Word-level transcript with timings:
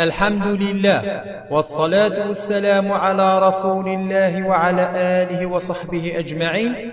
الحمد 0.00 0.46
لله 0.46 1.00
والصلاة 1.50 2.26
والسلام 2.26 2.92
على 2.92 3.38
رسول 3.48 3.88
الله 3.88 4.46
وعلى 4.46 4.84
آله 5.22 5.46
وصحبه 5.46 6.18
أجمعين. 6.18 6.90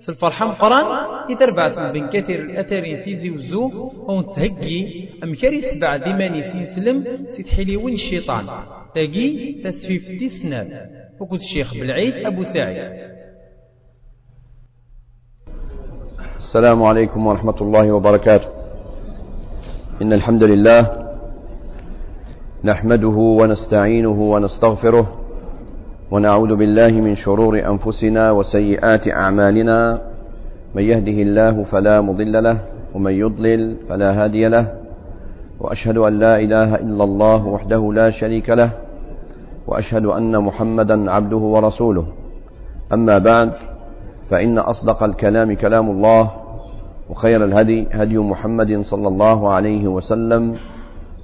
في 0.00 0.08
الفرحة 0.08 0.46
مقران 0.46 0.86
يتربعت 1.30 1.78
من 1.94 2.08
كثير 2.08 2.40
الأثرين 2.40 3.02
في 3.02 3.14
زوزو 3.14 3.90
ونتهجي 4.08 5.08
أمكاري 5.24 5.60
سبع 5.60 5.96
ديماني 5.96 6.42
سلم 6.66 7.26
سيد 7.30 7.70
وين 7.70 7.94
الشيطان. 7.94 8.46
تاقي 8.94 9.52
تسفيف 9.64 10.22
تسناد 10.22 10.90
وكنت 11.20 11.40
الشيخ 11.40 11.74
بالعيد 11.74 12.14
أبو 12.14 12.42
سعيد. 12.42 12.92
السلام 16.36 16.82
عليكم 16.82 17.26
ورحمة 17.26 17.56
الله 17.60 17.92
وبركاته. 17.92 18.48
إن 20.02 20.12
الحمد 20.12 20.44
لله 20.44 21.05
نحمده 22.64 23.16
ونستعينه 23.16 24.18
ونستغفره 24.32 25.06
ونعوذ 26.10 26.56
بالله 26.56 26.88
من 26.88 27.14
شرور 27.16 27.60
أنفسنا 27.60 28.30
وسيئات 28.30 29.08
أعمالنا. 29.08 30.00
من 30.74 30.82
يهده 30.82 31.18
الله 31.22 31.64
فلا 31.64 32.00
مضل 32.00 32.42
له 32.42 32.58
ومن 32.94 33.12
يضلل 33.12 33.76
فلا 33.88 34.24
هادي 34.24 34.48
له. 34.48 34.72
وأشهد 35.60 35.96
أن 35.98 36.18
لا 36.18 36.40
إله 36.40 36.74
إلا 36.74 37.04
الله 37.04 37.46
وحده 37.46 37.92
لا 37.92 38.10
شريك 38.10 38.50
له. 38.50 38.70
وأشهد 39.66 40.06
أن 40.06 40.32
محمدا 40.42 41.10
عبده 41.10 41.36
ورسوله. 41.36 42.06
أما 42.92 43.18
بعد 43.18 43.52
فإن 44.30 44.58
أصدق 44.58 45.02
الكلام 45.02 45.52
كلام 45.52 45.90
الله 45.90 46.30
وخير 47.10 47.44
الهدي 47.44 47.86
هدي 47.92 48.18
محمد 48.18 48.80
صلى 48.80 49.08
الله 49.08 49.50
عليه 49.50 49.86
وسلم. 49.88 50.56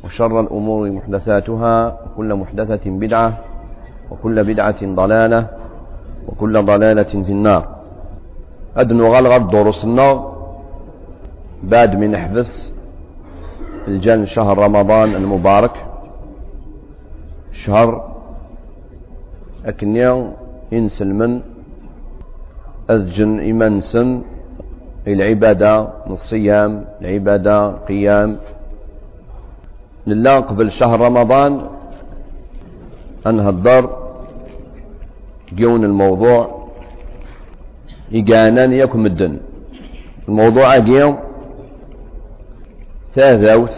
وشر 0.05 0.41
الأمور 0.41 0.91
محدثاتها 0.91 1.99
وكل 2.07 2.35
محدثة 2.35 2.91
بدعة 2.91 3.39
وكل 4.11 4.45
بدعة 4.45 4.81
ضلالة 4.95 5.47
وكل 6.29 6.65
ضلالة 6.65 7.13
في 7.27 7.33
النار. 7.33 7.69
أدنو 8.77 9.15
غلغة 9.15 9.39
دروسنا 9.39 10.33
بعد 11.63 11.97
من 11.97 12.17
حبس 12.17 12.73
في 13.85 13.89
الجن 13.89 14.25
شهر 14.25 14.59
رمضان 14.59 15.15
المبارك. 15.15 15.87
شهر 17.53 18.13
أكنيا 19.67 20.33
إنسلمن 20.73 21.41
أذجن 22.91 23.39
إيمان 23.39 23.81
سن 23.81 24.23
العبادة 25.07 25.89
الصيام 26.11 26.85
العبادة 27.01 27.71
قيام. 27.73 28.39
لله 30.07 30.41
قبل 30.41 30.71
شهر 30.71 31.01
رمضان. 31.01 31.69
أنهضر 33.27 33.83
جون 35.53 35.85
الموضوع. 35.85 36.69
إيقانا 38.13 38.65
يكم 38.65 39.07
الدن 39.07 39.41
الموضوع 40.29 40.77
أجيو 40.77 41.15
ثاثوث 43.15 43.77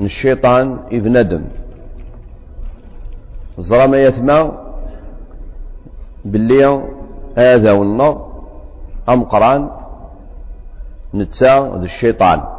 الشيطان 0.00 0.78
إذ 0.92 1.08
ندم. 1.08 1.44
زرم 3.58 3.94
يثمى 3.94 4.52
باللي 6.24 6.84
هذا 7.38 7.72
والنار 7.72 8.14
أم 9.08 9.24
قرآن. 9.24 9.70
نتسا 11.14 11.58
الشيطان. 11.82 12.55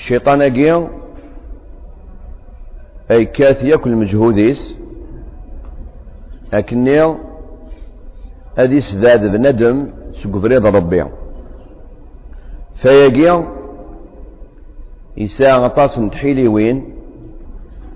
الشيطان 0.00 0.42
أجي 0.42 0.72
أي 3.10 3.24
كاث 3.24 3.64
يأكل 3.64 3.92
مجهوديس؟ 3.96 4.76
لكني 6.52 7.16
أدي 8.58 8.80
سداد 8.80 9.20
بندم 9.32 9.76
سقفريض 10.12 10.66
ربي 10.66 11.04
فيجي 12.80 13.30
يساء 15.16 15.58
غطاس 15.64 15.98
نتحيلي 15.98 16.48
وين؟ 16.48 16.76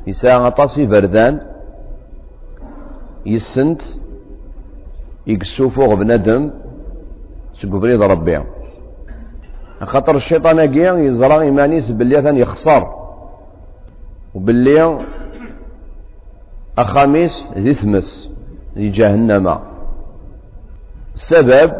يساء 0.06 0.38
غطاس 0.38 0.80
بردان 0.80 1.40
يسنت 3.26 3.82
يقسو 5.26 5.68
بندم 5.96 6.42
سقفريض 7.60 8.02
ربي 8.02 8.36
خاطر 9.80 10.16
الشيطان 10.16 10.58
اكيا 10.58 10.92
يزرع 10.92 11.40
إيمانيس 11.40 11.90
باللي 11.90 12.22
ثاني 12.22 12.40
يخسر 12.40 12.94
وباللي 14.34 14.98
أخاميس 16.78 17.48
ذي 17.54 17.74
ثمس 17.74 18.30
ذي 18.76 18.88
جهنم. 18.88 19.58
السبب 21.14 21.72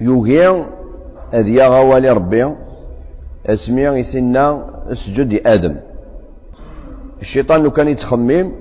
يوغي 0.00 0.48
أذ 1.34 1.48
يغوالي 1.48 2.10
ربي 2.10 2.54
أسمي 3.46 3.82
يسنا 3.82 4.66
أسجد 4.92 5.46
آدم 5.46 5.76
الشيطان 7.20 7.62
لو 7.62 7.70
كان 7.70 7.88
يتخمم 7.88 8.52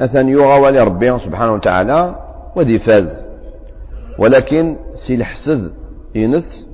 أثن 0.00 0.28
يغوالي 0.28 0.80
ربي 0.80 1.18
سبحانه 1.18 1.52
وتعالى 1.52 2.18
وذي 2.56 2.78
فاز. 2.78 3.26
ولكن 4.18 4.76
سي 4.94 5.14
الحسد 5.14 5.72
ينس 6.14 6.68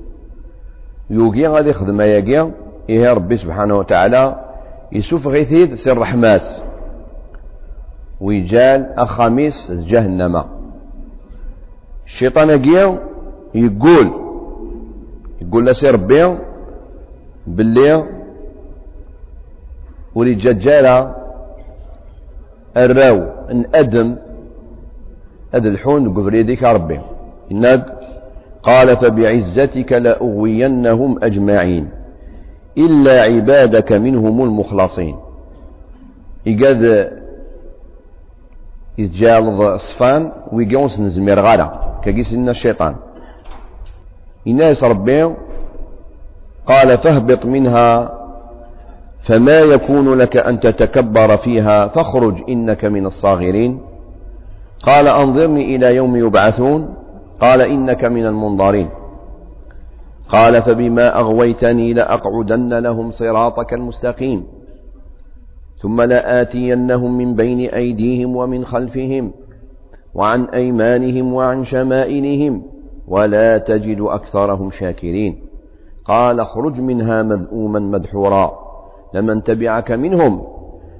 يوقي 1.11 1.47
غادي 1.47 1.69
يخدم 1.69 2.01
ياقي 2.01 2.51
إيه 2.89 3.13
ربي 3.13 3.37
سبحانه 3.37 3.75
وتعالى 3.75 4.45
يسوف 4.91 5.27
غيثيد 5.27 5.73
سي 5.73 5.91
الرحماس 5.91 6.63
ويجال 8.21 8.89
أخاميس 8.97 9.71
جهنم. 9.71 10.43
الشيطان 12.05 12.49
يقول 12.49 12.99
يقول 13.55 14.11
يقول 15.41 15.65
لسي 15.65 15.89
ربي 15.89 16.37
باللي 17.47 18.03
ولي 20.15 20.33
ججالة 20.33 21.15
الراو 22.77 23.17
إن 23.51 23.65
أدم 23.75 24.17
هذا 25.53 25.67
الحون 25.69 26.13
قفريديك 26.13 26.63
ربي. 26.63 26.99
الناد 27.51 27.83
قال 28.63 28.97
فبعزتك 28.97 29.93
لأغوينهم 29.93 31.23
أجمعين 31.23 31.89
إلا 32.77 33.21
عبادك 33.21 33.91
منهم 33.91 34.43
المخلصين. 34.43 35.15
إيقاد 36.47 37.11
يتجالض 38.97 39.77
صفان 39.77 40.31
ويقونس 40.51 40.99
نزمير 40.99 41.39
غالا 41.39 41.71
لنا 42.33 42.51
الشيطان. 42.51 42.95
إناس 44.47 44.83
ربي 44.83 45.35
قال 46.65 46.97
فاهبط 46.97 47.45
منها 47.45 48.17
فما 49.21 49.59
يكون 49.59 50.13
لك 50.13 50.37
أن 50.37 50.59
تتكبر 50.59 51.37
فيها 51.37 51.87
فاخرج 51.87 52.41
إنك 52.49 52.85
من 52.85 53.05
الصاغرين. 53.05 53.81
قال 54.83 55.07
أنظرني 55.07 55.75
إلى 55.75 55.95
يوم 55.95 56.15
يبعثون 56.15 57.00
قال 57.41 57.61
إنك 57.61 58.05
من 58.05 58.25
المنظرين. 58.25 58.89
قال 60.29 60.61
فبما 60.61 61.19
أغويتني 61.19 61.93
لأقعدن 61.93 62.79
لهم 62.79 63.11
صراطك 63.11 63.73
المستقيم. 63.73 64.43
ثم 65.77 66.01
لآتينهم 66.01 67.17
من 67.17 67.35
بين 67.35 67.59
أيديهم 67.59 68.35
ومن 68.35 68.65
خلفهم 68.65 69.31
وعن 70.13 70.45
أيمانهم 70.45 71.33
وعن 71.33 71.65
شمائلهم 71.65 72.63
ولا 73.07 73.57
تجد 73.57 74.01
أكثرهم 74.01 74.71
شاكرين. 74.71 75.41
قال 76.05 76.39
اخرج 76.39 76.81
منها 76.81 77.23
مذءوما 77.23 77.79
مدحورا. 77.79 78.51
لمن 79.13 79.43
تبعك 79.43 79.91
منهم 79.91 80.41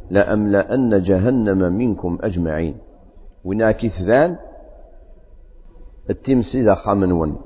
لأملأن 0.09 1.01
جهنم 1.01 1.77
منكم 1.77 2.17
أجمعين. 2.21 2.75
وناكث 3.45 4.01
ذان 4.01 4.37
التمسي 6.11 6.61
ذا 6.61 6.75
خامنون 6.75 7.41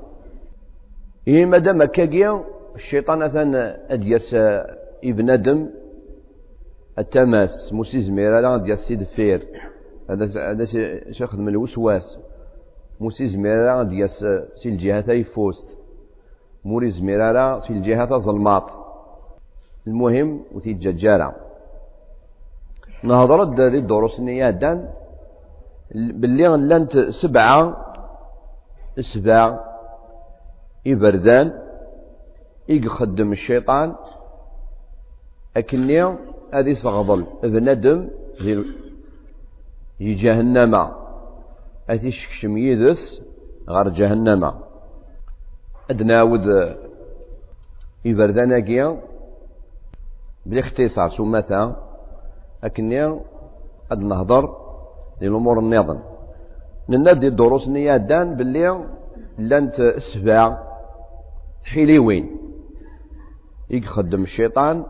إيه 1.28 1.46
مادام 1.46 1.84
كاكيا 1.84 2.44
الشيطان 2.74 3.22
أثن 3.22 3.54
أديس 3.94 4.34
إبن 5.04 5.30
أدم 5.30 5.68
التماس 6.98 7.72
موسي 7.72 8.00
زميرة 8.00 8.40
لا 8.40 8.56
ديال 8.56 8.78
سيد 8.78 9.02
فير. 9.02 9.40
هذا 10.10 10.24
هذا 10.50 10.64
من 11.34 11.48
الوسواس. 11.48 12.18
موسي 13.00 13.26
زميرة 13.26 13.82
ديال 13.82 14.10
سي 14.60 14.68
الجهة 14.68 15.12
يفوست. 15.12 15.78
موري 16.64 16.90
زميرة 16.90 17.58
في 17.58 17.70
الجهة 17.70 18.18
ظلمات 18.18 18.70
المهم 19.86 20.44
وتيجاجارة 20.54 21.34
نهضر 23.02 23.44
داري 23.44 23.78
الدروس 23.78 24.20
نيادان. 24.20 24.88
باللي 25.94 26.46
لانت 26.48 26.98
سبعة 26.98 27.85
السباع 28.98 29.60
إبردان 30.86 31.52
يخدم 32.68 33.32
الشيطان. 33.32 33.94
أكني 35.56 36.02
هذه 36.54 36.74
صغضل 36.74 37.26
بندم 37.42 38.08
في 39.98 40.14
جهنم. 40.14 40.74
أتي 41.90 42.10
شكشم 42.10 42.58
يدس 42.58 43.22
غير 43.68 43.88
جهنم. 43.88 44.52
أدناود 45.90 46.76
إبرداناكيا 48.06 49.02
بالاختصار 50.46 51.10
سمتا 51.10 51.76
أكني 52.64 53.20
أد 53.92 54.00
نهضر 54.04 54.56
للأمور 55.20 55.58
النظام 55.58 56.15
ننادي 56.88 57.28
الدروس 57.28 57.68
نيادان 57.68 58.36
باللي 58.36 58.84
لانت 59.38 59.76
سبع 59.98 60.58
حليوين 61.64 62.36
يخدم 63.70 64.22
الشيطان 64.22 64.84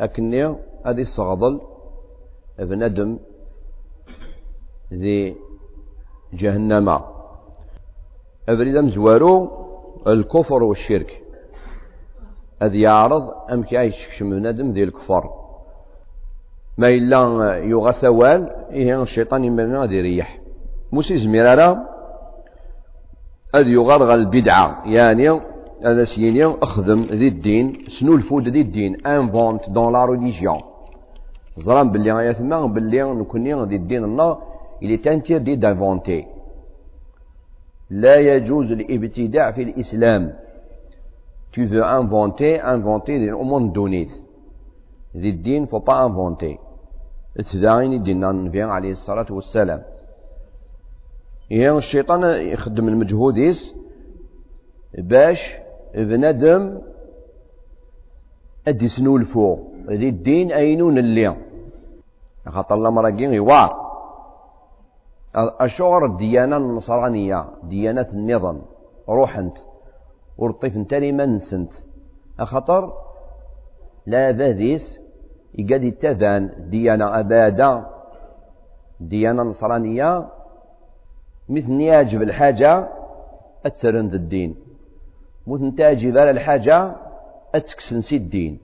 أكني 0.00 0.46
هذه 0.86 1.00
الصغضل 1.00 1.60
بندم 2.58 3.18
ذي 4.92 5.36
جهنم. 6.32 7.00
أبريد 8.48 8.76
مزوارو 8.76 9.50
الكفر 10.06 10.62
والشرك. 10.62 11.22
أذ 12.62 12.74
يعرض 12.74 13.24
أم 13.52 13.62
كي 13.62 13.90
شكشم 13.90 14.30
بندم 14.30 14.70
ذي 14.70 14.84
الكفر. 14.84 15.30
ما 16.78 16.88
إلا 16.88 17.20
يغسوال 17.56 17.94
سوال 17.94 18.50
إيه 18.70 19.02
الشيطان 19.02 19.44
يمرنا 19.44 19.86
ذي 19.86 20.00
ريح 20.00 20.40
موسي 20.92 21.16
زمير 21.18 21.46
أذ 23.54 23.66
يغرغ 23.68 24.14
البدعة. 24.14 24.82
يعني 24.86 25.28
هذا 25.84 26.04
سيني 26.04 26.44
أخدم 26.44 27.02
ذي 27.02 27.28
الدين. 27.28 27.88
سنو 27.88 28.14
الفود 28.14 28.48
ذي 28.48 28.60
الدين؟ 28.60 29.06
انفونت 29.06 29.70
دون 29.70 29.92
لا 29.92 30.04
ريليجيون 30.04 30.60
زران 31.56 31.90
باللي 31.90 32.12
غاية 32.12 32.32
ثما 32.32 32.66
باللي 32.66 33.02
نكوني 33.02 33.54
ذي 33.64 33.76
الدين 33.76 34.04
الله 34.04 34.38
il 34.82 34.90
est 34.92 35.06
interdit 35.06 35.56
d'inventer. 35.58 36.24
لا 37.90 38.16
يجوز 38.16 38.72
الابتداع 38.72 39.52
في 39.52 39.62
الإسلام. 39.62 40.32
Tu 41.52 41.66
veux 41.66 41.84
inventer 41.84 42.60
inventer 42.60 43.32
au 43.32 43.44
monde 43.44 43.72
donné. 43.72 44.08
ذي 45.16 45.30
الدين 45.30 45.66
faut 45.66 45.80
pas 45.80 45.98
inventer. 46.08 46.58
اتداعيني 47.38 47.96
الدين 47.96 48.24
النبي 48.24 48.62
عليه 48.62 48.92
الصلاة 48.92 49.26
والسلام 49.30 49.82
يعني 51.50 51.76
الشيطان 51.76 52.22
يخدم 52.24 52.88
المجهوديس 52.88 53.74
باش 54.98 55.52
بنادم 55.94 56.78
أدي 58.68 58.88
سنو 58.88 59.16
الفوق 59.16 59.72
ذي 59.88 60.08
الدين 60.08 60.52
اينون 60.52 60.98
اللي 60.98 61.36
خاطر 62.46 62.74
الله 62.74 62.90
مراقين 62.90 63.32
يوار. 63.32 63.90
أشعر 65.34 66.06
الديانة 66.06 66.56
النصرانية 66.56 67.44
ديانة 67.62 68.06
النظام. 68.12 68.62
روحنت 69.08 69.58
ورطيف 70.38 70.76
نتاني 70.76 71.12
ما 71.12 71.26
نسنت 71.26 71.72
أخطر 72.40 72.92
لا 74.06 74.32
ذاذيس 74.32 75.00
يقاد 75.54 75.84
يتذان 75.84 76.50
ديانة 76.70 77.20
أبادة. 77.20 77.86
ديانة 79.00 79.42
نصرانية. 79.42 80.39
مثل 81.50 81.80
يعجب 81.80 82.22
الحاجة 82.22 82.88
أتسرند 83.66 84.14
الدين. 84.14 84.56
مثل 85.46 85.74
تعجب 85.76 86.16
على 86.18 86.30
الحاجة 86.30 86.96
أتكسنسي 87.54 88.16
الدين. 88.16 88.58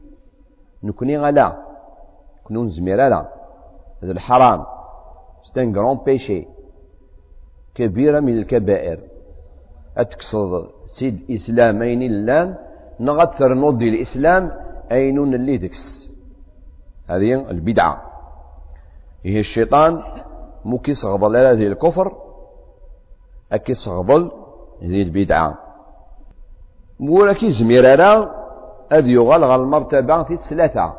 نكوني 0.82 1.18
غلا 1.18 1.56
كنون 2.44 2.68
زمير 2.68 2.96
لا. 2.96 3.28
هذا 4.02 4.12
الحرام. 4.12 4.64
ستان 5.42 5.76
غران 5.76 5.98
بيشي 6.04 6.46
كبيرة 7.74 8.20
من 8.20 8.38
الكبائر. 8.38 8.98
أتكسر 9.96 10.70
سيد 10.86 11.30
إسلام 11.30 11.82
أين 11.82 12.02
اللان 12.02 12.54
نغتر 13.00 13.54
نضي 13.54 13.88
الإسلام 13.88 14.52
أين 14.92 15.18
اللي 15.34 15.56
دكس 15.56 16.12
هذه 17.10 17.50
البدعة. 17.50 18.02
هي 19.24 19.40
الشيطان 19.40 20.02
مكي 20.64 20.94
صغضل 20.94 21.36
هذه 21.36 21.66
الكفر. 21.66 22.25
أكي 23.52 23.74
صغضل 23.74 24.30
هذه 24.82 25.02
البدعة 25.02 25.58
مولا 27.00 27.32
كي 27.32 27.50
زميرانا 27.50 28.34
أذ 28.92 29.06
يغال 29.08 29.44
غال 29.44 29.60
المرتبة 29.60 30.22
في 30.22 30.32
الثلاثة. 30.34 30.94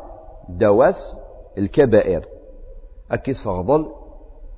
دواس 0.48 1.16
الكبائر. 1.58 2.28
أكي 3.10 3.32
صغضل 3.32 3.92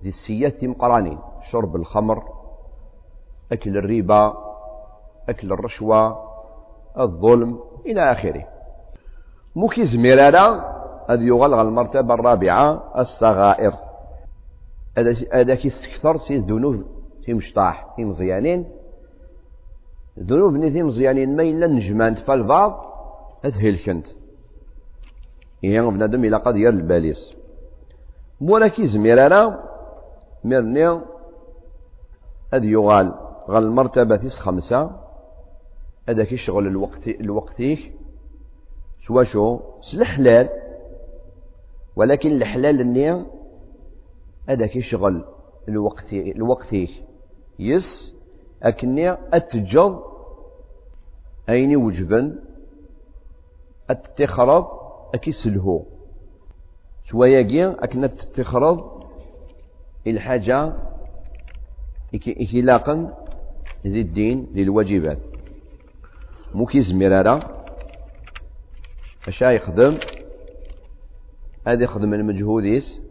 ذي 0.02 0.08
السيات 0.08 0.64
مقرانين 0.64 1.19
شرب 1.40 1.76
الخمر 1.76 2.22
أكل 3.52 3.76
الربا 3.76 4.34
أكل 5.28 5.52
الرشوة 5.52 6.31
الظلم 6.98 7.60
إلى 7.87 8.12
آخره. 8.12 8.46
موكي 9.56 9.84
زميرانا 9.84 10.76
هذا 11.10 11.22
يغلغ 11.22 11.60
المرتبة 11.60 12.14
الرابعة 12.14 12.82
الصغائر. 12.98 13.72
هذا 15.32 15.54
كي 15.54 15.69
استكثر 15.69 16.16
سي 16.16 16.37
الذنوب. 16.37 17.00
في 17.31 17.35
مشطاح 17.35 17.94
في 17.97 18.05
مزيانين. 18.05 18.65
ذنوب 20.19 20.55
ني 20.55 20.82
مزيانين 20.82 21.37
ما 21.37 21.43
إلا 21.43 21.67
نجمان 21.67 22.17
هذه 23.44 23.69
الكنت 23.69 24.06
إيه 25.65 25.81
بنادم 25.81 26.25
إلى 26.25 26.37
قد 26.37 26.56
ير 26.56 26.71
الباليس. 26.71 27.35
مولا 28.41 28.69
كي 28.69 28.87
زميرانا 28.87 29.65
مرني 30.44 30.88
هذا 32.53 32.65
يغال 32.65 33.15
غال 33.49 33.65
المرتبة 33.65 34.29
خمسة. 34.29 34.91
هذاك 36.09 36.33
الشغل 36.33 36.67
الوقت 36.67 37.09
الوقتيه 37.09 37.79
سوا 39.06 39.25
شو؟ 39.25 39.61
سلحلال. 39.81 40.49
ولكن 41.97 42.31
الحلال 42.31 42.81
النية 42.81 43.26
هذاك 44.49 44.76
الشغل 44.76 45.25
الوقت 45.69 46.12
الوقتيه 46.12 47.10
يس 47.61 48.15
أكني 48.62 49.11
أتجض 49.11 50.03
أيني 51.49 51.76
وجبا 51.76 52.38
أتتخرض 53.90 54.67
أكي 55.14 55.33
سلهو 55.33 55.83
شوية 57.05 57.76
أكنا 57.85 58.07
تتخرض 58.07 59.02
إلحاجة 60.07 60.73
إخلاقا 62.29 63.17
ذي 63.87 64.00
الدين 64.00 64.47
للواجبات. 64.55 65.19
موكي 66.55 66.81
زميرارا 66.81 67.64
أشا 69.29 69.45
يخدم 69.45 69.99
هذا 71.67 71.85
يخدم 71.85 72.14
المجهوديس 72.14 73.02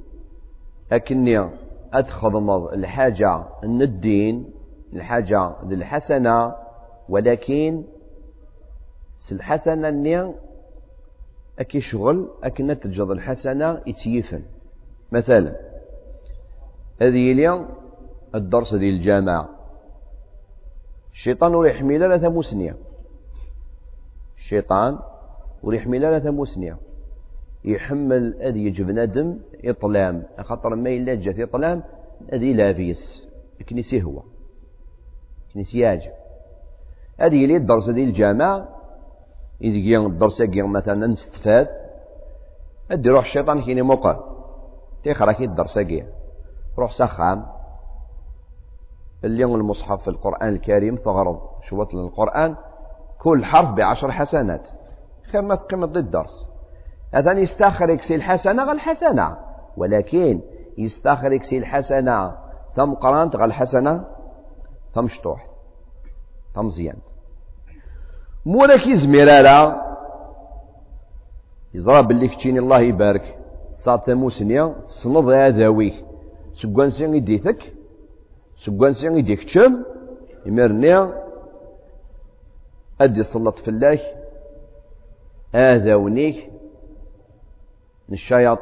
أكني 0.92 1.50
أتخدم 1.94 2.50
الحاجة 2.74 3.44
من 3.64 3.82
الدين 3.82 4.52
الحاجة 4.94 5.62
الحسنة 5.64 6.56
ولكن 7.10 7.84
الحسنة 9.32 9.90
ني 9.90 10.34
أكي 11.60 11.80
شغل 11.80 12.30
أكنا 12.44 12.74
تجد 12.74 13.08
الحسنة 13.10 13.82
يتيفن. 13.88 14.42
مثلا 15.12 15.56
هذه 17.02 17.32
اليوم 17.32 17.68
الدرس 18.36 18.76
ديال 18.76 18.94
الجامعة. 18.94 19.50
الشيطان 21.12 21.56
وريحمي 21.56 21.98
لا 21.98 22.18
ثموسنية 22.18 22.76
الشيطان 24.38 25.00
وريحمي 25.64 26.00
لا 26.00 26.20
ثموسنية 26.20 26.78
يحمل 27.64 28.42
أذي 28.42 28.66
يجب 28.66 28.90
ندم 28.90 29.40
إطلام 29.66 30.24
خاطر 30.40 30.76
ما 30.76 30.90
إلا 30.90 31.16
جات 31.16 31.40
إطلام 31.40 31.84
أذي 32.34 32.54
لافيس 32.54 33.28
كنيسي 33.70 34.04
هو 34.04 34.24
كنيسي 35.54 35.80
ياجب. 35.80 36.12
هذه 37.20 37.46
لي 37.46 37.58
الدرس 37.58 37.90
ديال 37.90 38.08
الجامعة 38.08 38.68
إذا 39.62 39.98
الدرس 39.98 40.42
مثلا 40.56 41.08
نستفاد 41.08 41.68
أدي 42.92 43.10
روح 43.10 43.26
الشيطان 43.26 43.62
كيني 43.62 43.82
موقع 43.82 44.20
تيخرا 45.04 45.36
الدرس 45.40 45.80
كي. 45.80 46.06
روح 46.78 46.92
سخام. 46.92 47.46
اليوم 49.24 49.56
المصحف 49.56 50.02
في 50.02 50.08
القرآن 50.08 50.50
الكريم 50.50 50.96
تغرض 50.96 51.40
شوط 51.62 51.96
القرآن 51.96 52.56
كل 53.20 53.46
حرف 53.46 53.70
بعشر 53.70 54.12
حسنات. 54.12 54.68
خير 55.32 55.42
ما 55.42 55.56
تقيم 55.56 55.86
ضد 55.86 55.98
الدرس. 55.98 56.49
هذا 57.14 57.32
يستخرج 57.32 58.02
سي 58.02 58.16
الحسنة 58.16 58.64
غير 58.64 58.72
الحسنة. 58.72 59.38
ولكن 59.78 60.42
يستخرج 60.78 61.44
سي 61.44 61.58
الحسنة 61.58 62.36
ثم 62.76 62.94
قرانت 62.94 63.36
غير 63.36 63.46
الحسنة 63.46 64.06
ثم 64.94 65.08
شطوح 65.08 65.48
ثم 66.56 66.70
زيان 66.70 66.98
مولا 68.46 68.78
كي 68.78 68.96
زميرالا 68.96 69.82
يزرى 71.74 72.04
باللي 72.04 72.30
الله 72.46 72.80
يبارك. 72.80 73.40
صار 73.78 73.98
تموسنيا 73.98 74.76
تصنض 74.84 75.30
هذاويه 75.30 75.94
سكوانسي 76.54 77.06
يديتك 77.06 77.74
سكوانسي 78.56 79.08
يديك 79.08 79.44
تشم 79.44 79.84
يمرني. 80.46 81.14
أدي 83.02 83.24
صلت 83.24 83.60
في 83.60 83.68
الله 83.68 84.00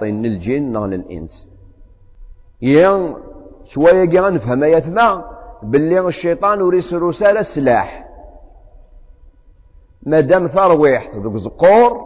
الجن 0.04 0.72
نغل 0.72 0.94
الإنس. 0.94 1.48
يا 2.62 3.16
شوية 3.66 4.06
جا 4.06 4.30
نفهم 4.30 4.63
يتمع 4.63 5.32
باللي 5.63 6.00
الشيطان 6.00 6.62
وريس 6.62 6.94
رسالة 6.94 7.42
سلاح 7.42 8.08
ما 10.04 10.20
دام 10.20 10.48
ثرويح 10.48 11.16
ذوك 11.16 11.36
زقور 11.36 12.06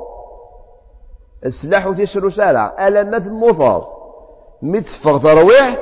السلاح 1.46 1.88
وتيس 1.88 2.18
رسالة 2.18 2.66
ألا 2.88 3.04
ما 3.04 3.20
تموثر 3.20 3.88
متفق 4.62 5.18
ثرويح 5.18 5.78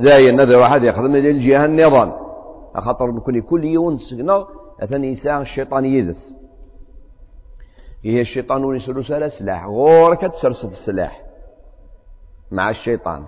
ذاي 0.00 0.30
النذر 0.30 0.58
واحد 0.58 0.84
يخدم 0.84 1.16
للجهة 1.16 1.64
النظام. 1.64 2.12
خاطر 2.76 3.18
كل 3.40 3.64
يوم 3.64 3.96
سكنا 3.96 4.46
أثني 4.82 5.14
ساعة 5.14 5.40
الشيطان 5.40 5.84
يدس 5.84 6.36
هي 8.04 8.20
الشيطان 8.20 8.64
وريس 8.64 8.88
رسالة 8.88 9.28
سلاح 9.28 9.66
غورك 9.66 10.20
تسرسل 10.20 10.68
السلاح 10.68 11.22
مع 12.50 12.70
الشيطان. 12.70 13.24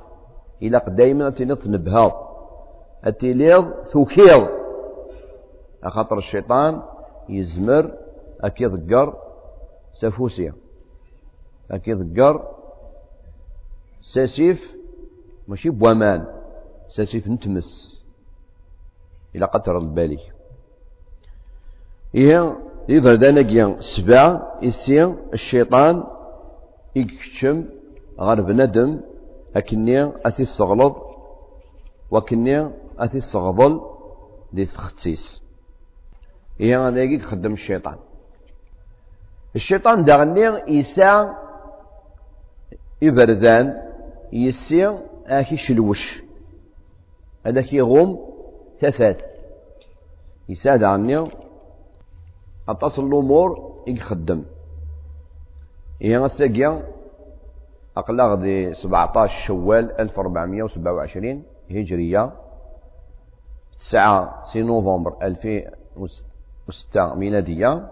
إلا 0.62 0.88
دايما 0.88 1.30
تنبهاض 1.30 2.12
التليض 3.06 3.72
ثوكيض. 3.92 4.48
أخطر 5.84 6.18
الشيطان 6.18 6.82
يزمر 7.28 7.94
أكي 8.40 8.66
ضقر 8.66 9.16
سفوسيا 9.92 10.54
أكي 11.70 11.94
ضقر 11.94 12.54
ساسيف 14.02 14.74
ماشي 15.48 15.70
بوامان. 15.70 16.26
ساسيف 16.88 17.28
نتمس. 17.28 18.00
إلى 19.34 19.44
قطر 19.44 19.78
البالي 19.78 20.18
إيه 22.14 22.67
إذا 22.88 23.14
دانك 23.14 23.80
سبع 23.80 24.42
إسي 24.64 25.14
الشيطان 25.34 26.04
يكشم 26.96 27.64
غير 28.20 28.40
بندم 28.40 29.00
أكني 29.56 30.12
أتي 30.26 30.42
الصغلط 30.42 30.96
وكني 32.10 32.70
أتي 32.98 33.18
الصغضل 33.18 33.80
دي 34.52 34.66
تختيس 34.66 35.42
هي 36.60 36.76
هذا 36.76 37.02
يخدم 37.02 37.52
الشيطان. 37.52 37.96
الشيطان 39.56 40.04
داغني 40.04 40.44
يسا 40.68 41.36
إبردان 43.02 43.82
يسي 44.32 44.98
آكي 45.26 45.56
شلوش. 45.56 46.22
هذاك 47.46 47.72
يغوم 47.72 48.08
تفات 48.80 49.22
يسا 50.48 50.76
داغني 50.76 51.24
أتصل 52.68 53.06
الأمور 53.06 53.74
يخدم. 53.86 54.44
هي 56.02 56.18
غساقيا 56.18 56.82
أقلاغ 57.96 58.34
دي 58.34 58.74
17 58.74 59.46
شوال 59.46 60.00
1427 60.00 61.42
هجرية 61.70 62.32
تسعة 63.78 64.44
سي 64.44 64.62
نوفمبر 64.62 65.16
2006 65.22 67.14
ميلادية. 67.14 67.88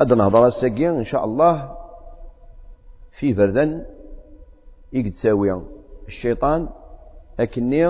غادا 0.00 0.14
نهضر 0.14 0.46
الساقية 0.46 0.90
إن 0.90 1.04
شاء 1.04 1.24
الله 1.24 1.76
في 3.18 3.34
فردن 3.34 3.84
يقتساوي 4.92 5.62
الشيطان 6.06 6.68
أكني 7.40 7.86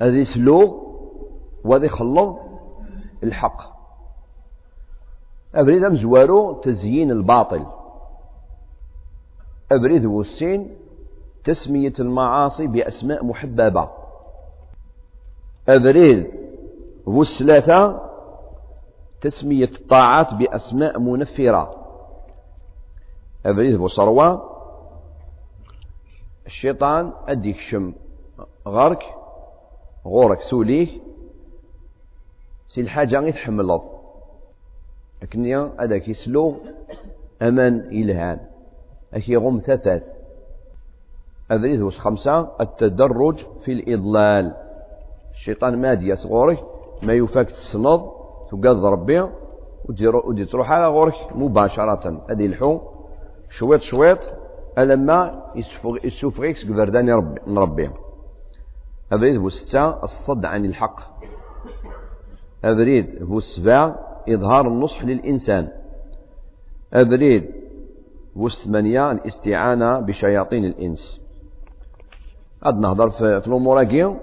هذا 0.00 0.16
يسلو 0.18 0.84
وهذا 1.64 1.84
يخلط 1.84 2.36
الحق. 3.24 3.74
أبريد 5.54 5.84
مزوارو 5.84 6.52
تزيين 6.52 7.10
الباطل. 7.10 7.66
أبريد 9.72 10.04
والسين 10.04 10.76
تسمية 11.44 11.92
المعاصي 12.00 12.66
بأسماء 12.66 13.24
محببة. 13.24 13.88
أبريد 15.68 16.30
والثلاثة 17.06 18.00
تسمية 19.20 19.70
الطاعات 19.80 20.34
بأسماء 20.34 21.00
منفرة. 21.00 21.74
أبريد 23.46 23.80
وصروة 23.80 24.50
الشيطان 26.46 27.12
أديك 27.28 27.56
شم 27.56 27.92
غارك 28.68 29.02
غورك 30.06 30.40
سوليه 30.40 31.00
سي 32.66 32.80
الحاجة 32.80 33.18
غير 33.18 33.32
تحملض 33.32 33.82
لكن 35.22 35.54
هذاك 35.80 36.08
يسلو 36.08 36.56
أمان 37.42 37.80
إلهان 37.80 38.40
أكي 39.14 39.36
غم 39.36 39.60
ثلاث 39.60 40.02
أبريد 41.50 41.80
وش 41.80 42.00
خمسة 42.00 42.48
التدرج 42.60 43.36
في 43.64 43.72
الإضلال 43.72 44.54
الشيطان 45.34 45.82
مادي 45.82 46.08
يصغرك 46.08 46.64
ما 47.02 47.12
يفاك 47.12 47.46
تسنض 47.46 48.10
تقاد 48.50 48.84
ربي 48.84 49.28
ودي 50.24 50.44
تروح 50.44 50.70
على 50.70 50.86
غورك 50.88 51.14
مباشرة 51.34 52.24
هذه 52.30 52.46
الحو 52.46 52.80
شويط 53.50 53.80
شويط 53.80 54.18
ألما 54.78 55.44
يسوفغيك 56.04 56.56
سكفرداني 56.56 57.12
ربي 57.12 57.40
نربي 57.46 57.90
أبريد 59.12 59.40
بو 59.40 59.48
ستة 59.48 60.02
الصد 60.04 60.44
عن 60.44 60.64
الحق 60.64 61.00
أبريد 62.64 63.22
السبع 63.36 63.94
إظهار 64.28 64.68
النصح 64.68 65.04
للإنسان. 65.04 65.68
أبريد 66.92 67.50
بو 68.36 68.46
الثمانية 68.46 69.12
الاستعانة 69.12 70.00
بشياطين 70.00 70.64
الإنس. 70.64 71.20
غاد 72.64 72.78
نهضر 72.78 73.10
في, 73.10 73.40
الأمور 73.46 73.80
هاكي. 73.80 74.16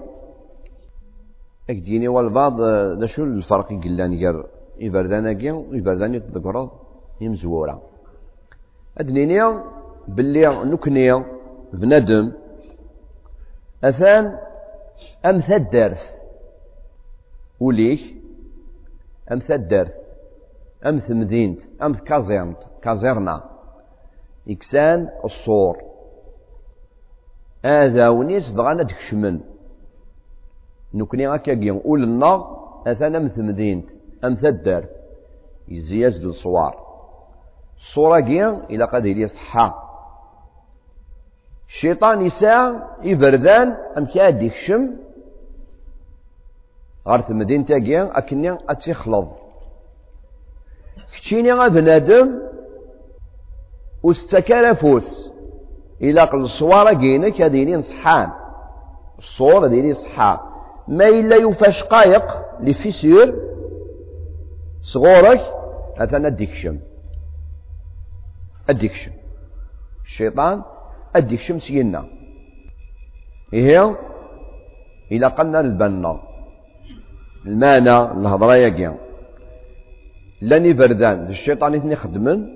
اكديني 1.70 2.08
والبعض 2.08 2.60
دا 3.00 3.06
شو 3.06 3.24
الفرق 3.24 3.72
يقلان 3.72 4.14
غير 4.14 4.46
إبردان 4.82 5.26
هاكي 5.26 5.50
وإبردان 5.50 6.14
يتذكر 6.14 6.70
يمزورة. 7.20 7.82
أدنيني 8.98 9.60
باللي 10.08 10.46
نكني 10.64 11.24
بندم. 11.72 12.32
أثان 13.84 14.38
أمثى 15.26 15.56
الدرس. 15.56 16.10
وليش؟ 17.60 18.21
أمثى 19.32 19.54
الدرس 19.54 19.90
أمث 20.86 21.10
مدينة 21.10 21.56
أمث 21.82 22.02
كازيرنت 22.02 22.58
كازيرنا. 22.82 23.44
إكسان 24.48 25.08
الصور. 25.24 25.82
هذا 27.64 28.08
ونيس 28.08 28.48
بغانا 28.48 28.82
تكشمن 28.82 29.40
نكني 30.94 31.28
هكا 31.28 31.80
قول 31.84 32.02
النار 32.02 32.62
أثنا 32.86 33.18
مثمدينت 33.18 33.90
أم 34.24 34.34
ثدار 34.34 34.86
يزياز 35.68 36.24
الصوار. 36.24 36.82
الصورة 37.76 38.20
كيان 38.20 38.62
إلى 38.70 38.84
قد 38.84 39.06
يلي 39.06 39.26
صحا 39.26 39.74
الشيطان 41.68 42.22
يساع 42.22 42.88
يبردان 43.02 43.76
أم 43.98 44.06
كاد 44.06 44.42
يكشم 44.42 44.96
غير 47.06 47.20
ثمدين 47.20 47.64
تاكيان 47.64 48.06
أكني 48.12 48.58
أتيخلض 48.68 49.28
كتشيني 51.16 51.52
غا 51.52 51.68
بنادم 51.68 52.38
واستكرفوس 54.02 55.30
إلا 56.02 56.24
قل 56.24 56.40
الصوارة 56.40 56.92
كينك 56.92 57.42
هذيني 57.42 57.82
صحان 57.82 58.30
الصور 59.18 59.66
هذيني 59.66 59.94
صحان 59.94 60.38
ما 60.88 61.08
إلا 61.08 61.36
يفاش 61.36 61.82
قايق 61.82 62.24
لفيسير 62.60 63.34
صغورك 64.82 65.40
أثنى 65.98 66.28
الديكشم 66.28 66.78
الديكشم 68.70 69.12
الشيطان 70.04 70.62
الديكشم 71.16 71.58
سينا. 71.58 72.06
إيه؟ 73.52 73.96
إلا 75.12 75.28
قلنا 75.28 75.60
البنا 75.60 76.31
المانا 77.46 78.12
الهضرة 78.12 78.56
يا 78.56 78.96
لاني 80.40 80.72
بردان 80.72 81.28
الشيطان 81.28 81.74
يتني 81.74 81.96
خدمن. 81.96 82.46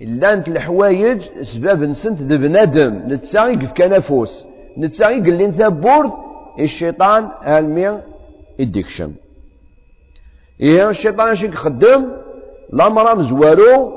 لانت 0.00 0.48
الحوايج 0.48 1.22
سباب 1.42 1.82
نسنت 1.82 2.22
بنادم. 2.22 3.12
نتساغي 3.12 3.58
في 3.58 3.74
كنافوس 3.74 4.46
نتساغي 4.78 5.20
قال 5.20 5.38
لي 5.38 5.52
ثابورت 5.52 6.12
الشيطان 6.60 7.30
هالمي 7.42 8.00
الديكشم 8.60 9.12
إيه 10.60 10.88
الشيطان 10.88 11.28
اش 11.28 11.42
يخدم 11.42 12.10
الأمر 12.72 13.16
مزوارو 13.16 13.92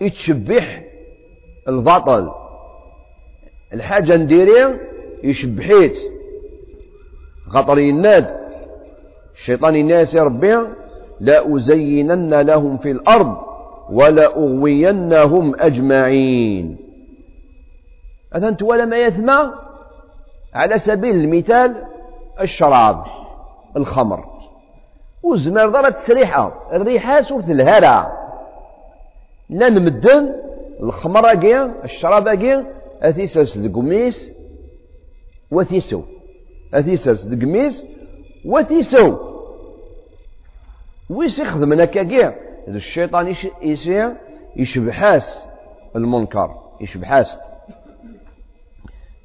يتشبح 0.00 0.82
البطل. 1.68 2.30
الحاجة 3.72 4.16
نديري 4.16 4.78
يشبحيت. 5.24 5.96
خاطر 7.50 7.78
يناد 7.78 8.40
الشيطان 9.34 9.76
الناس 9.76 10.16
ربي 10.16 10.58
لا 11.20 11.56
أزينن 11.56 12.34
لهم 12.40 12.78
في 12.78 12.90
الأرض 12.90 13.36
ولا 13.90 14.26
أغوينهم 14.26 15.54
أجمعين. 15.60 16.76
هذا 18.34 18.48
أنت 18.48 18.62
ولا 18.62 18.84
ما 18.84 18.96
يثمى؟ 18.96 19.52
على 20.54 20.78
سبيل 20.78 21.16
المثال 21.16 21.84
الشراب 22.40 23.04
الخمر. 23.76 24.24
وزمر 25.22 25.68
ضرت 25.68 25.94
السريحة 25.94 26.52
الريحة 26.72 27.20
سورة 27.20 27.44
الهرع 27.44 28.12
لا 29.50 29.68
نمدن 29.68 30.34
الخمر 30.82 31.30
الشراب 31.84 32.28
أجي 32.28 32.62
أثيسرس 33.02 33.58
دقميس 33.58 34.32
وثيسو 35.50 36.02
أثيسرس 36.74 37.24
دقميس 37.24 37.86
وثيسو 38.44 39.16
ويس 41.10 41.38
يخدم 41.38 41.80
هكا 41.80 42.34
الشيطان 42.68 43.34
يصير 43.62 44.16
يشبحاس 44.56 45.46
المنكر 45.96 46.56
يشبحاس. 46.80 47.40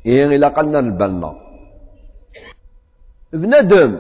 إيه 0.06 0.26
إلا 0.26 0.48
قلنا 0.48 0.80
البنا. 0.80 1.36
بنادم 3.34 4.00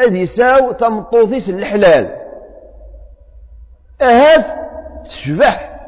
أذ 0.00 0.16
يساو 0.16 0.72
تمطوطيس 0.72 1.50
الحلال. 1.50 2.16
أهاف 4.02 4.46
تشبح. 5.04 5.80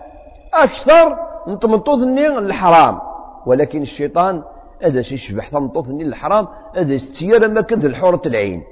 أكثر 0.55 1.19
من 1.47 1.59
تمطوطني 1.59 2.27
الحرام. 2.27 3.01
ولكن 3.47 3.83
الشيطان 3.83 4.43
هذا 4.83 5.03
شي 5.03 5.15
يشبح 5.15 5.49
تمطوطني 5.49 6.03
الحرام 6.05 6.49
هذا 6.77 6.93
يستير 6.93 7.49
ما 7.49 7.61
كنت 7.61 7.85
الحورة 7.85 8.23
العين 8.27 8.63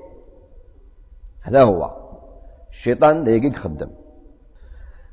هذا 1.43 1.63
هو. 1.63 1.91
الشيطان 2.71 3.25
دقيق 3.25 3.53
خدم. 3.53 3.91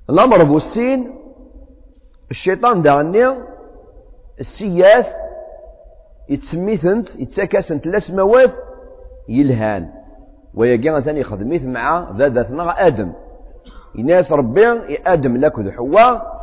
الأمر 0.10 0.44
بوسين 0.44 1.16
الشيطان 2.32 2.82
دعني 2.82 3.36
السياث 4.40 5.08
يتسميثنت 6.30 7.20
يتساكسنت 7.20 7.88
الاسموات 7.88 8.52
يلهان. 9.30 9.92
ويجي 10.54 11.02
ثاني 11.02 11.24
خدميت 11.24 11.66
مع 11.66 12.12
ذاتنا 12.18 12.88
آدم. 12.88 13.14
الناس 13.96 14.34
ربي 14.34 14.68
آدم 15.06 15.38
لك 15.38 15.70
حواء 15.70 16.36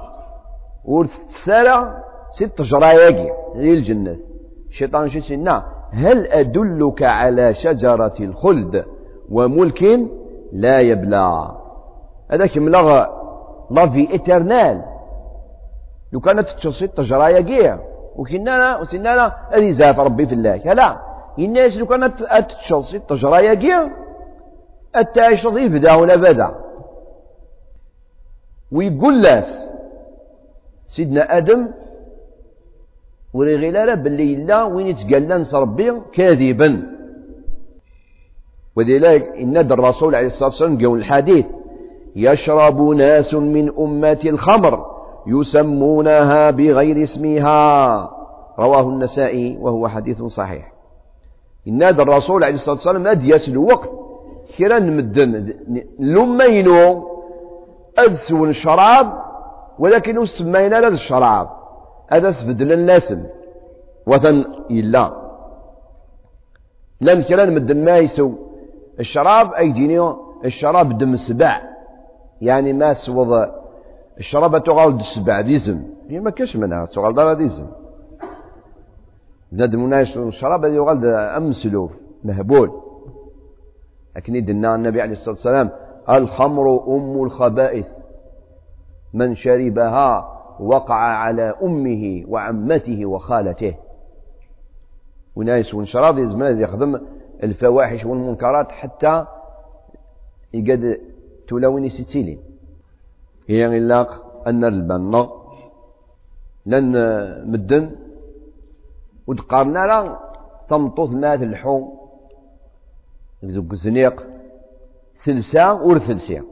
ورث 0.84 1.16
ست 2.30 2.62
جراياكي 2.62 3.30
زي 3.54 3.70
الجنة 3.70 4.16
الشيطان 4.72 5.08
شو 5.08 5.20
سنا 5.20 5.56
هل 5.92 6.26
أدلك 6.26 7.02
على 7.02 7.54
شجرة 7.54 8.14
الخلد 8.20 8.84
وملك 9.30 9.82
لا 10.52 10.80
يبلى؟ 10.80 11.26
هذاك 12.30 12.58
ملغ 12.58 13.06
لافي 13.70 14.14
إترنال. 14.14 14.84
لو 16.12 16.20
كانت 16.20 16.48
تشوصي 16.48 16.84
التجرايا 16.84 17.40
كيع 17.40 17.78
وكنا 18.16 18.78
وسنا 18.78 19.32
هذه 19.50 19.70
زاف 19.70 20.00
ربي 20.00 20.26
في 20.26 20.34
الله. 20.34 20.56
لا. 20.56 20.98
الناس 21.38 21.78
لو 21.78 21.86
كانت 21.86 22.22
تشوصي 22.48 22.96
التجرايا 22.96 23.54
كيع 23.54 23.90
التعيش 24.96 25.44
يبدا 25.44 25.94
ولا 25.94 26.16
بدا. 26.16 26.54
ويقول 28.72 29.22
لاس 29.22 29.68
سيدنا 30.86 31.36
آدم 31.36 31.68
وري 33.34 33.56
غير 33.56 33.94
باللي 33.94 34.44
لا 34.44 34.62
وين 34.62 34.86
يتقال 34.86 35.54
ربي 35.54 35.92
كاذبا. 36.12 36.82
ولذلك 38.76 39.28
إن 39.28 39.56
الرسول 39.56 40.14
عليه 40.14 40.26
الصلاة 40.26 40.48
والسلام 40.48 40.86
قول 40.86 40.98
الحديث 40.98 41.46
يشرب 42.16 42.80
ناس 42.80 43.34
من 43.34 43.78
أمة 43.78 44.20
الخمر 44.24 44.86
يسمونها 45.26 46.50
بغير 46.50 47.02
اسمها. 47.02 48.10
رواه 48.58 48.88
النسائي 48.88 49.58
وهو 49.60 49.88
حديث 49.88 50.22
صحيح. 50.22 50.72
إن 51.68 51.82
الرسول 51.82 52.44
عليه 52.44 52.54
الصلاة 52.54 52.76
والسلام 52.76 53.06
أد 53.06 53.24
يسل 53.24 53.58
وقت 53.58 53.90
كرا 54.58 54.78
نمدن 54.78 55.54
لمينو 55.98 57.08
أدسون 57.98 58.48
الشراب 58.48 59.12
ولكن 59.78 60.24
سمينا 60.24 60.78
هذا 60.78 60.88
الشراب. 60.88 61.61
هذا 62.12 62.30
سبدل 62.30 62.72
الناسم. 62.72 63.26
وثن 64.06 64.44
إلا. 64.70 65.04
لأن 67.00 67.22
كرا 67.22 67.44
نمدن 67.44 67.84
ما 67.84 67.98
يسو. 67.98 68.32
الشراب 69.00 69.52
أيديني 69.52 70.14
الشراب 70.44 70.98
دم 70.98 71.12
السبع 71.12 71.62
يعني 72.40 72.72
ما 72.72 72.92
سوض 72.94 73.50
الشراب 74.18 74.64
تغال 74.64 74.96
السبع 74.96 75.40
ديزم 75.40 75.82
هي 76.08 76.20
ما 76.20 76.30
كاش 76.30 76.56
منها 76.56 76.86
تغال 76.86 77.14
دار 77.14 77.34
ديزم 77.34 77.66
بنادم 79.52 79.88
ناس 79.88 80.16
الشراب 80.16 80.64
يغال 80.64 81.06
أمسلو 81.06 81.90
مهبول. 82.24 82.80
لكن 84.16 84.34
يدنا 84.34 84.74
النبي 84.74 85.02
عليه 85.02 85.12
الصلاة 85.12 85.34
والسلام 85.34 85.70
الخمر 86.10 86.84
أم 86.88 87.22
الخبائث. 87.22 87.88
من 89.14 89.34
شربها 89.34 90.41
وقع 90.62 90.94
على 90.94 91.54
أمه 91.62 92.24
وعمته 92.28 93.06
وخالته. 93.06 93.74
وناس 95.36 95.74
ونشراب 95.74 96.18
يزمان 96.18 96.60
يخدم 96.60 97.00
الفواحش 97.42 98.04
والمنكرات 98.04 98.72
حتى 98.72 99.26
يقد 100.54 101.00
تلاوني 101.48 101.88
ستيلين 101.88 102.40
هي 103.48 103.78
إلا 103.78 104.08
أن 104.46 104.64
البنا 104.64 105.28
لن 106.66 106.92
مدن 107.50 107.96
ودقارنا 109.26 109.86
لا 109.86 110.18
تمطوط 110.68 111.10
مات 111.10 111.42
الحوم. 111.42 111.98
ذوك 113.44 113.72
الزنيق 113.72 114.26
ثلسة 115.24 115.74
ور 115.74 115.98
ثلسة 115.98 116.44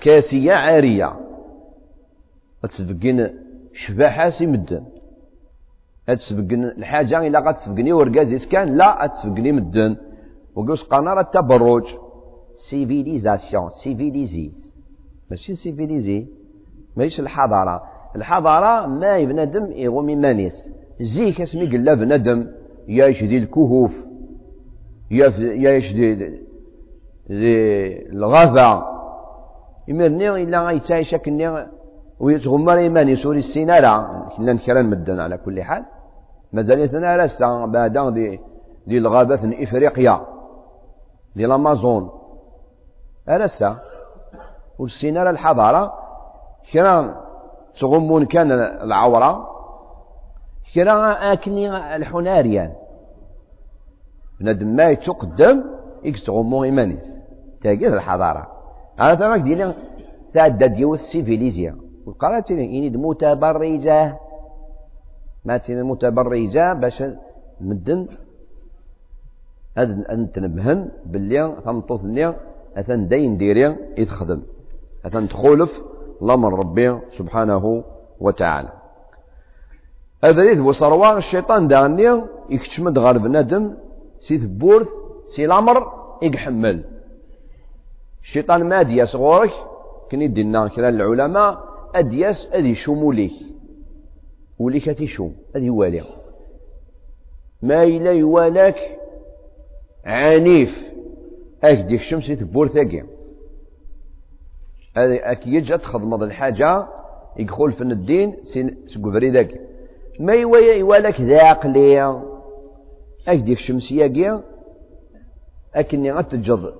كاسية 0.00 0.52
عارية. 0.52 1.31
تسبقين 2.68 3.28
شباحة 3.72 4.28
سي 4.28 4.46
مدن 4.46 4.84
تسبقن 6.06 6.64
الحاجة 6.64 7.26
إلا 7.26 7.40
قد 7.40 7.54
تسبقني 7.54 7.92
ورقاز 7.92 8.32
يسكان 8.32 8.76
لا 8.76 9.06
تسبقني 9.06 9.52
مدن 9.52 9.96
وقوس 10.54 10.82
قناة 10.82 11.20
التبرج 11.20 11.86
سيفيليزاسيون 12.54 13.68
سيفيليزي 13.68 14.52
ماشي 15.30 15.54
سيفيليزي 15.54 16.26
ماشي 16.96 17.22
الحضارة. 17.22 17.82
الحضارة 18.16 18.86
ما 18.86 19.24
بنادم 19.24 19.72
يغومي 19.72 20.16
مانيس 20.16 20.72
زيك 21.00 21.40
اسمي 21.40 21.66
قلا 21.66 21.94
بنادم. 21.94 22.48
يعيش 22.88 23.24
دي 23.24 23.38
الكهوف. 23.38 23.94
يعيش 25.10 25.92
دي, 25.92 26.14
دي 27.28 28.08
الغابة. 28.08 28.84
يمرني 29.88 30.42
إلا 30.42 30.66
غيتعيش 30.66 31.14
كني 31.14 31.66
ويتغمر 32.22 32.76
إيماني 32.78 33.16
سوري 33.16 33.38
السينارة. 33.38 33.94
كنا 34.36 34.52
نكران 34.52 34.90
مدن 34.90 35.20
على 35.20 35.36
كل 35.38 35.62
حال. 35.62 35.84
مازال 36.52 36.78
يتنا 36.80 37.16
راسا 37.16 37.66
بعد 37.66 37.98
دي 38.14 38.40
دي 38.86 38.98
الغابات 38.98 39.40
إفريقيا. 39.44 40.26
دي 41.36 41.44
الأمازون. 41.44 42.10
راسا 43.28 43.78
والسينارة 44.78 45.30
الحضارة. 45.30 45.92
كنا 46.72 47.20
تغمون 47.80 48.24
كان 48.24 48.52
العورة. 48.86 49.48
كنا 50.74 51.32
أكني 51.32 51.96
الحناريان. 51.96 52.72
بنادم 54.40 54.76
ما 54.76 54.90
يتقدم 54.90 55.64
إكس 56.06 56.24
تغمو 56.24 56.64
إيمانيس. 56.64 57.06
تاقيد 57.62 57.92
الحضارة. 57.92 58.46
أنا 59.00 59.14
تراك 59.14 59.40
ديالي 59.40 59.74
تعدى 60.34 60.68
ديوث 60.68 61.00
سيفيليزيا 61.00 61.81
لي 62.06 62.64
إني 62.64 62.96
متبرجة. 62.96 64.18
ما 65.44 65.56
تين 65.56 65.84
متبرجة 65.84 66.72
باش 66.72 67.04
مدن 67.60 68.06
أن 70.12 70.32
تنبهن 70.32 70.90
باللي 71.06 71.56
تمطوط 71.64 72.04
لي 72.04 72.34
أثن 72.76 73.08
دين 73.08 73.36
ديري 73.36 73.76
يتخدم. 73.98 74.42
أثن 75.06 75.28
تخولف 75.28 75.72
لامر 76.20 76.58
ربي 76.58 76.98
سبحانه 77.18 77.84
وتعالى. 78.20 78.72
يذ 80.24 80.60
وصروان 80.60 81.16
الشيطان 81.16 81.68
داني 81.68 82.22
يكتشمد 82.50 82.98
غير 82.98 83.18
بنادم 83.18 83.74
سي 84.20 84.38
ثبورث 84.38 84.88
سي 85.34 85.44
الامر 85.44 85.92
يحمل 86.22 86.84
الشيطان 88.22 88.68
ما 88.68 88.82
دياس 88.82 89.16
غورك 89.16 89.50
كني 90.10 90.28
دينا 90.28 90.68
كرا 90.68 90.88
العلماء 90.88 91.71
أدياس 91.94 92.48
أدي 92.52 92.74
شموليك 92.74 93.32
وليك. 94.58 94.90
تيشوم 94.90 95.36
أدي 95.56 95.70
والي 95.70 96.04
ما 97.62 97.82
إلا 97.82 98.12
يوالك 98.12 98.98
عنيف. 100.04 100.82
أكدي 101.64 101.94
الشمس 101.94 102.26
تبور 102.26 102.68
ثقي 102.68 103.04
أكيد 104.96 105.62
جات 105.62 105.80
تخدمض 105.80 106.22
الحاجة 106.22 106.86
يدخل 107.36 107.72
في 107.72 107.82
الدين 107.82 108.36
سكفري 108.86 109.30
ذاك 109.30 109.60
ما 110.20 110.34
يوالك 110.34 111.20
ذا 111.20 111.42
عقلية 111.42 112.22
أكدي 113.28 113.52
الشمسية 113.52 114.06
كي 114.06 114.40
أكني 115.74 116.12
غتجد 116.12 116.74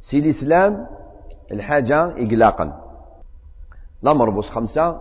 سي 0.00 0.18
الإسلام 0.18 0.86
الحاجة 1.52 2.04
إقلاقا. 2.04 2.85
الأمر 4.02 4.30
بوس 4.30 4.50
خمسة 4.50 5.00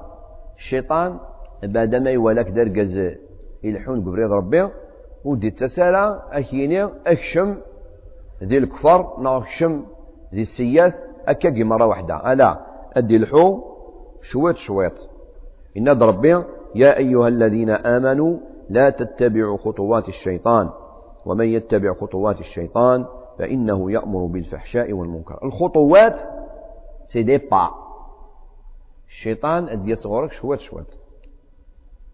الشيطان 0.57 1.19
بعد 1.63 1.95
ما 1.95 2.09
يوالك 2.09 2.49
درقز 2.49 3.15
يلحون 3.63 4.01
قبريض 4.05 4.31
ربي 4.31 4.69
ودي 5.25 5.51
تسالى 5.51 6.23
أكيني 6.31 6.83
أكشم 6.83 7.57
ذي 8.43 8.57
الكفر 8.57 9.21
ناكشم 9.21 9.83
ذي 10.33 10.41
السياث 10.41 10.93
أكاكي 11.27 11.63
مرة 11.63 11.85
واحدة 11.85 12.33
ألا 12.33 12.59
أدي 12.97 13.15
الحو 13.15 13.61
شويط 14.21 14.55
شويط 14.55 14.93
إن 15.77 15.89
ربي 15.89 16.43
يا 16.75 16.97
أيها 16.97 17.27
الذين 17.27 17.69
آمنوا 17.69 18.37
لا 18.69 18.89
تتبعوا 18.89 19.57
خطوات 19.57 20.07
الشيطان. 20.07 20.69
ومن 21.25 21.47
يتبع 21.47 21.93
خطوات 21.93 22.39
الشيطان 22.39 23.05
فإنه 23.39 23.91
يأمر 23.91 24.25
بالفحشاء 24.25 24.93
والمنكر. 24.93 25.39
الخطوات 25.43 26.19
سي 27.05 27.23
دي 27.23 27.37
با 27.37 27.84
الشيطان 29.07 29.69
أدي 29.69 29.91
يصغرك 29.91 30.31
شويت 30.31 30.59
شويت 30.59 30.87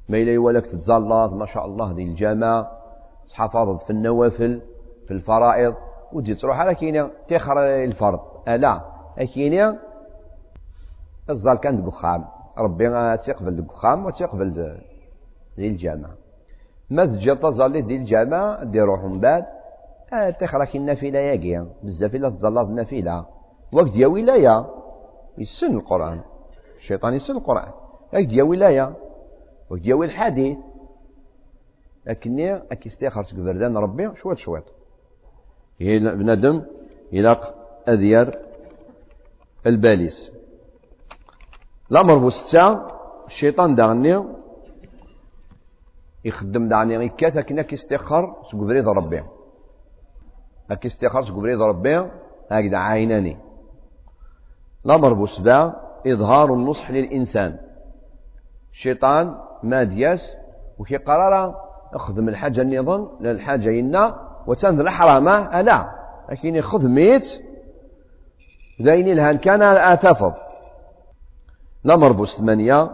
ما 0.10 0.18
إلا 0.18 0.32
يولك 0.32 0.66
تتزلط 0.66 1.34
ما 1.34 1.46
شاء 1.46 1.66
الله 1.66 1.92
ذي 1.92 2.04
الجامع 2.04 2.68
تحافظت 3.30 3.84
في 3.84 3.90
النوافل 3.90 4.62
في 5.08 5.12
الفرائض 5.12 5.76
وتجي 6.14 6.36
تروح 6.36 6.60
على 6.60 6.76
كينيا 6.76 7.12
تخر 7.28 7.60
الفرض. 7.60 8.20
ألا 8.48 8.82
أكينيا 9.18 9.80
الزال 11.30 11.58
كان 11.58 11.84
دقخام 11.86 12.26
ربي 12.58 13.18
تقبل 13.18 13.48
الدخام 13.48 14.06
وتقبل 14.06 14.78
ذي 15.60 15.68
الجامع. 15.68 16.10
ما 16.90 17.06
تجي 17.06 17.36
تزالي 17.36 17.82
ذي 17.82 17.96
الجامع 17.96 18.64
دي 18.64 18.82
روحهم 18.82 19.20
بعد 19.20 19.46
آه 20.14 20.30
تخرك 20.30 20.76
النافلة 20.76 21.20
ياقيا 21.20 21.68
بزاف 21.84 22.16
إلا 22.16 22.30
تزلط 22.30 22.68
النافلة. 22.68 23.26
وقت 23.72 23.96
يا 23.96 24.08
ولاية 24.08 24.66
يسن 25.38 25.76
القرآن. 25.76 26.22
الشيطان 26.82 27.14
يسن 27.14 27.38
القرآن. 27.38 27.72
وقت 28.14 28.34
يا 28.34 28.44
ولاية 28.44 28.96
وقت 29.70 29.86
يا 29.86 29.96
الحديث. 29.96 30.58
لكني 32.06 32.56
أكي 32.56 32.90
استيخر 32.90 33.24
سكفردان 33.24 33.78
ربي 33.78 34.16
شويت 34.16 34.38
شويت 34.38 34.64
بنادم 35.80 36.66
يلاق 37.12 37.56
أذيار 37.90 38.38
الباليس. 39.66 40.32
الأمر 41.92 42.18
بوستة 42.18 42.88
الشيطان 43.28 43.76
دعني 43.76 44.24
يخدم 46.26 46.68
دعني 46.68 47.06
إكات 47.06 47.36
لكن 47.36 47.60
أكي 47.60 47.76
استيخر 47.76 48.36
سكفريد 48.52 48.88
ربي. 48.88 49.24
أكي 50.72 50.88
استيخر 50.88 51.26
سكفريد 51.26 51.62
ربي. 51.62 51.98
هكذا 52.52 52.78
عيناني 52.78 53.38
الأمر 54.86 55.14
بوستة 55.14 55.91
إظهار 56.08 56.54
النصح 56.54 56.92
للإنسان. 56.92 57.58
الشيطان 58.74 59.36
ما 59.64 59.84
دياس 59.84 60.36
وكي 60.80 60.98
قرار 60.98 61.56
اخدم 61.94 62.30
الحاجة 62.30 62.62
النظام 62.62 63.10
للحاجة 63.22 63.70
ينا 63.70 64.28
وتنذ 64.48 64.80
الحرامة 64.80 65.60
ألا 65.60 65.92
لكن 66.30 66.62
خدميت 66.62 67.42
ذين 68.82 69.08
الهان 69.08 69.38
كان 69.38 69.62
آتفض 69.62 70.34
نمر 71.86 72.12
بوست 72.12 72.38
ثمانية 72.40 72.92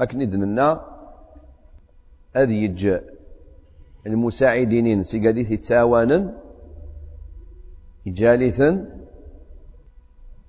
أكني 0.00 0.26
دننا 0.26 0.80
أذ 2.36 2.50
يج 2.50 2.98
المساعدين 4.06 5.02
سيقاديث 5.02 5.60
تساوانا 5.60 6.34
جالثا 8.06 8.86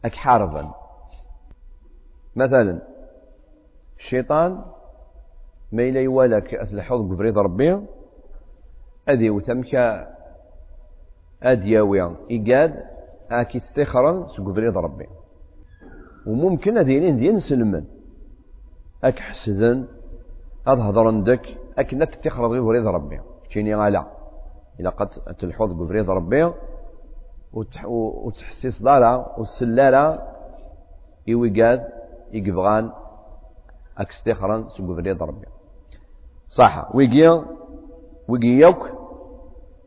أكحارفا 0.06 0.81
مثلا 2.36 2.82
الشيطان 3.98 4.62
ما 5.72 5.84
إلا 5.84 6.02
يوالك 6.02 6.54
الحوض 6.54 7.13
قبريض 7.13 7.38
ربي 7.38 7.82
أذي 9.10 9.30
وثمك 9.30 10.06
أدياوي 11.44 12.15
إيقاد 12.32 12.84
أكي 13.32 13.58
استخرا 13.58 14.28
سقبريض 14.28 14.78
ربي. 14.78 15.08
وممكن 16.28 16.78
أذينين 16.78 17.17
دين 17.17 17.39
سلمن 17.39 17.86
أك 19.04 19.20
حسدن 19.20 19.88
أظ 20.67 20.80
هضرن 20.80 21.24
دك 21.24 21.58
أك 21.78 21.94
نك 21.94 22.15
تخرج 22.15 22.52
غير 22.52 22.84
ربي. 22.84 23.20
شيني 23.50 23.76
غالا 23.76 24.06
إلا 24.80 24.89
قد 24.89 25.10
تلحوظ 25.39 25.74
بفريض 25.74 26.10
ربي 26.10 26.54
وتحسيس 27.54 28.82
دارا 28.82 29.36
والسلالة 29.38 30.20
إيويقاد 31.28 32.01
يقبغان 32.34 32.91
أكستخرا 33.98 34.65
سقفريض 34.70 35.24
ربي. 35.24 35.48
صح 36.50 36.96
ويجي 36.96 38.60
يوك 38.60 38.89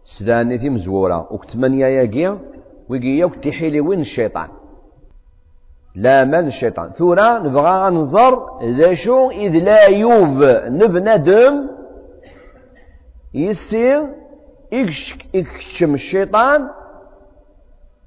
سداني 0.04 0.58
في 0.58 0.70
مزورة. 0.70 1.32
وكتمانيا 1.32 1.88
يجي 1.88 2.38
ويجي 2.88 3.18
يوك 3.18 3.34
تحيلي 3.34 3.80
وين 3.80 4.00
الشيطان. 4.00 4.48
لا 5.94 6.24
من 6.24 6.46
الشيطان. 6.46 6.90
ثورا 6.90 7.38
نبغى 7.38 7.90
ننظر 7.90 8.62
ذا 8.62 8.94
شو 8.94 9.30
إذ 9.30 9.50
لا 9.50 9.86
يوب. 9.86 10.42
نبندم 10.66 11.70
يسير 13.34 14.14
يكشم 15.34 15.94
الشيطان 15.94 16.70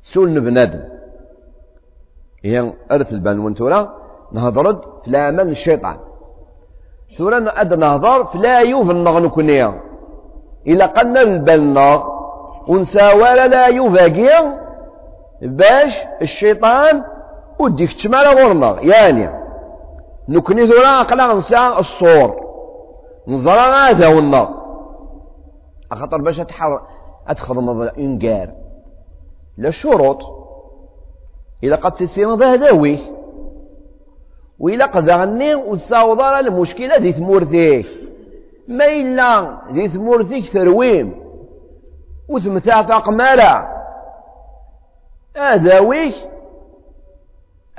سول 0.01 0.33
نبندم 0.33 0.83
هي 2.43 2.73
أرث 2.91 3.13
البان 3.13 3.53
ثورا 3.53 3.96
نهضرد 4.31 4.81
في 5.03 5.31
من 5.31 5.39
الشيطان. 5.39 5.97
ثورا 7.17 7.61
أد 7.61 7.73
نهضر 7.73 8.25
فلا 8.25 8.59
يوف 8.59 8.91
النغ 8.91 9.19
نكونيا 9.19 9.81
إلا 10.67 10.85
قلنا 10.85 11.21
البلنا 11.21 12.03
ونساوال 12.67 13.51
لا 13.51 13.65
يوفاقيا. 13.67 14.67
باش 15.41 16.03
الشيطان 16.21 17.03
وديك 17.59 17.93
تشمال 17.93 18.27
غورنا. 18.27 18.81
يعني 18.81 19.29
نكني 20.29 20.67
ثورا 20.67 21.01
أقلا 21.01 21.33
نسا 21.33 21.79
الصور. 21.79 22.47
نزرا 23.27 23.75
هذا 23.75 24.07
والنار 24.07 24.49
أخطر 25.91 26.21
باش 26.21 26.39
أتحر 26.39 26.81
أتخدم 27.27 27.81
إنقار 27.81 28.49
لا 29.57 29.69
شروط. 29.69 30.21
إذا 31.63 31.75
قد 31.75 31.91
تسير 31.91 32.33
ذهداوي. 32.35 33.16
وإلا 34.59 34.85
قدرني 34.85 35.55
وتصاوض 35.55 36.21
المشكلة 36.21 36.97
دي 36.97 37.13
ثمورتيك 37.13 37.87
ما 38.67 38.85
إلا 38.85 39.57
دي 39.71 39.87
ثمورتيك 39.87 40.53
ترويم 40.53 41.15
وتمتافق 42.29 43.09
مالا 43.09 43.77
هذا 45.37 45.79
ويك 45.79 46.15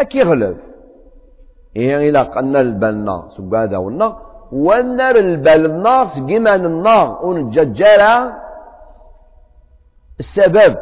أكي 0.00 0.22
غلب 0.22 0.56
إيه 1.76 2.08
إلا 2.08 2.22
قلنا 2.22 2.60
البلنا 2.60 3.28
سبقا 3.36 3.62
هذا 3.62 3.76
والنا 3.76 4.16
والنار 4.52 5.16
البلنا 5.16 6.04
سقيما 6.04 6.54
النار 6.54 7.18
ونججالا 7.26 8.32
السبب. 10.20 10.76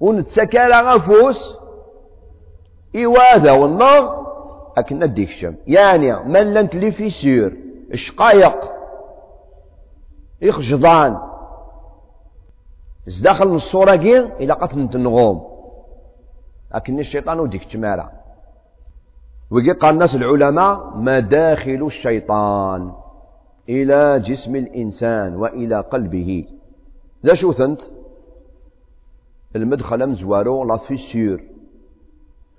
ونتسكالا 0.00 0.80
غفوس. 0.80 1.58
إيوا 2.94 3.34
هذا 3.34 3.52
والنار. 3.52 4.25
أكن 4.76 4.98
نديك 4.98 5.28
الشم 5.28 5.54
يعني 5.66 6.24
من 6.24 6.54
لنت 6.54 6.74
لي 6.74 6.92
في 6.92 7.10
سير؟ 7.10 7.56
شقايق 7.94 8.56
إخجضان 10.42 11.18
داخل 13.22 13.54
الصورة 13.54 13.96
كين 13.96 14.22
إلى 14.22 14.52
قتل 14.52 14.88
النغوم 14.94 15.56
لكن 16.74 16.98
الشيطان 16.98 17.40
وديك 17.40 17.64
تمارا. 17.64 18.10
وقي 19.50 19.70
قال 19.70 19.94
الناس 19.94 20.14
العلماء 20.14 20.96
مداخل 20.96 21.86
الشيطان 21.86 22.92
إلى 23.68 24.20
جسم 24.20 24.56
الإنسان 24.56 25.36
وإلى 25.36 25.80
قلبه. 25.80 26.44
ذا 27.26 27.34
شو 27.34 27.52
ثنت؟ 27.52 27.82
المدخل 29.56 30.06
مزوارو 30.06 30.64
لا 30.64 30.76
فيسير 30.76 31.55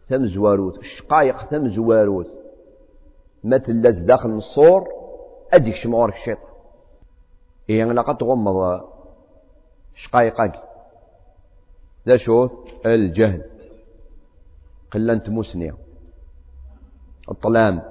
تمزواروت 0.10 0.78
الشقايق 0.78 1.46
تمزواروت 1.46 2.28
ما 3.44 3.58
تلاز 3.58 4.00
داخل 4.00 4.30
الصور 4.30 4.88
أديك 5.54 5.76
شمعورك 5.76 6.14
الشيطان. 6.14 6.48
إيه 7.70 7.86
لا 7.86 8.02
قد 8.02 8.18
تغمض 8.18 8.82
شقايقك. 9.96 10.64
ذا 12.08 12.18
شوث 12.18 12.52
الجهل. 12.86 13.42
قلة 14.92 15.22
مسنية. 15.28 15.76
الطلام 17.32 17.82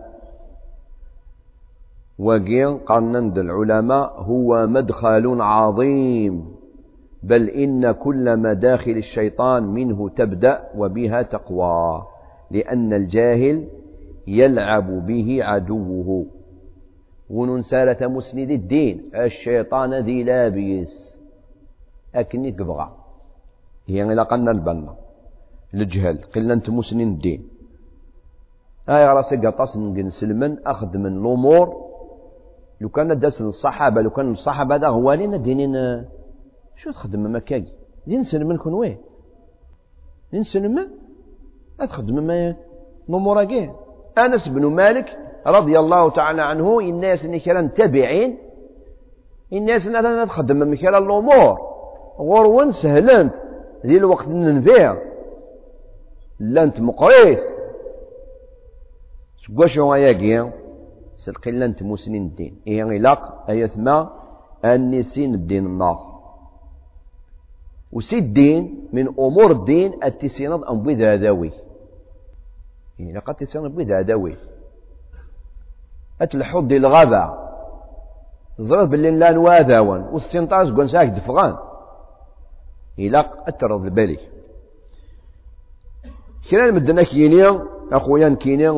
وقيل 2.18 2.78
قرنند 2.78 3.38
العلماء 3.38 4.22
هو 4.22 4.66
مدخل 4.66 5.40
عظيم. 5.40 6.55
بل 7.26 7.48
إن 7.48 7.92
كل 7.92 8.36
مداخل 8.36 8.90
الشيطان 8.90 9.62
منه 9.62 10.08
تبدأ 10.08 10.70
وبها 10.76 11.22
تقوى 11.22 12.06
لأن 12.50 12.92
الجاهل 12.92 13.68
يلعب 14.26 15.06
به 15.06 15.44
عدوه. 15.44 16.26
وننسالة 17.30 18.06
مسند 18.06 18.50
الدين 18.50 19.10
الشيطان 19.14 19.94
ذي 19.94 20.22
لابيس. 20.24 21.18
أكني 22.14 22.56
هي 23.86 24.02
إلى 24.12 24.22
قلنا 24.22 24.50
البنا. 24.50 24.94
الجهل 25.74 26.18
قلنا 26.34 26.54
أنت 26.54 26.70
مسند 26.70 27.00
الدين. 27.00 27.48
آية 28.88 29.12
راسي 29.12 29.36
قطاس 29.36 29.76
نسلمن 29.76 30.66
أخذ 30.66 30.98
من 30.98 31.06
الأمور. 31.06 31.86
لو 32.80 32.88
كان 32.88 33.18
داس 33.18 33.42
الصحابة 33.42 34.00
لو 34.00 34.10
كان 34.10 34.30
الصحابة 34.32 34.74
هذا 34.74 34.88
هو 34.88 35.12
لنا 35.12 35.36
دينين 35.36 35.74
شو 36.76 36.90
تخدم 36.90 37.36
مكاكي 37.36 37.72
دين 38.06 38.22
سلمن 38.22 38.56
كون 38.56 38.74
وين؟ 38.74 38.98
دين 40.32 40.42
سلمن 40.42 40.88
أتخدم 41.80 42.26
ما 42.26 42.56
نموراكي 43.08 43.70
أنس 44.18 44.48
بن 44.48 44.66
مالك 44.66 45.18
رضي 45.46 45.78
الله 45.78 46.10
تعالى 46.10 46.42
عنه 46.42 46.80
الناس 46.80 47.24
اللي 47.24 47.38
كان 47.38 47.74
تابعين. 47.74 48.38
الناس 49.52 49.88
اللي 49.88 50.26
تخدم 50.26 50.72
مكان 50.72 50.94
الأمور 50.94 51.58
غرون 52.18 52.70
سهلنت 52.70 53.34
ذي 53.86 53.96
الوقت 53.96 54.28
ننفيع 54.28 54.96
لانت 56.40 56.80
مقريث 56.80 57.38
سكواش 59.46 59.78
هو 59.78 59.94
ياكي 59.94 60.50
سلقي 61.16 61.50
لانت 61.50 61.82
مسنين 61.82 62.26
الدين. 62.26 62.60
إيه 62.66 62.84
غلاق 62.84 63.44
أيثما 63.50 64.10
أني 64.64 65.02
سين 65.02 65.34
الدين 65.34 65.66
النار. 65.66 66.15
وسي 67.96 68.18
الدين 68.18 68.88
من 68.92 69.08
أمور 69.08 69.50
الدين 69.50 70.04
التسينض 70.04 70.64
أم 70.64 70.82
بذا 70.82 71.16
ذاوي 71.16 71.52
يعني 72.98 73.12
لقد 73.12 73.34
تسينض 73.34 73.74
بذا 73.74 74.02
ذاوي 74.02 74.36
أتلحوض 76.22 76.68
دي 76.68 76.76
الغابة. 76.76 77.34
زرت 78.58 78.88
باللي 78.88 79.10
لا 79.10 79.30
نواذاون 79.30 80.00
والسنطاز 80.12 80.70
قون 80.70 80.88
ساك 80.88 81.08
دفغان. 81.08 81.56
إلا 82.98 83.48
أترض 83.48 83.84
البالي 83.84 84.18
كنا 86.50 86.64
المدنا 86.64 87.02
كيني 87.02 87.60
أخويا 87.92 88.36
كيني 88.40 88.68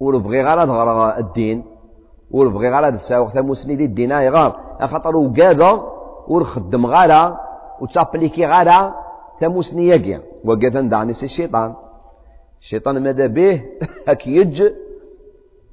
ور 0.00 0.18
بغي 0.18 0.42
غير 0.42 1.18
الدين. 1.18 1.64
ور 2.30 2.48
بغي 2.48 2.68
غير 2.68 2.96
تساوي 2.96 3.30
ثموسني 3.30 3.76
دي 3.76 3.84
الدين 3.84 4.10
يغار 4.10 4.60
خاطر 4.80 5.16
وكذا 5.16 5.97
ور 6.28 6.44
خدم 6.44 6.86
غالا 6.86 7.40
وتابليكي 7.80 8.46
غالا 8.46 8.94
ثموسني 9.40 9.86
ياكي. 9.86 10.20
وقتا 10.44 10.80
دعني 10.80 11.12
سي 11.12 11.24
الشيطان. 11.24 11.74
الشيطان 12.60 13.02
ماذا 13.02 13.26
به؟ 13.26 13.62
أكيج. 14.12 14.62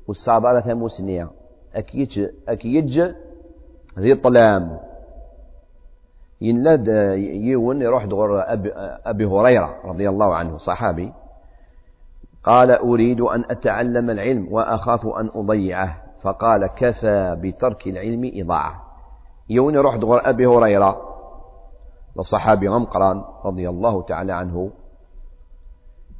والصابرة 0.08 0.60
ثموسنية 0.60 1.30
أكيج 1.76 2.28
أكيج. 2.48 3.02
ذي 4.00 4.12
الطلام 4.12 4.80
ينلاد 6.42 6.88
يون 7.34 7.82
يروح 7.82 8.06
دغور 8.06 8.42
أبي, 8.54 8.72
أبي 9.06 9.26
هريرة 9.26 9.76
رضي 9.86 10.10
الله 10.10 10.36
عنه 10.36 10.58
صحابي. 10.58 11.14
قال 12.44 12.72
أريد 12.72 13.22
أن 13.22 13.44
أتعلم 13.50 14.10
العلم 14.10 14.48
وأخاف 14.52 15.06
أن 15.06 15.30
أضيعه. 15.36 16.02
فقال 16.22 16.68
كفى 16.68 17.38
بترك 17.42 17.88
العلم 17.88 18.32
إضاعة. 18.36 18.85
يون 19.50 19.76
يروح 19.76 19.96
دغور 19.96 20.30
أبي 20.30 20.46
هريرة 20.46 21.02
لصحابي 22.20 22.68
غمقران 22.68 23.24
رضي 23.46 23.70
الله 23.70 24.02
تعالى 24.02 24.34
عنه. 24.34 24.72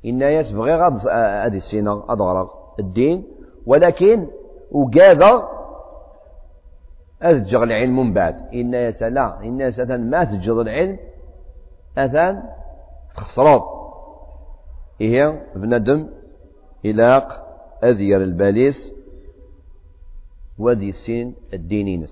ياس 0.04 0.52
بغي 0.52 0.76
غاد 0.76 0.94
هذه 1.46 1.58
السنة 1.58 2.04
أضغرق 2.10 2.76
الدين 2.80 3.28
ولكن 3.66 4.28
وقاذا 4.72 5.50
أزجغ 7.22 7.64
العلم 7.64 8.00
من 8.00 8.14
بعد. 8.14 8.54
ياس 8.54 9.04
لا 9.04 9.40
ياس 9.42 9.80
أثن 9.80 10.10
ما 10.10 10.24
تجغ 10.24 10.62
العلم 10.62 11.00
أثن 11.98 12.44
تخسرات. 13.16 13.64
إيه 15.02 15.48
بندم 15.56 16.10
إلاق 16.86 17.46
أذير 17.84 18.22
الباليس 18.22 18.96
ودي 20.60 20.92
سين 20.92 21.36
الدين 21.54 22.06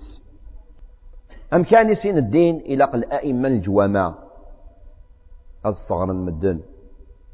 أم 1.54 1.64
كان 1.64 1.94
سين 1.94 2.18
الدين 2.18 2.56
إلاق 2.56 2.94
الأئمة 2.94 3.48
الجوامع؟ 3.48 4.14
الصغر 5.66 6.10
المدن. 6.10 6.60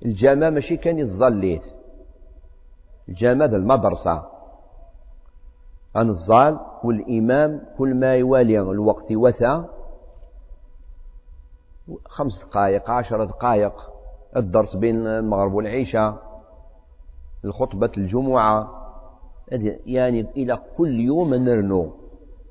الجامع 0.04 0.50
ماشي 0.50 0.76
كان 0.76 0.98
يتظليت. 0.98 1.62
الجامع 3.08 3.44
المدرسة. 3.44 4.24
الظال 5.96 6.58
والإمام 6.84 7.62
كل 7.78 7.94
ما 7.94 8.14
يوالي 8.14 8.60
الوقت 8.60 9.12
وثا. 9.12 9.68
خمس 12.06 12.44
دقائق 12.44 12.90
عشر 12.90 13.24
دقائق. 13.24 13.72
الدرس 14.36 14.76
بين 14.76 15.06
المغرب 15.06 15.52
والعشاء. 15.54 16.42
الخطبة 17.44 17.92
الجمعة. 17.96 18.68
يعني 19.86 20.20
إلى 20.36 20.58
كل 20.76 21.00
يوم 21.00 21.34
نرنو. 21.34 21.99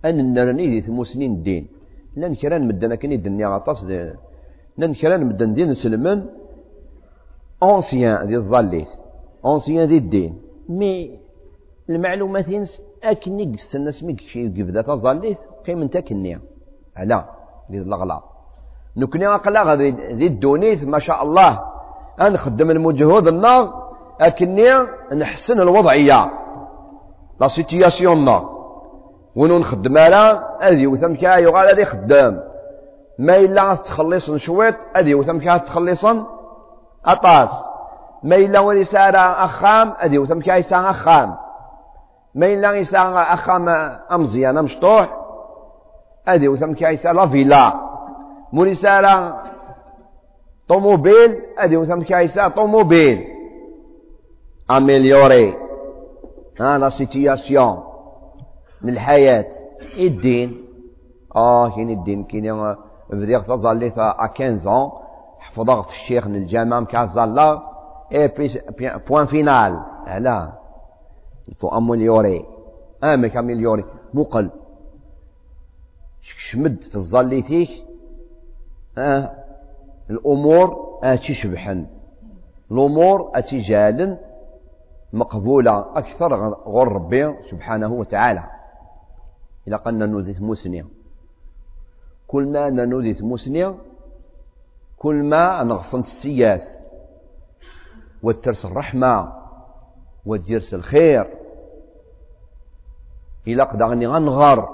أن 0.06 0.34
نرني 0.34 0.80
ذي 0.80 0.92
مسنين 0.92 1.32
الدين 1.34 1.68
لأن 2.16 2.36
كران 2.36 2.68
مدنا 2.68 2.96
كني 2.96 3.16
الدنيا 3.16 3.48
غطاس 3.48 3.84
لأن 4.78 4.94
كران 4.94 5.26
مدن 5.26 5.54
دين 5.54 5.74
سلمان 5.74 6.26
أونسيان 7.64 8.28
دي 8.28 8.36
الظليت 8.36 8.88
أونسيان 9.46 9.88
دي 9.88 9.98
الدين. 9.98 10.42
مي 10.70 11.20
المعلومات 11.90 12.46
أكني 13.04 13.44
قسنا 13.54 13.92
سميك 13.92 14.20
شي 14.22 14.48
قبدا 14.48 14.82
تظليت 14.82 15.38
قيم 15.66 15.82
انت 15.82 15.98
كني 15.98 16.40
على 16.98 17.26
دي 17.70 17.78
الأغلاط 17.78 18.24
نكني 18.98 19.28
أقلا 19.28 19.76
ذي 20.20 20.28
الدونيث 20.28 20.84
ما 20.84 21.00
شاء 21.00 21.24
الله. 21.24 21.52
نخدم 22.22 22.72
المجهود 22.72 23.28
النار 23.28 23.90
أكني 24.22 24.70
نحسن 25.14 25.60
الوضعية. 25.60 26.32
لا 27.42 27.48
سيتياسيون 27.48 28.26
نار 28.26 28.59
ونو 29.40 29.60
نخدم 29.60 29.98
على 29.98 30.44
هذه 30.62 30.88
وثم 30.88 31.16
كاي 31.16 31.48
وقال 31.48 31.68
هذه 31.68 31.84
خدام. 31.86 32.44
ما 33.20 33.38
إلا 33.38 33.76
تخلص 33.76 34.32
شويط 34.32 34.76
هذه 34.96 35.16
وثم 35.16 35.40
كاي 35.40 35.60
تخلصن 35.60 36.26
أطاس. 37.06 37.50
ما 38.24 38.36
إلا 38.36 38.60
ولي 38.60 38.84
سارة 38.84 39.18
أخام 39.18 39.94
أدي 40.00 40.18
وثم 40.18 40.42
سارة 40.62 40.90
أخام. 40.90 41.36
ما 42.36 42.46
إلا 42.46 42.72
يسارة 42.74 43.20
أخام 43.20 43.70
أمزيان 44.12 44.64
مشطوح 44.64 45.18
أدي 46.28 46.48
وثم 46.48 46.74
كاي 46.74 46.98
سارة 46.98 47.26
فيلا. 47.26 47.74
مولي 48.54 48.74
سارة 48.74 49.44
طوموبيل 50.68 51.42
أدي 51.58 51.78
وثم 51.78 52.04
سارة 52.28 52.48
طوموبيل. 52.48 53.28
أميليوري. 54.72 55.56
ها 56.60 56.78
لا 56.78 56.90
سيتياسيون. 56.90 57.89
من 58.82 58.90
الحياة. 58.90 59.46
الدين. 59.98 60.66
آه 61.36 61.70
كاين 61.70 61.90
الدين 61.90 62.24
كاين 62.24 62.76
بديت 63.10 63.42
تظل 63.42 63.92
15 63.92 64.92
حفظها 65.40 65.82
في 65.82 65.90
الشيخ 65.90 66.28
من 66.28 66.36
الجامعة 66.36 66.80
مكان 66.80 67.10
زالا 67.10 67.62
اي 68.12 68.34
بوان 69.08 69.26
فينال 69.26 69.84
لا 70.20 70.52
يفو 71.48 71.68
اموليوري 71.68 72.46
أمك 73.04 73.38
اموليوري 73.38 73.86
مقل. 74.14 74.50
شمد 76.22 76.84
في 76.84 76.96
الظليتيك. 76.96 77.70
آه 78.98 79.32
الأمور 80.10 81.00
أتي 81.04 81.34
شبحن 81.34 81.86
الأمور 82.72 83.32
أتي 83.36 83.58
جالن 83.58 84.18
مقبولة. 85.14 85.98
أكثر 85.98 86.36
غير 86.68 86.88
ربي 86.88 87.36
سبحانه 87.50 87.94
وتعالى. 87.94 88.59
إذا 89.68 89.78
قلنا 89.78 90.06
نوديت 90.06 90.42
مسنية 90.42 90.86
كل 92.28 92.52
ما 92.52 92.70
نوديت 92.70 93.24
مسنية 93.24 93.76
كل 94.98 95.16
ما 95.16 95.64
نغصنت 95.64 96.06
السياث 96.06 96.80
وترس 98.24 98.66
الرحمة 98.66 99.34
وتجرس 100.26 100.74
الخير. 100.74 101.38
إلا 103.48 103.64
قدغني 103.64 104.08
غنغر. 104.08 104.70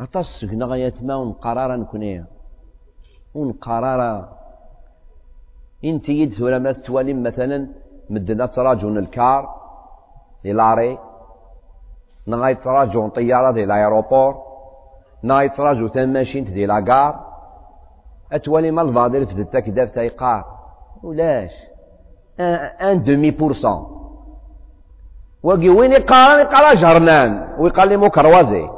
أطس 0.00 0.44
كنا 0.44 0.66
غايتما 0.66 1.14
ونقرارا 1.14 1.76
نكوني. 1.76 2.24
ونقرارا 3.34 4.38
انت 5.84 6.08
يد 6.08 6.32
سورة 6.32 6.58
ما 6.58 6.72
تتوالي 6.72 7.14
مثلا 7.14 7.68
مدنا 8.10 8.46
تراجون 8.46 8.98
الكار 8.98 9.60
دي 10.44 10.52
لاري 12.26 12.40
نغاية 12.40 12.54
تراجون 12.54 13.08
طيارة 13.08 13.50
دي 13.50 13.64
لايروبور 13.64 14.42
نغاية 15.24 15.48
تراجو 15.48 15.86
تماشين 15.86 16.44
دي 16.44 16.66
لاكار 16.66 17.20
أتوالي 18.32 18.70
ما 18.70 18.82
الفادر 18.82 19.24
في 19.26 19.32
التاك 19.40 19.68
داف 19.70 19.90
تايقار 19.90 20.44
ولاش 21.02 21.52
ان 22.80 23.02
دومي 23.02 23.30
بورسون 23.30 23.96
وقي 25.42 25.68
وين 25.68 25.92
يقال 25.92 26.40
يقال 26.40 26.76
جرنان 26.76 27.48
ويقال 27.58 27.88
لي 27.88 27.96
مكروازي 27.96 28.68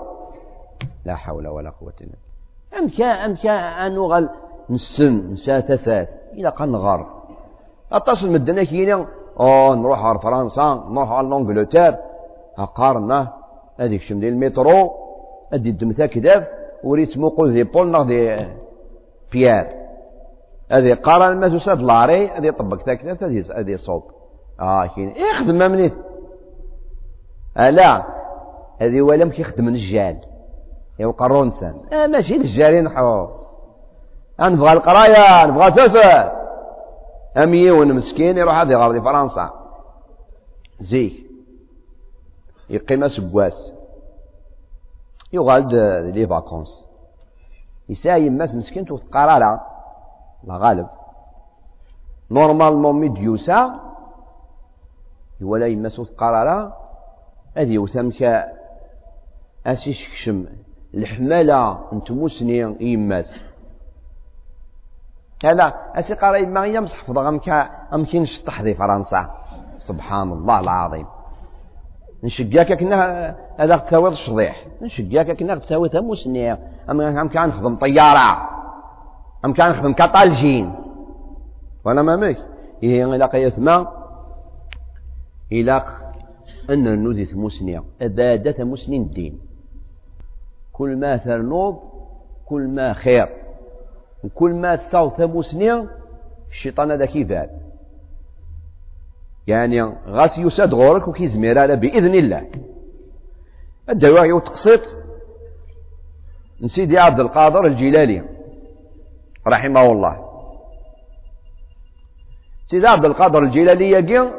لا 1.05 1.15
حول 1.17 1.49
ولا 1.49 1.71
قوة 1.71 1.93
إلا 2.01 2.11
بالله 2.11 2.85
أمكا 2.85 3.25
أمكا 3.25 3.53
أنو 3.87 4.07
غال 4.07 4.29
نسن 4.71 5.33
نساتفات 5.33 6.09
إلى 6.33 6.49
قنغر 6.49 7.07
أتصل 7.93 8.33
مدنا 8.33 8.65
كينا 8.65 9.07
أو 9.41 9.75
نروح 9.75 10.05
على 10.05 10.19
فرنسا 10.19 10.85
نروح 10.91 11.11
على 11.11 11.29
لونجلتير 11.29 11.97
أقارنا 12.59 13.33
هذيك 13.81 14.01
شم 14.01 14.21
ديال 14.21 14.33
المترو 14.33 14.91
أدي 15.53 15.71
الدمثا 15.71 16.07
كداف 16.07 16.49
وريت 16.85 17.19
موقول 17.19 17.53
دي 17.53 17.65
بول 17.65 17.91
نغ 17.91 18.03
دي 18.03 18.47
بيير 19.33 19.67
هذه 20.71 20.95
قارن 20.95 21.41
ما 21.41 21.49
تساد 21.49 21.83
لاري 21.83 22.29
هذه 22.29 22.51
طبق 22.51 22.77
تاكداف 22.77 23.23
هذه 23.23 23.45
هذه 23.59 23.77
صوب. 23.77 24.03
آه 24.61 24.87
كاين. 24.87 25.15
يخدم 25.17 25.55
منيت. 25.55 25.95
ألا 27.59 28.05
هذه 28.81 29.03
ولم 29.03 29.31
كيخدم 29.31 29.69
الجال. 29.69 30.21
يبقى 30.99 31.29
رونسان 31.29 31.75
آه 31.93 32.07
ماشي 32.07 32.37
الجالين 32.37 32.89
حوص 32.89 33.57
نبغى 34.41 34.73
القراية 34.73 35.47
نبغى 35.47 35.71
تفات 35.71 36.33
أميون 37.37 37.95
مسكين 37.95 38.37
يروح 38.39 38.55
هذه 38.55 38.75
غادي 38.75 39.01
فرنسا. 39.01 39.51
زيك 40.81 41.22
يقيم 42.71 43.09
سبواس 43.09 43.75
يغالد 45.33 45.75
لي 46.15 46.27
فاكونس. 46.27 46.87
يساي 47.89 48.31
ماس 48.31 48.57
مسكين 48.57 48.85
تقرا 48.85 49.39
لا 49.39 49.61
لا 50.45 50.57
غالب. 50.57 50.89
نورمالمون 52.31 53.01
ميديوسا. 53.01 53.81
ولا 55.43 55.67
يماس 55.67 55.97
تقرا 55.97 56.77
هذه 57.57 57.79
وثمك 57.79 58.45
أسيشكشم 59.67 60.47
الحمالة. 60.95 61.79
نتموسني 61.93 62.59
يماس 62.81 63.41
هذا. 65.45 65.75
أسي 65.95 66.15
قرا 66.15 66.37
يما 66.37 66.67
يمسح 66.67 66.99
حفظ 66.99 67.19
أمكا 67.19 67.61
أمكن 67.93 68.23
نشطح 68.23 68.63
فرنسا. 68.63 69.31
سبحان 69.79 70.33
الله 70.33 70.61
العظيم. 70.61 71.07
نشقاك 72.25 72.73
كنا 72.73 73.37
هذا 73.57 73.77
تساوي 73.77 74.09
الشضيح 74.09 74.67
نشقاك 74.83 75.31
كنا 75.31 75.59
تساوي 75.59 75.89
تموسني 75.89 76.53
أم 76.91 77.29
كان 77.29 77.49
نخدم 77.49 77.77
طيارة. 77.77 78.49
أم 79.45 79.53
كان 79.53 79.71
نخدم 79.71 79.93
كطالجين 79.93 80.75
وأنا 81.85 82.03
ما 82.03 82.17
ميك 82.17 82.39
إيه 82.83 83.05
إلا 83.05 83.27
قيث 83.27 83.59
ما؟ 83.59 83.89
إلا 85.53 85.85
أن 86.71 87.03
نودي 87.03 87.35
مسنية 87.35 87.85
أبادة 88.03 88.65
مسنين 88.65 89.03
الدين. 89.03 89.41
كل 90.73 90.97
ما 90.97 91.17
ترنوض 91.17 91.79
كل 92.47 92.69
ما 92.69 92.93
خير. 92.93 93.29
وكل 94.25 94.53
ما 94.55 94.77
تصاوت 94.77 95.21
مسنية 95.21 95.87
الشيطان 96.51 96.91
هذا 96.91 97.07
كيفاد 97.07 97.51
يعني 99.47 99.83
غاس 100.07 100.39
يساد 100.39 100.75
غورك 100.75 101.09
وكيزمير 101.09 101.59
على 101.59 101.77
بإذن 101.77 102.15
الله. 102.15 102.47
الدواعي 103.91 104.33
وتقسيط 104.33 104.81
نسيدي 106.63 106.99
عبد 106.99 107.21
القادر 107.21 107.67
الجلالي 107.67 108.25
رحمه 109.47 109.93
الله. 109.93 110.29
سيدي 112.65 112.87
عبد 112.87 113.05
القادر 113.05 113.39
الجلالي 113.39 113.91
يقين 113.91 114.31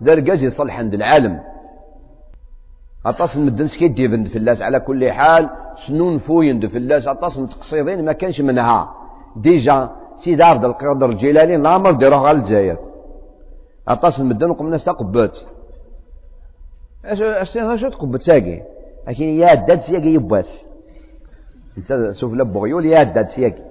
درجة 0.00 0.44
يصلح 0.44 0.78
عند 0.78 0.94
العالم. 0.94 1.40
أطاس 3.06 3.36
المدن 3.36 3.66
سكيدي 3.66 4.08
بند 4.08 4.28
فلاس 4.28 4.62
على 4.62 4.80
كل 4.80 5.12
حال 5.12 5.50
سنون 5.86 6.18
فوين 6.18 6.68
فلاس 6.68 7.08
أطاس 7.08 7.36
تقصيدين 7.36 8.04
ما 8.04 8.12
كانش 8.12 8.40
منها. 8.40 8.94
ديجا 9.36 9.90
سيد 10.16 10.40
عبد 10.40 10.64
القادر 10.64 11.06
الجيلاني 11.06 11.56
لامر 11.56 11.90
ديروه 11.92 12.18
غال 12.18 12.36
الجزائر 12.36 12.91
أطاس 13.88 14.20
المدن 14.20 14.50
وقمنا 14.50 14.76
ساقبات 14.76 15.38
اش 17.04 17.22
اش 17.22 17.56
اش 17.56 17.80
تقبت 17.80 18.20
ساقي؟ 18.20 18.62
لكن 19.08 19.24
يا 19.24 19.54
داد 19.54 19.80
سياقي 19.80 20.08
يباس 20.08 20.66
أنت 21.78 21.92
سوف 22.10 22.32
لبغيول 22.32 22.86
يا 22.86 23.02
داد 23.02 23.28
سياقي. 23.28 23.62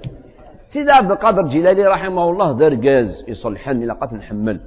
سيد 0.68 0.90
عبد 0.90 1.12
القادر 1.12 1.42
الجيلاني 1.42 1.88
رحمه 1.88 2.30
الله 2.30 2.52
دار 2.52 2.74
جاز 2.74 3.26
يصلحني 3.28 3.86
لقد 3.86 4.14
نحمل. 4.14 4.62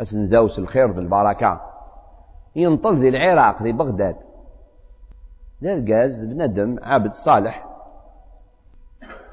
اسن 0.00 0.28
داوس 0.28 0.58
الخير 0.58 0.90
ذي 0.90 1.00
البركة. 1.00 1.60
ينطل 2.56 2.98
ذي 2.98 3.08
العراق 3.08 3.62
ذي 3.62 3.72
بغداد. 3.72 4.16
القاز 5.62 6.24
بندم 6.24 6.76
عابد 6.82 7.12
صالح. 7.12 7.66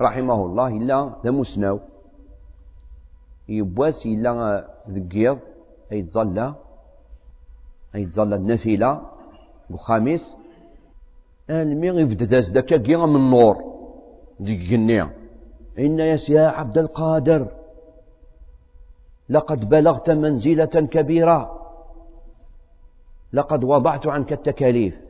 رحمه 0.02 0.46
الله 0.46 0.68
إلا 0.68 1.14
ذا 1.24 1.32
مسناو. 1.32 1.80
يبواس 3.50 4.06
إلا 4.06 4.71
ذقيض 4.90 5.40
أي 5.92 6.02
تظلى 6.02 6.54
أي 7.96 8.06
تظلى 8.06 8.36
النفيلة 8.36 9.02
الخامس 9.72 10.36
المي 11.50 11.88
يبدأ 11.88 12.40
ذاك 12.40 12.66
كيغا 12.66 13.06
من 13.06 13.16
النور. 13.16 13.72
ديك 14.40 14.60
جنيا 14.60 15.10
إن 15.80 16.00
يا 16.30 16.48
عبد 16.48 16.78
القادر. 16.78 17.48
لقد 19.30 19.70
بلغت 19.70 20.10
منزلة 20.10 20.66
كبيرة. 20.66 21.40
لقد 23.34 23.64
وضعت 23.64 24.08
عنك 24.08 24.34
التكاليف. 24.34 25.02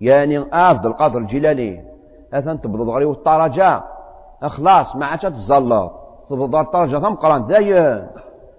يعني 0.00 0.38
افضل 0.52 0.90
القادر 0.90 1.18
الجلالي 1.18 1.84
اثن 2.32 2.60
تبض 2.60 2.88
غري 2.88 3.04
والطرجة 3.04 3.84
إخلاص 4.42 4.96
ما 4.96 5.06
عادش 5.06 5.22
تزلط 5.22 5.92
تبض 6.30 6.54
الطرجة 6.56 6.98
ثم 6.98 7.14
قران 7.14 7.46
داين 7.46 8.06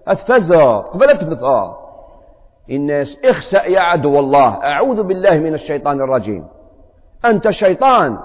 اتفزر 0.08 0.78
قبل 0.80 1.18
تبثر 1.18 1.76
الناس 2.70 3.18
اخسأ 3.24 3.64
يا 3.64 3.80
عدو 3.80 4.18
الله. 4.18 4.48
أعوذ 4.48 5.02
بالله 5.02 5.38
من 5.38 5.54
الشيطان 5.54 6.00
الرجيم. 6.00 6.46
أنت 7.24 7.50
شيطان. 7.50 8.18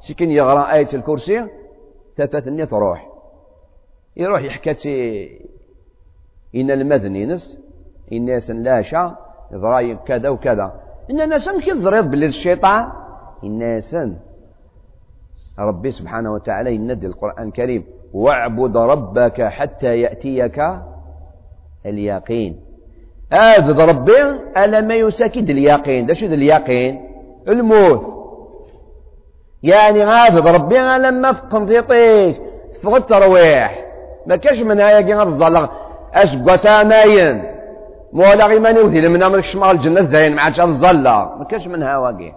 سكن 0.00 0.30
يغرى 0.30 0.72
آية 0.72 0.88
الكرسي. 0.94 1.46
تفتني 2.16 2.66
تروح. 2.66 3.08
يروح 4.16 4.42
يحكي 4.42 4.70
إن 6.54 6.70
المذني 6.70 7.26
نس 7.26 7.58
الناس 8.12 8.50
لاشا. 8.50 9.16
ضراي 9.54 9.96
كذا 9.96 10.28
وكذا. 10.28 10.80
إن 11.10 11.20
الناس 11.20 11.48
كي 11.48 11.70
تزريض 11.70 12.10
باللي 12.10 12.26
الشيطان. 12.26 12.88
الناس 13.44 13.96
ربي 15.58 15.90
سبحانه 15.90 16.32
وتعالى 16.32 16.74
يندي 16.74 17.06
القرآن 17.06 17.48
الكريم. 17.48 17.84
واعبد 18.12 18.76
ربك 18.76 19.42
حتى 19.42 20.00
يأتيك 20.00 20.58
اليقين. 21.88 22.60
اعبد 23.32 23.80
ربي 23.80 24.22
ألا 24.56 24.80
ما 24.80 24.94
يساكد 24.94 25.50
اليقين. 25.50 26.06
ده 26.06 26.14
شو 26.14 26.26
اليقين؟ 26.26 27.00
الموت. 27.48 28.18
يعني 29.62 30.02
عابد 30.02 30.46
ربي 30.46 30.78
لما 30.78 31.32
تقنطيطيك 31.32 32.40
فقد 32.82 32.94
الترويح 32.94 33.84
ما 34.26 34.36
كاش 34.36 34.60
من 34.60 34.80
هيا 34.80 35.00
كي 35.00 35.68
أش 36.14 36.60
ساماين 36.60 37.42
مولا 38.12 38.46
غي 38.46 38.58
ماني 38.58 38.80
وثيل 38.80 39.08
من 39.08 39.22
امرك 39.22 39.44
شمال 39.44 39.70
الجنة 39.70 40.00
ذاين 40.00 40.34
ما 40.34 40.42
عادش 40.42 40.60
الظلة 40.60 41.36
ما 41.38 41.44
كانش 41.44 41.66
منها 41.66 41.98
واقي 41.98 42.32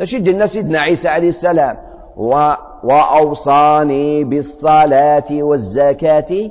اش 0.00 0.12
يدنا 0.12 0.46
سيدنا 0.46 0.80
عيسى 0.80 1.08
عليه 1.08 1.28
السلام. 1.28 1.76
و... 2.16 2.52
وأوصاني 2.84 4.24
بالصلاة 4.24 5.24
والزكاة 5.30 6.50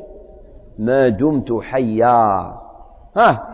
ما 0.79 1.09
دمت 1.09 1.53
حيا. 1.61 2.53
ها 3.17 3.47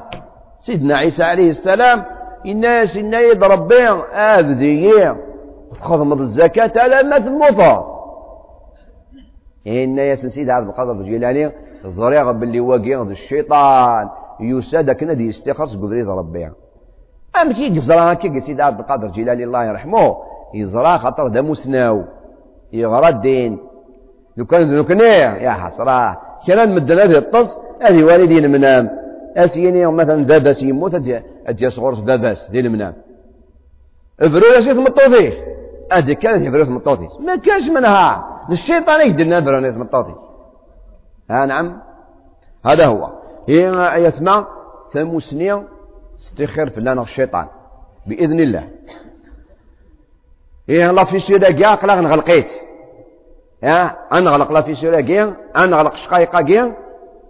سيدنا 0.60 0.98
عيسى 0.98 1.24
عليه 1.24 1.50
السلام 1.50 2.06
الناس 2.46 2.98
إن 2.98 3.14
يضرب 3.14 3.68
بهم 3.68 4.02
أبدي. 4.14 5.14
من 5.90 6.20
الزكاة 6.20 6.72
على 6.78 7.04
ما 7.04 7.20
ثموطا 7.20 8.00
إن 9.68 9.98
يا 9.98 10.16
سيد 10.16 10.50
عبد 10.50 10.68
القادر 10.68 10.92
الجيلاني 10.92 11.52
زريغ 11.86 12.32
باللي 12.32 12.60
واقي 12.60 13.02
الشيطان 13.02 14.10
يساد 14.40 14.92
كنا 14.92 15.14
دي 15.14 15.28
يستخلص 15.28 15.76
قدريت 15.76 16.08
ربي. 16.08 16.52
أم 17.42 17.52
كي 17.54 17.70
قزرا 17.70 18.14
كي 18.14 18.40
سيدي 18.40 18.62
عبد 18.62 18.80
القادر 18.80 19.08
جلالي 19.08 19.44
الله 19.44 19.64
يرحمه 19.64 20.18
يزرا 20.54 20.98
خاطر 20.98 21.28
دا 21.28 21.42
مسناو 21.42 22.04
يغرى 22.74 23.08
الدين. 23.08 23.60
لو 24.38 24.46
كان 24.46 24.76
لو 24.76 24.86
كان 24.86 25.00
يا 25.00 25.52
حسرة 25.52 26.29
كان 26.48 26.76
مدنا 26.76 27.08
في 27.08 27.18
الطص 27.18 27.60
هذه 27.82 28.04
والدين 28.04 28.52
منام 28.52 28.90
أسيني 29.38 29.86
مثلا 29.86 30.24
داباس 30.24 30.64
يموت 30.64 30.96
ادي 31.48 31.70
صغور 31.70 31.94
داباس 31.94 32.50
ديال 32.52 32.66
المنام 32.66 32.94
افرو 34.20 34.62
سيت 34.62 34.78
مطوطي 34.78 35.34
ادي 35.92 36.16
كانت 36.16 36.48
افرو 36.48 36.76
مطوطي 36.76 37.08
ما 37.20 37.36
كانش 37.36 37.70
منها. 37.70 38.26
الشيطان 38.52 39.00
يقدر 39.02 39.38
افرو 39.40 39.80
مطوطي 39.80 40.16
ها 41.30 41.46
نعم. 41.46 41.82
هذا 42.66 42.86
هو. 42.86 43.10
هي 43.50 43.64
يسمع 44.06 44.48
ثموسنية 44.94 45.64
استخير 46.20 46.80
لنا 46.80 47.02
الشيطان. 47.02 47.48
بإذن 48.08 48.40
الله. 48.40 48.68
هي 50.70 50.90
الله 50.90 51.04
في 51.04 51.20
سيرة 51.20 51.52
كاع 51.52 51.76
قلاغ 51.76 52.00
نغلقيت 52.00 52.50
يا 53.64 53.96
انغلق 54.14 54.52
لا 54.52 54.62
في 54.62 54.76
سيرة 54.76 55.02
كاع 55.02 55.34
انغلق 55.58 55.96
شقايقة 55.96 56.42
كاع 56.42 56.78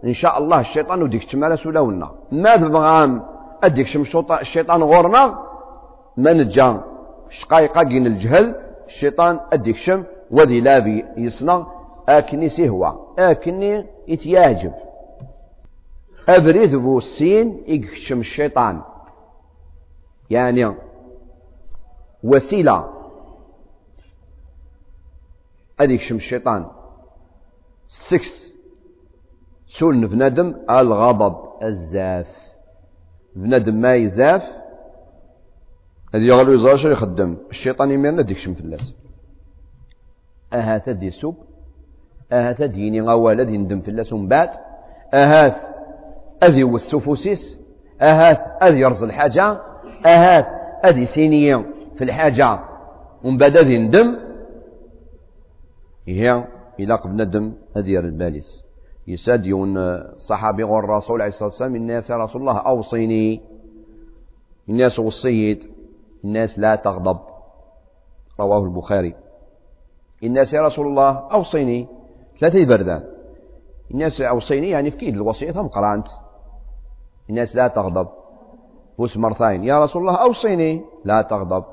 إن 0.03 0.13
شاء 0.13 0.38
الله 0.38 0.59
الشيطان 0.59 1.03
وديك 1.03 1.23
تمالا 1.23 1.55
سولاونا 1.55 2.11
ما 2.32 2.55
تبغى 2.55 3.21
أديك 3.63 3.88
شم 3.88 4.03
الشيطان 4.32 4.84
غورنا؟ 4.84 5.39
ما 6.17 6.34
نجا. 6.34 6.82
شقايقة 7.30 7.84
كين 7.84 8.05
الجهل 8.05 8.55
الشيطان 8.88 9.39
أديك 9.53 9.75
شم. 9.75 10.03
وذي 10.32 10.61
لابي 10.61 11.05
يصنع 11.17 11.67
أكني 12.09 12.49
سهوى 12.49 12.99
أكني 13.19 13.86
يتياجب. 14.07 14.73
أبريد 16.30 16.75
بو 16.75 16.97
السين 16.97 17.63
يكشم 17.67 18.19
الشيطان. 18.19 18.82
يعني 20.30 20.75
وسيلة. 22.23 22.99
أدي 25.80 25.93
يكشم 25.93 26.15
الشيطان. 26.15 26.65
سكس 27.88 28.53
سول 29.67 30.07
بنادم 30.07 30.55
الغضب 30.69 31.36
الزاف. 31.63 32.27
بنادم 33.36 33.75
ما 33.75 33.95
يزاف؟ 33.95 34.43
هذه 36.13 36.21
يغلو 36.21 36.53
يزرش 36.53 36.86
يخدم. 36.86 37.38
الشيطان 37.49 37.91
يمين 37.91 38.19
أدي 38.19 38.32
يكشم 38.32 38.53
في 38.53 38.61
الناس 38.61 38.95
أهات 40.53 40.89
دي 40.89 41.09
سوب. 41.11 41.38
أهات 42.32 42.61
ديني 42.63 43.01
غوالا 43.01 43.43
دي 43.43 43.57
ندم 43.57 43.82
في 43.82 43.91
الناس 43.91 44.13
ومن 44.13 44.27
بعد 44.27 44.49
أهات 45.13 45.55
أذي 46.43 46.63
والسفوسيس. 46.63 47.59
أهات 48.01 48.63
أذي 48.63 48.80
يرز 48.80 49.03
الحاجة. 49.03 49.61
أهات 50.05 50.47
أذي 50.86 51.05
سينية 51.05 51.65
في 51.95 52.03
الحاجة. 52.03 52.59
ومن 53.23 53.38
بعد 53.38 53.57
أذي 53.57 53.77
ندم. 53.77 54.28
هي 56.10 56.47
إلى 56.80 56.95
قبل 56.95 57.24
ندم 57.24 57.53
أذي 57.78 57.99
الباليس 57.99 58.64
يساد 59.07 59.45
يون 59.45 59.78
صحابي 60.18 60.64
غور 60.64 60.84
الرسول 60.84 61.22
عليه 61.22 61.30
الصلاة 61.30 61.49
والسلام 61.49 61.76
الناس 61.76 62.10
يا 62.10 62.16
رسول 62.16 62.41
الله 62.41 62.57
أوصيني. 62.57 63.41
الناس 64.70 64.99
والسيد. 64.99 65.70
الناس 66.26 66.60
لا 66.60 66.76
تغضب. 66.76 67.20
رواه 68.39 68.64
البخاري. 68.64 69.16
الناس 70.24 70.53
يا 70.53 70.62
رسول 70.62 70.88
الله 70.88 71.10
أوصيني. 71.10 71.88
ثلاثة 72.39 72.66
بردان 72.66 73.03
الناس 73.91 74.22
أوصيني 74.22 74.70
يعني 74.70 74.91
في 74.91 74.97
كيد 74.97 75.16
الوصية 75.16 75.62
هم 75.62 75.68
قرانت 75.68 76.07
الناس 77.30 77.55
لا 77.55 77.68
تغضب. 77.68 78.07
بوس 78.97 79.18
مرتين. 79.18 79.64
يا 79.64 79.84
رسول 79.84 80.01
الله 80.01 80.16
أوصيني. 80.16 80.82
لا 81.05 81.22
تغضب. 81.22 81.64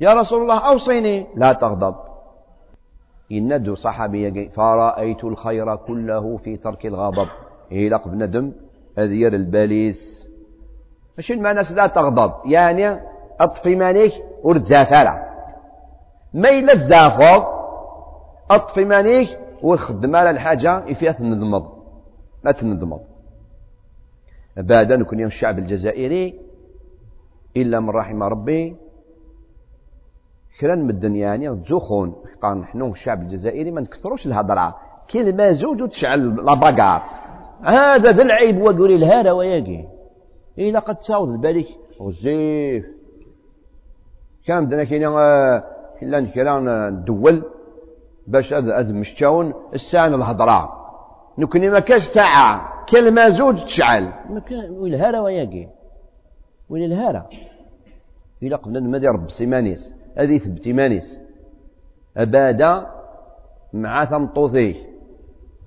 يا 0.00 0.14
رسول 0.14 0.42
الله 0.42 0.58
أوصيني. 0.58 1.26
لا 1.34 1.52
تغضب. 1.52 2.09
يندو 3.30 3.74
صحابي 3.74 4.48
فرأيت 4.48 5.24
الخير 5.24 5.76
كله 5.76 6.36
في 6.36 6.56
ترك 6.56 6.86
الغضب. 6.86 7.28
إلى 7.72 8.00
ندم؟ 8.06 8.52
أذير 8.98 9.34
الباليس 9.34 10.28
ماشي 11.16 11.32
المعنى 11.32 11.60
لا 11.74 11.86
تغضب. 11.86 12.32
يعني 12.44 13.00
أطفي 13.40 13.76
مانيك 13.76 14.12
ورد 14.42 14.64
زافرة 14.64 15.26
ما 16.34 16.48
إلا 16.48 16.72
الزافر 16.72 17.46
أطفي 18.50 18.84
مانيك 18.84 19.38
وخدم 19.62 20.16
على 20.16 20.30
الحاجة 20.30 20.92
فيها 20.94 21.12
تنضمض. 21.12 21.72
ما 22.44 22.52
تنضمض. 22.52 23.00
بعد 24.56 24.92
نكون 24.92 25.20
الشعب 25.20 25.58
الجزائري 25.58 26.40
إلا 27.56 27.80
من 27.80 27.90
رحم 27.90 28.22
ربي 28.22 28.76
كرا 30.60 30.74
مدن 30.74 31.16
يعني 31.16 31.56
تزوخون 31.56 32.14
قال 32.42 32.58
نحن 32.58 32.82
الشعب 32.82 33.22
الجزائري 33.22 33.70
ما 33.70 33.80
نكثروش 33.80 34.26
الهضرة. 34.26 34.76
كلمة 35.10 35.50
زوج 35.50 35.82
وتشعل 35.82 36.36
لاباكار 36.36 37.02
هذا 37.62 38.12
ذا 38.12 38.22
العيب 38.22 38.60
وقولي 38.60 38.94
الهارة 38.96 39.32
وياكي 39.32 39.88
إلا 40.58 40.78
قد 40.78 40.96
تعوض 40.96 41.40
بالك 41.40 41.66
غزيف. 42.02 42.84
كان 44.46 44.66
بدنا 44.66 44.84
كاين 44.84 45.04
إلا 46.02 46.20
كلا 46.34 46.60
ندول 46.90 47.42
باش 48.26 48.52
هذا 48.52 48.92
مشتاون 48.92 49.54
الساعة 49.74 50.06
الهضرة. 50.06 50.72
نكوني 51.38 51.70
ما 51.70 51.80
كاش 51.80 52.02
ساعة. 52.02 52.72
كلمة 52.88 53.28
زوج 53.28 53.64
تشعل. 53.64 54.12
وين 54.70 54.94
الهارة 54.94 55.20
وياكي 55.20 55.68
وين 56.70 56.84
الهارة 56.84 57.28
إلا 58.42 58.56
قبل 58.56 58.84
ما 58.84 58.98
رب 58.98 59.30
سيمانيس 59.30 59.99
هذه 60.16 60.38
ثبت 60.38 60.68
مانيس. 60.68 61.20
أبادا 62.16 62.86
مع 63.72 64.04
ثمطوثيه. 64.04 64.74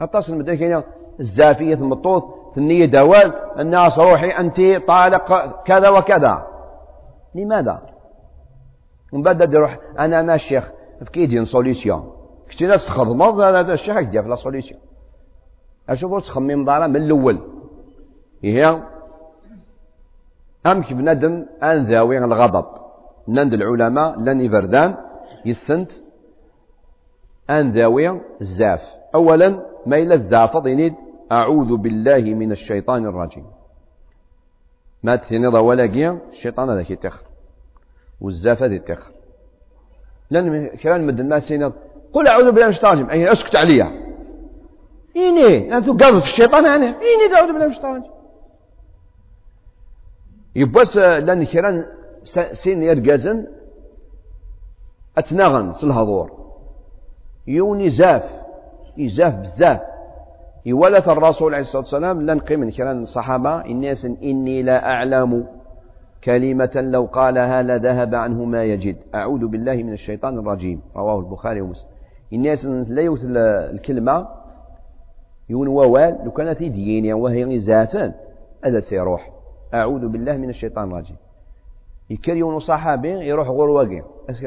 أتصل 0.02 0.38
مدى 0.38 0.58
كاين 0.58 0.84
الزافية 1.20 1.76
ثمطوث 1.76 2.24
ثنية 2.56 2.86
دوال 2.86 3.34
الناس 3.60 4.00
روحي 4.00 4.28
أنت 4.28 4.62
طالق 4.88 5.64
كذا 5.64 5.90
وكذا. 5.90 6.48
لماذا؟ 7.36 7.82
من 9.14 9.22
بعد 9.22 9.56
روح 9.56 9.80
أنا 10.00 10.22
ما 10.22 10.36
الشيخ 10.36 10.72
في 11.04 11.12
كيدين 11.12 11.46
سوليسيون 11.46 12.14
كنتي 12.52 12.66
ناس 12.66 12.86
تخدمض 12.86 13.40
هذا 13.40 13.74
الشيخ 13.74 13.98
يدير 13.98 14.24
في 14.24 14.30
لا 14.30 14.36
سوليسيون 14.36 14.80
أشوفوا 15.90 16.20
تخمم 16.20 16.66
دارا 16.66 16.88
من 16.88 16.96
الأول. 16.96 17.40
هي 18.44 18.84
أمك 20.66 20.94
بندم 20.94 21.46
أن 21.64 21.86
ذاوي 21.86 22.18
الغضب. 22.18 22.66
نند 23.28 23.54
العلماء 23.54 24.20
لن 24.20 24.42
يفردان 24.42 24.96
يسنت 25.46 25.92
أن 27.50 27.72
ذاوي 27.72 28.22
الزاف. 28.42 28.82
أولا 29.16 29.66
ما 29.86 29.98
إلا 29.98 30.16
الزاف 30.16 30.58
ضينيد 30.58 30.94
أعوذ 31.32 31.78
بالله 31.78 32.22
من 32.22 32.52
الشيطان 32.52 33.06
الرجيم. 33.06 33.46
ما 35.04 35.16
تثني 35.16 35.48
ولا 35.48 35.86
جيا 35.86 36.20
الشيطان 36.32 36.70
هذا 36.70 36.82
يتخر 36.82 37.24
والزاف 38.22 38.64
هذا 38.64 38.74
يتخر 38.74 39.12
لأن 40.30 40.68
كلام 40.68 41.08
مدن 41.08 41.30
ما 41.30 41.40
سينض 41.40 41.74
قل 42.14 42.28
أعوذ 42.28 42.46
بالله 42.52 42.64
من 42.64 42.70
الشيطان 42.70 42.98
الرجيم. 42.98 43.10
أي 43.10 43.32
أسكت 43.32 43.56
عليها 43.56 43.92
إني 45.16 45.78
أنت 45.78 45.90
قاضي 45.90 46.20
في 46.22 46.28
الشيطان 46.28 46.66
أنا. 46.66 46.86
إني 46.86 47.28
داود 47.32 47.56
بلا 47.56 47.66
الشيطان 47.66 48.04
يبس 50.56 50.98
لأن 50.98 51.42
سين 52.52 52.84
يرقزن 52.84 53.48
أتنغن 55.18 55.74
سلهضور 55.74 56.32
يوني 57.48 57.90
زاف 57.90 58.26
يزاف 58.98 59.36
بزاف. 59.36 59.82
يولت 60.66 61.08
الرسول 61.08 61.54
عليه 61.54 61.62
الصلاة 61.62 61.82
والسلام 61.82 62.22
لن 62.22 62.40
قيم 62.40 62.70
كيران 62.70 63.02
الصحابة 63.02 63.66
الناس 63.66 64.06
إني 64.06 64.64
لا 64.64 64.90
أعلم 64.94 65.48
كلمة 66.24 66.72
لو 66.76 67.06
قالها 67.06 67.64
لذهب 67.64 68.16
عنه 68.16 68.46
ما 68.46 68.64
يجد. 68.64 68.98
أعوذ 69.16 69.48
بالله 69.48 69.76
من 69.76 69.94
الشيطان 69.94 70.40
الرجيم. 70.40 70.82
رواه 70.96 71.20
البخاري 71.20 71.62
ومسلم. 71.62 71.88
الناس 72.34 72.66
لا 72.66 73.02
يوصل 73.02 73.38
الكلمة. 73.38 74.28
يون 75.50 75.68
ووال 75.68 76.20
لو 76.26 76.32
كانت 76.32 76.64
دينيا 76.64 77.16
وهي 77.16 77.60
زافان 77.60 78.14
هذا 78.66 78.80
سيروح. 78.80 79.30
أعوذ 79.74 80.08
بالله 80.08 80.38
من 80.38 80.50
الشيطان 80.50 80.92
الرجيم. 80.92 81.18
يكر 82.10 82.38
يون 82.38 82.60
صحابي 82.60 83.10
يروح 83.10 83.48
غور 83.48 83.70
واقع. 83.70 84.02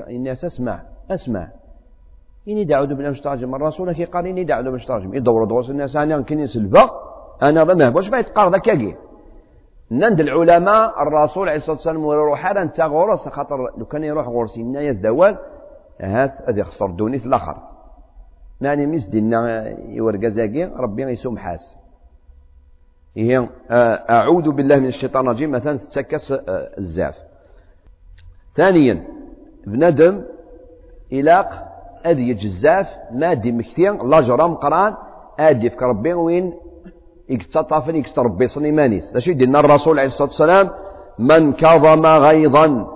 الناس 0.08 0.44
أسمع 0.44 0.82
أسمع. 1.10 1.48
إني 2.48 2.64
دعوت 2.64 2.88
من 2.88 3.06
الشيطان 3.06 3.32
الرجيم 3.32 3.54
الرسول 3.54 3.92
كي 3.92 4.04
قال 4.04 4.26
إني 4.26 4.44
دعوت 4.44 4.66
الشيطان 4.66 4.96
الرجيم 4.96 5.14
يدور 5.14 5.44
دروس 5.44 5.70
الناس 5.70 5.96
أنا 5.96 6.20
كني 6.20 6.42
نسلفا 6.42 6.90
أنا 7.42 7.64
ظنه 7.64 7.96
واش 7.96 8.10
ما 8.10 8.18
يتقار 8.18 8.50
ذاك 8.50 8.68
يجي 8.68 8.96
نند 9.90 10.20
العلماء 10.20 11.02
الرسول 11.02 11.48
عليه 11.48 11.56
الصلاة 11.56 11.76
والسلام 11.76 12.04
يروح 12.04 12.40
حالا 12.40 12.62
انت 12.62 12.80
غورس 12.80 13.28
خاطر 13.28 13.78
لو 13.78 13.84
كان 13.84 14.04
يروح 14.04 14.26
غورس 14.28 14.58
الناس 14.58 14.96
دوال 14.96 15.38
هات 16.00 16.32
هذا 16.48 16.62
خسر 16.62 16.86
دوني 16.86 17.18
في 17.18 17.26
الآخر. 17.26 17.56
ماني 18.60 18.86
مس 18.86 19.06
دينا 19.06 19.68
يورقا 19.78 20.28
زاكي 20.28 20.64
ربي 20.64 21.02
يسوم 21.02 21.38
حاس. 21.38 21.76
هي 23.16 23.48
أعوذ 24.10 24.50
بالله 24.50 24.76
من 24.76 24.86
الشيطان 24.86 25.26
الرجيم. 25.26 25.50
مثلا 25.50 25.78
تتكس 25.78 26.32
الزاف. 26.78 27.25
ثانيا 28.56 29.04
بنادم 29.66 30.22
إلاق 31.12 31.48
أذي 32.06 32.34
جزاف 32.34 32.88
مادي 33.12 33.52
مكتين 33.52 34.00
الله 34.00 34.20
جرام 34.20 34.54
قرآن 34.54 34.94
أدي 35.38 35.70
في 35.70 35.84
ربي 35.84 36.14
وين 36.14 36.52
يكتطافن 37.28 37.96
يكتربي 37.96 38.46
صني 38.46 38.72
مانيس 38.72 39.16
اش 39.16 39.28
يدينا 39.28 39.60
الرسول 39.60 39.98
عليه 39.98 40.06
الصلاة 40.06 40.28
والسلام 40.28 40.70
من 41.18 41.52
كظم 41.52 42.06
غيظا 42.06 42.86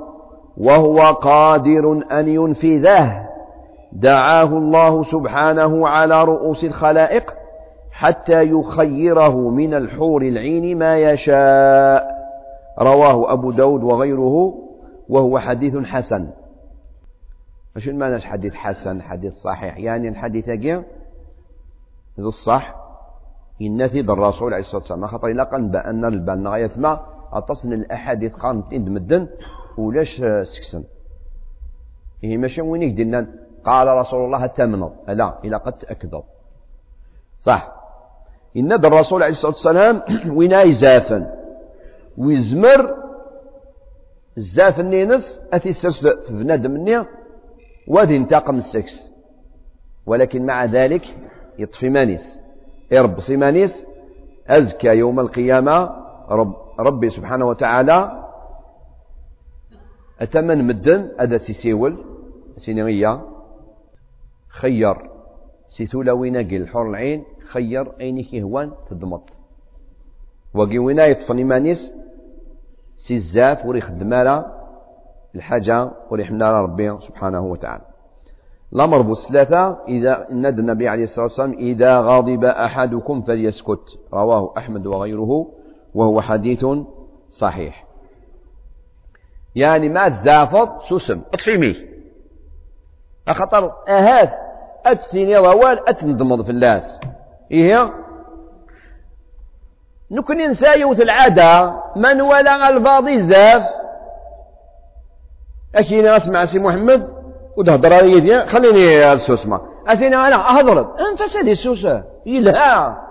وهو 0.56 1.00
قادر 1.00 2.02
أن 2.12 2.28
ينفذه 2.28 3.26
دعاه 3.92 4.58
الله 4.58 5.02
سبحانه 5.02 5.88
على 5.88 6.24
رؤوس 6.24 6.64
الخلائق 6.64 7.34
حتى 7.92 8.42
يخيره 8.42 9.50
من 9.50 9.74
الحور 9.74 10.22
العين 10.22 10.78
ما 10.78 10.98
يشاء. 10.98 12.06
رواه 12.78 13.32
أبو 13.32 13.50
داود 13.50 13.82
وغيره. 13.82 14.54
وهو 15.10 15.38
حديث 15.38 15.76
حسن. 15.76 16.30
شنو 17.78 17.98
معنى 17.98 18.20
حديث 18.20 18.54
حسن؟ 18.54 19.02
حديث 19.02 19.34
صحيح. 19.34 19.78
يعني 19.78 20.08
الحديث 20.08 20.48
هذا 20.48 20.84
الصح. 22.18 22.74
ينثي 23.60 24.00
الرسول 24.00 24.54
عليه 24.54 24.62
الصلاة 24.62 24.80
والسلام. 24.80 25.06
خاطر 25.06 25.28
إلا 25.28 25.44
قال 25.44 25.68
بأن 25.68 26.04
البان 26.04 26.48
غاية 26.48 26.70
ما 26.76 27.00
أتصن 27.32 27.72
الأحاديث 27.72 28.32
قامتين 28.34 28.84
دمدن 28.84 29.28
ولاش 29.78 30.22
سكسن. 30.42 30.84
هي 32.24 32.36
ماشي 32.36 32.60
وين 32.62 32.82
يقدرنا 32.82 33.26
قال 33.64 33.88
رسول 33.88 34.24
الله 34.24 34.46
تمنض 34.46 34.92
لا 35.08 35.38
إلا 35.44 35.58
قد 35.58 35.72
تأكدوا. 35.72 36.22
صح. 37.38 37.72
إن 38.56 38.72
الرسول 38.72 39.22
عليه 39.22 39.32
الصلاة 39.32 39.52
والسلام 39.52 40.02
وين 40.36 40.70
زافن 40.70 41.26
ويزمر 42.18 42.99
الزاف 44.36 44.80
النينس 44.80 45.40
أثي 45.52 45.72
سرس 45.72 46.06
في 46.06 46.32
بنادم 46.32 46.76
النية 46.76 47.08
وذي 47.88 48.16
انتقم 48.16 48.56
السكس. 48.56 49.12
ولكن 50.06 50.46
مع 50.46 50.64
ذلك 50.64 51.16
يطفي 51.58 51.88
مانيس. 51.88 52.40
يرب 52.90 53.20
سيمانيس 53.20 53.86
أزكى 54.48 54.88
يوم 54.88 55.20
القيامة 55.20 55.90
رب 56.28 56.54
ربي 56.78 57.10
سبحانه 57.10 57.46
وتعالى. 57.46 58.26
أتمن 60.20 60.66
مدن 60.66 61.10
أذا 61.20 61.36
سيسيول 61.36 62.04
سينغية 62.56 63.26
خير 64.48 64.94
سيثولا 65.68 66.12
ويناقي 66.12 66.56
الحور 66.56 66.90
العين. 66.90 67.24
خير 67.46 67.92
أين 68.00 68.22
كيهوان 68.22 68.72
تضمط. 68.90 69.22
وقي 70.54 70.78
وينا 70.78 71.06
يطفني 71.06 71.44
مانيس؟ 71.44 71.92
سيزاف 73.00 73.66
وري 73.66 73.80
خدمالا 73.80 74.46
الحاجة 75.34 75.90
وري 76.10 76.24
حمنا 76.24 76.60
ربي 76.62 77.00
سبحانه 77.00 77.40
وتعالى. 77.40 77.84
الأمر 78.72 79.02
بالثلاثة 79.02 79.78
إذا 79.88 80.26
ند 80.30 80.58
النبي 80.58 80.88
عليه 80.88 81.04
الصلاة 81.04 81.24
والسلام 81.24 81.52
إذا 81.52 82.00
غضب 82.00 82.44
أحدكم 82.44 83.22
فليسكت. 83.22 83.98
رواه 84.14 84.54
أحمد 84.58 84.86
وغيره 84.86 85.46
وهو 85.94 86.20
حديث 86.20 86.66
صحيح. 87.30 87.84
يعني 89.54 89.88
ما 89.88 90.08
تزافط 90.08 90.82
سسم 90.82 91.20
اطفيمي 91.34 91.76
أخطر. 93.28 93.72
أهات 93.88 94.30
أتسيني 94.86 95.36
روال 95.36 95.88
أتنضمض 95.88 96.44
في 96.44 96.50
الناس. 96.50 97.00
إيه؟ 97.52 97.92
نكون 100.10 100.48
نسايوت 100.48 101.00
العادة 101.00 101.74
من 101.96 102.20
ولا 102.20 102.68
الفاضي 102.68 103.18
زاف 103.18 103.62
أكيد 105.74 106.04
أسمع 106.04 106.44
سي 106.44 106.58
محمد 106.58 107.08
وتهضر 107.56 107.94
علي 107.94 108.46
خليني 108.46 109.12
السوسمة 109.12 109.60
أسينا 109.86 110.28
أنا 110.28 110.58
أهضرت. 110.58 111.00
أنفس 111.00 111.36
هذه 111.36 111.50
السوسة. 111.50 112.04
يلها 112.26 113.02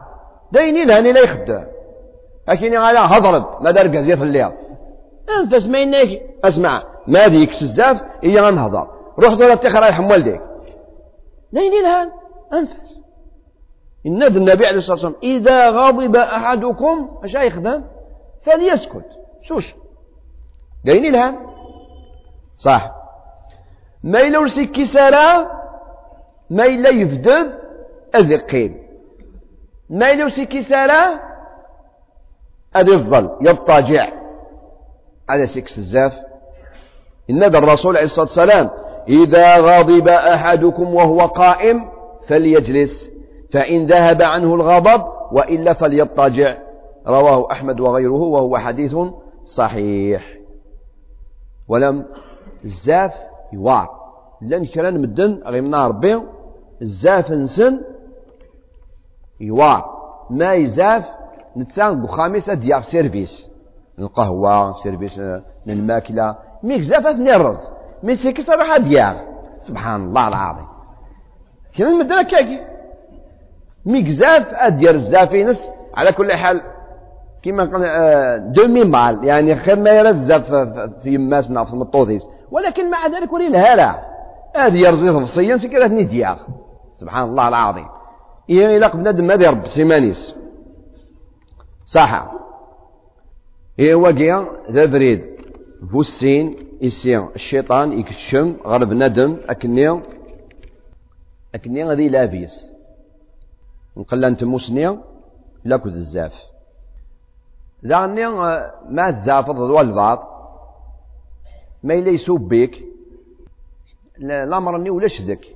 داين 0.52 0.78
يلهاني 0.78 1.12
لا 1.12 1.22
يخدع 1.22 1.64
أكيني 2.50 2.78
أنا 2.78 3.18
هضرت 3.18 3.62
ما 3.62 3.72
دار 3.72 3.88
قزية 3.98 4.16
في 4.16 4.24
الليل. 4.24 4.52
أنفس 5.40 5.68
ما 5.68 5.80
أسمع. 6.44 6.82
ما 7.08 7.28
ديك 7.28 7.50
الزاف 7.50 8.02
إيا 8.24 8.42
غنهضر 8.42 8.88
روح 9.20 9.34
دورة 9.34 9.56
تخرى 9.56 9.90
يحم 9.90 10.12
والديك 10.12 10.42
داين 11.52 11.72
أنفس. 12.54 13.09
إن 14.06 14.24
النبي 14.24 14.66
عليه 14.66 14.78
الصلاة 14.78 14.94
والسلام 14.94 15.16
إذا 15.24 15.70
غضب 15.70 16.16
أحدكم 16.16 17.10
اش 17.24 17.34
يخدم 17.34 17.84
فليسكت. 18.42 19.06
سوش 19.48 19.76
داين 20.86 21.06
يلهان 21.06 21.38
صح. 22.58 22.92
ما 24.04 24.20
إلا 24.22 24.40
ورسي 24.40 24.86
سارا 24.86 25.48
ما 26.50 26.66
إلا 26.66 26.90
يفدد 26.90 27.60
أذي 28.16 28.36
قيل 28.36 28.78
ما 29.90 30.12
إلا 30.12 30.24
ورسي 30.24 30.62
سارا 30.62 31.20
أذي 32.76 32.94
الظل 32.94 33.38
يضطجع 33.42 34.08
على 35.30 35.48
سكس 35.48 35.78
الزاف. 35.78 36.20
إن 37.30 37.44
الرسول 37.44 37.96
عليه 37.96 38.06
الصلاة 38.06 38.26
والسلام 38.26 38.70
إذا 39.08 39.56
غضب 39.56 40.08
أحدكم 40.08 40.96
وهو 40.96 41.26
قائم 41.26 41.92
فليجلس. 42.28 43.19
فإن 43.52 43.86
ذهب 43.86 44.22
عنه 44.22 44.56
الغضب 44.56 45.06
وإلا 45.32 45.74
فليضطجع. 45.74 46.58
رواه 47.08 47.52
أحمد 47.52 47.80
وغيره 47.80 48.22
وهو 48.22 48.58
حديث 48.58 48.96
صحيح. 49.44 50.38
ولم 51.68 52.06
الزاف 52.64 53.14
يوار. 53.54 53.90
لأن 54.42 54.66
كرا 54.66 54.92
مدن 54.92 55.42
غير 55.46 55.62
من 55.62 55.76
ربي 55.76 56.22
زاف 56.82 57.32
نسن 57.32 57.82
يوار. 59.40 60.00
ما 60.30 60.54
يزاف 60.54 61.06
نتسان 61.58 62.02
بخامس 62.02 62.50
ديال 62.50 62.84
سيرفيس. 62.84 63.50
القهوة 64.00 64.74
سيرفيس 64.74 65.20
الماكلة 65.68 66.36
ميك 66.64 66.82
زافت 66.82 67.16
نرز 67.16 67.74
مي 68.04 68.16
سيكي 68.16 68.42
صراحة 68.42 68.78
ديال 68.78 69.16
سبحان 69.62 70.04
الله 70.04 70.28
العظيم. 70.28 70.68
كنا 71.78 71.88
المدن 71.88 72.22
كاكي؟ 72.22 72.69
ميك 73.86 74.08
زاف 74.08 74.54
ادير 74.54 74.94
الزافينس 74.94 75.70
على 75.98 76.12
كل 76.12 76.32
حال 76.32 76.62
كما 77.44 77.64
قال 77.64 77.84
آه، 77.84 78.38
دومي 78.38 78.84
مال 78.84 79.24
يعني 79.24 79.56
خير 79.56 79.80
ما 79.80 79.90
يرد 79.90 80.18
زاف 80.18 80.52
في 81.04 81.18
ماسنا 81.18 81.64
في 81.66 81.74
المطوطيس 81.74 82.30
ولكن 82.52 82.90
مع 82.90 83.08
ذلك 83.08 83.34
ولي 83.34 83.48
الهالة 83.48 84.00
هذه 84.56 84.78
يرزي 84.78 85.10
تفصيا 85.10 85.58
سكرات 85.58 85.92
نديا 85.92 86.38
سبحان 86.96 87.30
الله 87.30 87.48
العظيم. 87.48 87.86
إيه 88.50 88.78
إلا 88.78 88.96
بنادم 88.96 89.28
ما 89.28 89.34
يرب 89.34 89.68
سيمانيس 89.68 90.36
صح. 91.86 92.32
إيه 93.80 93.96
وقيا 93.96 94.48
ذا 94.72 94.86
بريد 94.86 95.26
فوسين 95.92 96.56
إسي 96.84 97.18
الشيطان 97.18 98.00
يكشم 98.00 98.56
غير 98.66 98.86
بنادم 98.86 99.38
أكني 99.50 100.02
أكني 101.56 101.84
غادي 101.84 102.10
لافيس 102.10 102.72
نقلا 103.98 104.38
موسني 104.42 104.98
لاكو 105.66 105.90
الزاف. 105.90 106.34
ذاني 107.86 108.28
ما 108.90 109.12
تزافض 109.12 109.58
والبعض. 109.58 110.20
ما 111.84 111.94
إلا 111.94 112.10
يسوب 112.10 112.50
بك 112.50 112.84
الأمر 114.18 114.76
أني 114.76 114.90
ولا 114.90 115.08
شدك. 115.08 115.56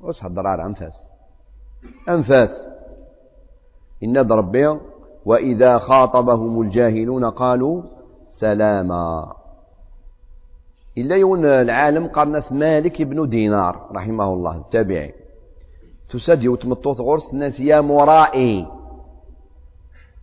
وش 0.00 0.24
هالضرار 0.24 0.66
أنفاس. 0.66 1.08
أنفاس. 2.08 2.68
إن 4.04 4.16
ربي 4.16 4.80
وإذا 5.24 5.78
خاطبهم 5.78 6.62
الجاهلون 6.62 7.24
قالوا 7.24 7.82
سلاما. 8.28 9.32
إلا 10.98 11.16
يون 11.16 11.44
العالم 11.44 12.06
قال 12.08 12.32
ناس 12.32 12.52
مالك 12.52 13.02
بن 13.02 13.28
دينار 13.28 13.88
رحمه 13.92 14.32
الله 14.32 14.56
التابعي. 14.56 15.14
تسدي 16.10 16.48
وتمطوط 16.48 17.00
غرس 17.00 17.32
الناس 17.32 17.60
يا 17.60 17.80
مرائي. 17.80 18.66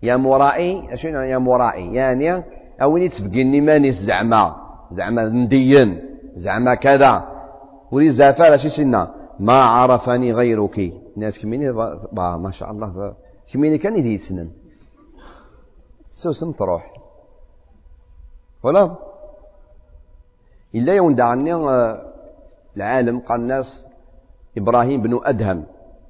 يا 0.04 0.16
مرائي 0.16 0.94
أشنو 0.94 1.22
يا 1.22 1.38
مرائي؟ 1.38 1.94
يعني 1.94 2.44
أوين 2.82 3.10
تبقيني 3.10 3.62
مانيس 3.62 3.96
زعما. 3.96 4.56
زعما 4.92 5.30
مدين 5.30 5.90
زعما 6.36 6.76
كذا. 6.76 7.14
ولي 7.92 8.10
زافا 8.10 8.58
شي 8.58 8.70
سنة 8.70 9.12
ما 9.40 9.54
عرفني 9.54 10.34
غيرك. 10.34 10.94
ناس 11.18 11.40
كميني 11.40 11.72
با 12.12 12.38
ما 12.38 12.52
شاء 12.52 12.72
الله 12.72 13.14
كميني 13.54 13.78
كان 13.78 13.98
يدي 13.98 14.18
سنن. 14.18 14.50
سوسم 16.08 16.52
تروح 16.52 16.94
ولا؟ 18.64 18.96
إلا 20.76 20.94
يوم 20.94 21.16
دعني 21.16 21.54
آه، 21.54 22.02
العالم 22.78 23.20
قال 23.20 23.40
الناس 23.40 23.88
إبراهيم 24.58 25.02
بن 25.02 25.20
أدهم. 25.24 25.66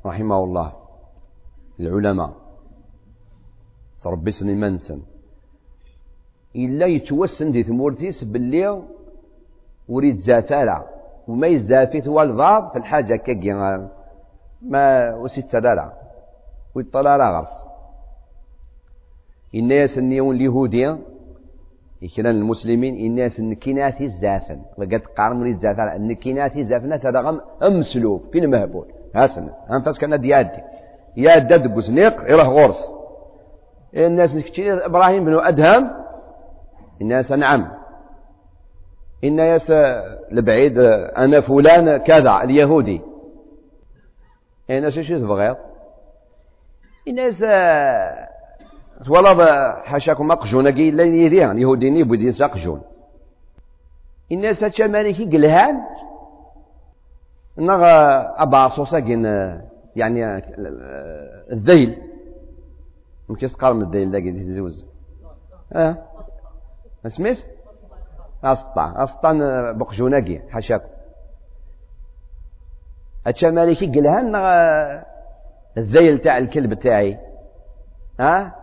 رحمه 0.06 0.43
الله. 0.43 0.74
العلماء. 1.80 2.32
تربي 4.03 4.32
سن 4.32 4.47
منسن. 4.47 4.99
إلا 6.56 6.86
يتوسن 6.86 7.51
دي 7.51 7.64
ثمورتيس 7.64 8.24
باللي 8.24 8.82
وريد 9.89 10.18
زافارة 10.18 10.89
وما 11.28 11.47
يزافيت 11.47 12.08
والضاد 12.08 12.64
في 12.72 12.78
الحاجة 12.78 13.16
كاكي 13.16 13.53
ما 14.62 15.16
وسيت 15.16 15.47
سلالة 15.47 15.93
ويطلع 16.76 17.14
غرس. 17.18 17.56
الناس 19.56 19.97
النيون 19.97 20.36
اليهودية 20.36 20.99
إكران 22.03 22.36
المسلمين 22.36 22.93
الناس 22.95 23.39
النكيناتي 23.39 24.03
الزافن 24.03 24.60
وقد 24.78 25.01
قارن 25.18 25.39
مريد 25.39 25.60
زافن 25.60 25.88
النكيناتي 25.99 26.64
زافن 26.64 26.99
ترى 26.99 27.41
أمسلوب 27.64 28.22
كين 28.32 28.49
مهبول. 28.49 28.88
هاسن. 29.16 29.49
أنفاس 29.72 29.99
كان 29.99 30.20
ديادي 30.22 30.61
يا 31.18 31.39
داد 31.39 31.76
قزنيق 31.76 32.32
يروح 32.32 32.47
غورس. 32.47 32.91
الناس 33.95 34.38
كتير 34.38 34.86
إبراهيم 34.86 35.26
بن 35.26 35.39
أدهم 35.39 35.91
الناس 37.01 37.32
نعم 37.32 37.72
الناس 39.24 39.74
لبعيد 40.32 40.78
أنا 41.18 41.41
فلان 41.41 41.97
كذا 41.97 42.43
اليهودي. 42.43 43.01
الناس 44.70 44.99
شو 44.99 45.18
تبغيض 45.18 45.55
الناس 47.07 47.39
تولد 49.05 49.49
حاشاكم 49.84 50.32
أقجون 50.32 50.70
كي 50.70 50.91
لا 50.91 51.03
يديان 51.03 51.57
يهوديني 51.57 52.03
بودين 52.03 52.32
سأقجون. 52.32 52.82
الناس 54.32 54.63
هاتشا 54.63 54.84
مالكي 54.84 55.26
قلهان 55.26 55.76
نغ 57.58 57.84
أبا 58.43 58.68
صوصا 58.68 58.97
يعني 59.95 60.38
الذيل. 61.51 62.01
مكيس 63.30 63.56
قال 63.56 63.76
من 63.76 63.82
الذيل 63.82 64.12
ذاك 64.12 64.24
تزوز 64.24 64.86
أه؟ 65.74 65.97
اسميت 67.06 67.38
أسطع 68.43 69.03
أسطع 69.03 69.32
بقجوناكي 69.72 70.41
حاشاكم 70.49 70.88
هاتشا 73.28 73.47
مالكي 73.47 73.86
قلهان 73.88 74.32
نغ 74.32 74.45
الذيل 75.78 76.20
تاع 76.20 76.38
الكلب 76.38 76.74
تاعي. 76.74 77.18
ها 78.20 78.56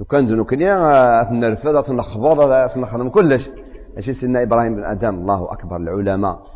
لو 0.00 0.06
كان 0.06 0.26
ذنو 0.26 0.44
كنيا 0.44 1.22
تنرفض 1.22 1.84
تنخفض 1.84 2.70
تنخدم 2.74 3.08
كلش. 3.08 3.48
اشي 3.96 4.14
سنة 4.14 4.42
إبراهيم 4.42 4.76
بن 4.76 4.84
آدم 4.84 5.14
الله 5.14 5.52
أكبر 5.52 5.76
العلماء. 5.76 6.55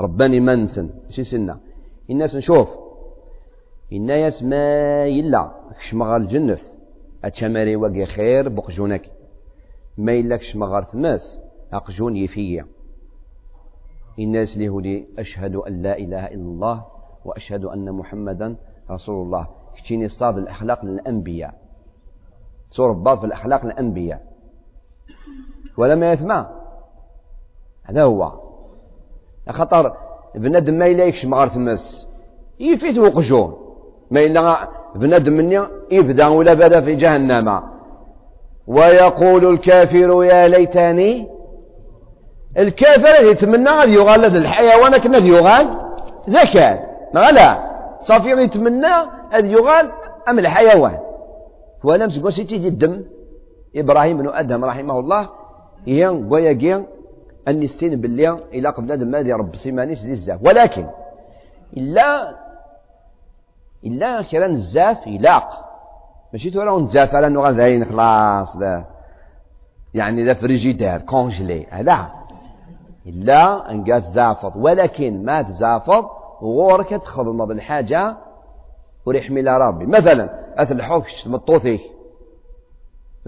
رباني 0.00 0.40
منسن 0.40 0.90
اشي 1.08 1.24
سنة. 1.24 1.60
الناس 2.10 2.36
نشوف 2.36 2.68
الناس 3.92 4.42
ما 4.42 5.06
يلا 5.06 5.50
شمغال 5.80 6.22
الجنة 6.22 6.58
اتشمري 7.24 7.76
وقي 7.76 8.06
خير 8.06 8.48
بقجونك. 8.48 9.10
ما 9.98 10.12
يلاك 10.12 10.42
شمغال 10.42 10.86
تماس 10.86 11.40
أقجون 11.72 12.16
يفيا. 12.16 12.66
الناس 14.18 14.56
اليهودي 14.56 15.06
أشهد 15.18 15.56
أن 15.56 15.82
لا 15.82 15.98
إله 15.98 16.26
إلا 16.26 16.34
الله 16.34 16.86
وأشهد 17.24 17.64
أن 17.64 17.92
محمدا 17.92 18.56
رسول 18.90 19.26
الله. 19.26 19.46
كتيني 19.76 20.08
صاد 20.08 20.38
الأخلاق 20.38 20.84
للأنبياء. 20.84 21.54
صورة 22.70 22.92
بعض 22.92 23.18
في 23.18 23.26
الأخلاق 23.26 23.64
الأنبياء 23.64 24.32
ولما 25.76 26.12
يسمع. 26.12 26.50
هذا 27.82 28.02
هو. 28.02 28.49
خطر 29.52 29.92
بنادم 30.34 30.74
ما 30.74 30.86
يلايكش 30.86 31.26
مغار 31.26 31.48
تمس 31.48 32.08
يفيت 32.60 32.98
وقجون 32.98 33.54
ما 34.10 34.20
إلا 34.20 34.68
بنادم 34.94 35.32
مني 35.32 35.60
يبدأ 35.90 36.26
ولا 36.26 36.54
بدا 36.54 36.80
في 36.80 36.94
جهنم. 36.94 37.62
ويقول 38.66 39.46
الكافر 39.46 40.24
يا 40.24 40.48
ليتني. 40.48 41.28
الكافر 42.58 43.26
يتمنى 43.30 43.70
غادي 43.70 43.94
يغال 43.94 44.24
الحيوان 44.24 44.98
كنا 44.98 45.18
يغال؟ 45.18 45.66
ذكاء 46.30 46.74
لا. 47.14 47.70
صافي 48.00 48.30
يتمنى 48.30 48.94
أن 49.34 49.46
يغال 49.46 49.90
أم 50.28 50.38
الحيوان؟ 50.38 50.98
ولم 51.84 52.08
سيتي 52.30 52.56
الدم. 52.56 53.04
إبراهيم 53.76 54.18
بن 54.18 54.28
أدهم 54.28 54.64
رحمه 54.64 54.98
الله. 54.98 55.28
ين 55.86 56.32
ويا 56.32 56.52
أني 57.48 57.64
السين 57.64 58.00
باللي 58.00 58.30
إلى 58.30 58.68
قبل 58.68 59.06
ماذا 59.06 59.36
رب 59.36 59.56
سيمانيس 59.56 60.06
الزاف. 60.06 60.42
ولكن 60.42 60.86
إلا 61.76 62.36
إلا 63.84 64.22
كرا 64.22 64.46
الزاف 64.46 65.06
يلاق 65.06 65.70
ماشي 66.32 66.50
تورا 66.50 66.80
نزاف 66.80 67.14
على 67.14 67.28
نوع 67.28 67.50
ذاين 67.50 67.84
خلاص 67.84 68.56
ذا. 68.56 68.84
يعني 69.94 70.24
ذا 70.24 70.34
فريجيدير 70.34 70.98
كونجلي. 70.98 71.66
هذا. 71.70 72.10
إلا 73.06 73.70
أن 73.70 73.92
قات 73.92 74.02
زافض. 74.02 74.56
ولكن 74.56 75.24
ما 75.24 75.42
تزافض 75.42 76.04
غورك 76.42 76.88
تخدم 76.88 77.46
بالحاجة 77.46 78.16
وريحمي 79.06 79.40
ربي. 79.40 79.86
مثلا 79.86 80.40
أثل 80.62 80.74
الحوض 80.74 81.02
كش 81.02 81.22
تمطوثيك 81.22 81.80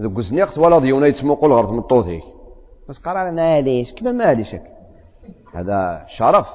ذوك 0.01 0.19
زنيقت 0.19 0.57
ولا 0.57 0.79
ضيونا 0.79 1.07
يتسمقوا 1.07 1.47
الغرض 1.47 1.69
تمطوثيك 1.69 2.23
بس 2.89 2.99
قرار 2.99 3.31
ماليش 3.31 3.93
كما 3.93 4.11
ماليشك 4.11 4.63
هذا 5.55 6.05
شرف. 6.07 6.47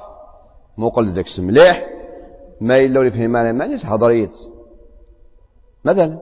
مو 0.77 0.89
قل 0.89 1.13
ذاك 1.13 1.25
مليح. 1.39 1.85
ما 2.61 2.77
إلا 2.77 2.99
اللي 2.99 3.11
فهم 3.11 3.35
أنا 3.35 3.51
مانيش 3.51 3.85
حضريت 3.85 4.35
مثلا 5.85 6.19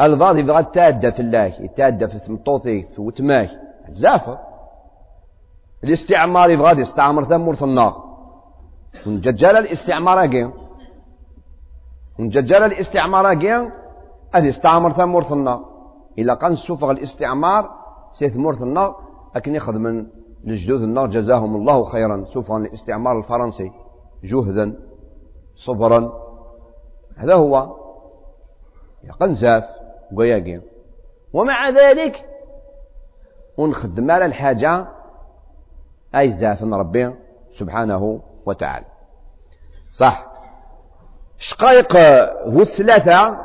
الفاضي 0.00 0.40
يبغى 0.40 0.64
تادى 0.64 1.12
في 1.12 1.20
الله 1.20 1.44
يتادى 1.44 2.08
في 2.08 2.18
تمطوطي 2.18 2.82
في 2.82 3.00
وتماك 3.00 3.50
زافر 3.92 4.38
الاستعمار 5.84 6.50
يبغى 6.50 6.80
يستعمر 6.80 7.24
ثمور 7.24 7.54
في 7.56 7.62
النار. 7.62 8.04
ونججال 9.06 9.56
الاستعمار 9.56 10.24
أجين 10.24 10.52
ونججال 12.18 12.62
الاستعمار 12.62 13.30
أجين 13.30 13.70
أن 14.34 14.46
استعمر 14.46 14.92
ثمور 14.92 15.22
النار. 15.32 15.64
إلا 16.18 16.34
كان 16.34 16.56
سوفغ 16.56 16.90
الاستعمار 16.90 17.70
سيثمور 18.12 18.54
النار. 18.62 19.03
لكن 19.36 19.54
ياخذ 19.54 19.72
من 19.72 20.06
الجدود 20.46 20.82
النار 20.82 21.06
جزاهم 21.06 21.56
الله 21.56 21.84
خيرا. 21.84 22.24
سوفغ 22.24 22.56
الاستعمار 22.56 23.18
الفرنسي. 23.18 23.72
جهدا 24.24 24.74
صبرا. 25.54 26.12
هذا 27.16 27.34
هو 27.34 27.76
قنزاف 29.20 29.64
وياقين. 30.12 30.62
ومع 31.32 31.68
ذلك 31.68 32.24
ونخدم 33.56 34.10
على 34.10 34.26
الحاجة 34.26 34.86
أي 36.14 36.32
زاف 36.32 36.62
ربي 36.62 37.14
سبحانه 37.52 38.20
وتعالى. 38.46 38.86
صح. 39.90 40.26
شقايق 41.38 41.96
هو 42.46 42.60
الثلاثة؟ 42.60 43.38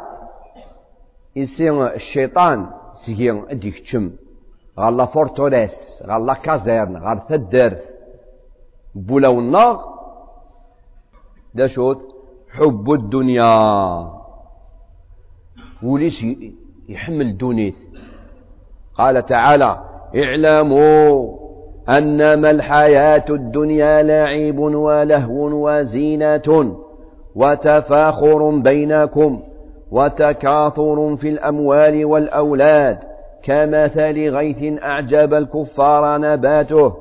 يصير 1.35 1.95
الشيطان 1.95 2.69
سيكين 2.95 3.45
أديك 3.49 3.79
تشم 3.79 4.11
غالا 4.79 5.05
فورتوريس 5.05 6.03
غالا 6.07 6.33
كازيرن 6.33 6.97
غال 6.97 7.19
بولا 8.95 9.27
والنار 9.27 9.79
دا 11.53 11.67
شوت 11.67 11.97
حب 12.51 12.91
الدنيا 12.91 14.19
وليش 15.83 16.25
يحمل 16.89 17.37
دونيث 17.37 17.75
قال 18.95 19.25
تعالى 19.25 19.79
اعلموا 20.15 21.39
أنما 21.89 22.49
الحياة 22.51 23.25
الدنيا 23.29 24.03
لعب 24.03 24.59
ولهو 24.59 25.69
وزينة 25.69 26.75
وتفاخر 27.35 28.59
بينكم 28.59 29.41
وتكاثر 29.91 31.15
في 31.15 31.29
الأموال 31.29 32.05
والأولاد 32.05 32.99
كمثل 33.49 34.29
غيث 34.29 34.83
أعجب 34.83 35.33
الكفار 35.33 36.17
نباته 36.17 36.93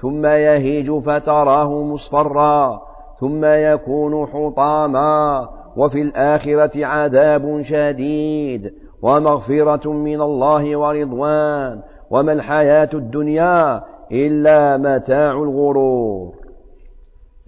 ثم 0.00 0.26
يهيج 0.26 0.92
فتراه 0.92 1.82
مصفرا 1.82 2.82
ثم 3.20 3.44
يكون 3.44 4.26
حطاما 4.26 5.48
وفي 5.76 6.02
الآخرة 6.02 6.86
عذاب 6.86 7.62
شديد 7.62 8.74
ومغفرة 9.02 9.92
من 9.92 10.20
الله 10.20 10.76
ورضوان 10.76 11.82
وما 12.10 12.32
الحياة 12.32 12.90
الدنيا 12.94 13.82
إلا 14.12 14.76
متاع 14.76 15.32
الغرور. 15.32 16.34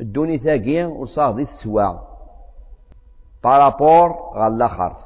الدنيا 0.01 0.37
ثاقين 0.37 0.87
وصاغ 0.87 1.39
السوا 1.39 1.93
بارابور 3.45 4.15
غا 4.37 4.47
الآخر 4.47 5.06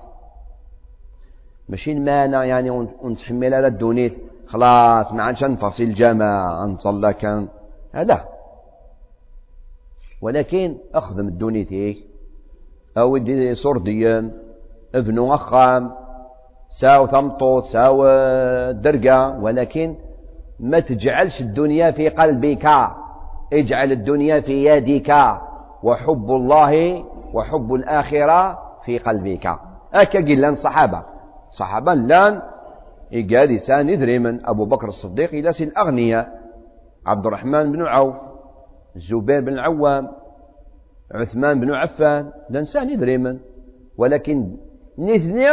ماشي 1.71 1.93
المانع 1.93 2.45
يعني 2.45 2.71
ونتحمل 2.71 3.55
على 3.55 3.67
الدونيت. 3.67 4.19
خلاص 4.47 5.13
ما 5.13 5.23
عادش 5.23 5.45
نفصل 5.45 5.83
الجامع 5.83 6.65
نصلى 6.65 7.13
كان 7.13 7.49
لا 7.95 8.25
ولكن 10.23 10.77
أخدم 10.95 11.29
الدونيت 11.29 11.73
هيك. 11.73 11.97
أو 12.99 13.17
دي 13.17 13.55
صور 13.55 13.79
ديان 13.79 14.31
ابنو 14.95 15.35
اخام 15.35 15.91
ساو 16.69 17.07
ثمطوط 17.07 17.65
ساو 17.65 18.05
درقة. 18.73 19.39
ولكن 19.39 19.97
ما 20.61 20.81
تجعلش 20.81 21.41
الدنيا 21.41 21.91
في 21.91 22.09
قلبك. 22.09 22.67
اجعل 23.53 23.93
الدنيا 23.93 24.41
في 24.41 24.65
يدك. 24.65 25.11
وحب 25.83 26.31
الله 26.31 27.05
وحب 27.35 27.75
الآخرة 27.75 28.59
في 28.85 28.99
قلبك. 28.99 29.47
أكا 29.95 30.19
قلنا 30.19 30.49
الصحابة. 30.49 31.20
صحابة 31.51 31.95
لأن 31.95 32.43
إيقاد 33.13 33.57
سان 33.57 33.89
يدري 33.89 34.19
من 34.19 34.47
أبو 34.47 34.65
بكر 34.65 34.89
الصديق 34.89 35.35
إلى 35.35 35.53
سي 35.53 35.65
الأغنياء 35.65 36.41
عبد 37.07 37.27
الرحمن 37.27 37.73
بن 37.73 37.83
عوف 37.83 38.15
الزبير 38.97 39.41
بن 39.41 39.53
العوام 39.53 40.09
عثمان 41.15 41.61
بن 41.61 41.71
عفان 41.71 42.33
الإنسان 42.51 42.91
يدري 42.91 43.19
من. 43.19 43.39
ولكن 43.97 44.57
نثني 44.99 45.49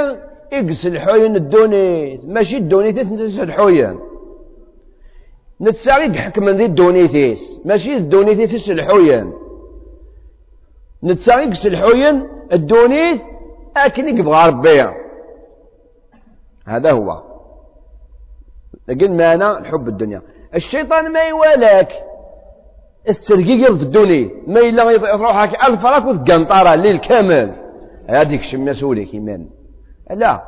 إقس 0.54 0.86
الحوين 0.86 1.36
الدونيت 1.36 2.26
ماشي 2.26 2.58
الدونيت 2.58 3.00
تنسى 3.00 3.44
الحوين 3.44 4.00
نتساغي 5.62 6.14
حكم 6.14 6.50
ذي 6.50 6.66
الدونيتيس 6.66 7.62
ماشي 7.66 7.98
الدونيتيس 7.98 8.70
الحوين 8.72 9.34
نتساغي 11.04 11.52
الحوين 11.66 12.28
الدونيت 12.54 13.22
أكن 13.78 14.18
يبغى 14.18 14.48
ربي 14.48 15.07
هذا 16.68 16.92
هو. 16.92 17.24
لكن 18.88 19.18
معنى 19.18 19.52
الحب 19.58 19.88
الدنيا. 19.88 20.22
الشيطان 20.56 21.12
ما 21.12 21.20
يوالاك 21.20 21.92
السرقيق 23.10 23.74
في 23.74 23.84
الدنيا 23.84 24.32
ما 24.48 24.60
إلا 24.60 24.92
يروحك 24.92 25.70
ألف 25.70 25.86
راك 25.86 26.06
وتقنطرة 26.06 26.74
الليل 26.74 27.00
كامل. 27.00 27.56
هذيك 28.10 28.42
شم 28.42 28.74
سولي 28.74 29.06
كيمان. 29.06 29.50
لا. 30.10 30.44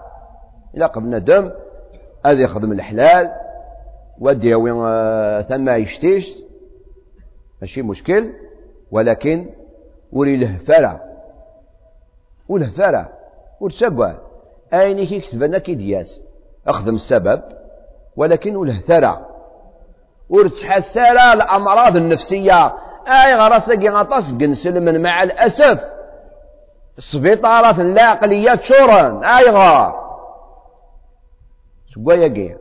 إلا 0.76 0.86
قبل 0.86 1.20
دم. 1.20 1.51
هذا 2.26 2.41
يخدم 2.41 2.72
الحلال. 2.72 3.32
ودي 4.20 4.55
وين 4.55 4.82
آه، 4.86 5.41
ثم 5.41 5.70
يشتيش. 5.70 6.34
ماشي 7.61 7.82
مشكل. 7.82 8.34
ولكن 8.91 9.49
ولي 10.11 10.57
وله 12.49 12.70
فرع 12.70 13.09
ورسبع 13.59 14.29
أين 14.74 15.05
كيكتب 15.05 15.55
كي 15.55 15.76
دياس. 15.76 16.22
أخدم 16.67 16.95
السبب 16.95 17.41
ولكن 18.15 18.55
وله 18.55 18.80
ثرى 18.80 19.26
ورتحسر 20.30 21.34
الأمراض 21.34 21.95
النفسية. 21.95 22.74
أي 23.07 23.36
غرسك 23.36 23.80
غطس 23.80 24.34
قنسل 24.34 25.01
مع 25.01 25.24
الأسف. 25.24 25.80
السبيطارات 26.97 27.80
العقليات 27.80 28.61
شورا 28.61 29.22
أي 29.24 29.49
غار 29.49 30.09
سوايا 31.93 32.28
قيا 32.28 32.57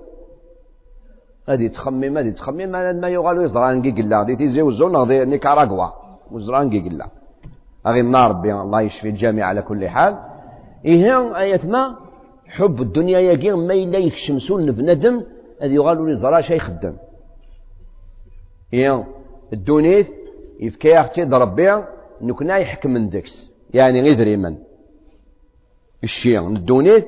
غادي 1.50 1.68
تخمم 1.68 2.16
غادي 2.16 2.32
تخمم. 2.32 2.68
ما 3.00 3.09
يغالو 3.09 3.42
يزران 3.42 3.82
كي 3.82 4.02
قلا. 4.02 4.18
غادي 4.18 4.36
تيزي 4.36 4.62
وزون 4.62 4.96
غادي 4.96 5.24
نيكاراغوا. 5.24 5.88
وزران 6.30 6.70
كي 6.70 6.88
قلا. 6.88 7.06
أغي 7.86 8.00
النار 8.00 8.30
ربي 8.30 8.52
الله 8.52 8.80
يشفي 8.80 9.09
الجميع 9.09 9.46
على 9.46 9.62
كل 9.62 9.88
حال. 9.88 10.18
إيه 10.85 11.39
آية 11.41 11.66
ما؟ 11.66 11.97
حب 12.47 12.83
الدنيا 12.83 13.20
يقين 13.20 13.55
ما 13.55 13.74
إلا 13.74 13.99
يكشمسون 13.99 14.70
بندم 14.70 15.22
هذي 15.62 15.74
يغالو 15.74 16.07
لي 16.07 16.14
زرا 16.14 16.41
شي 16.41 16.55
يخدم. 16.55 16.97
إيه 18.72 19.07
الدونيث 19.53 20.09
يفكي 20.61 21.01
أختي 21.01 21.22
ربي 21.22 21.83
نكنا 22.20 22.57
يحكم 22.59 22.91
من 22.91 23.09
دكس 23.09 23.51
يعني 23.74 24.03
غير 24.03 24.16
دريمن 24.16 24.57
الشيء 26.05 26.49
الدونيث 26.49 27.05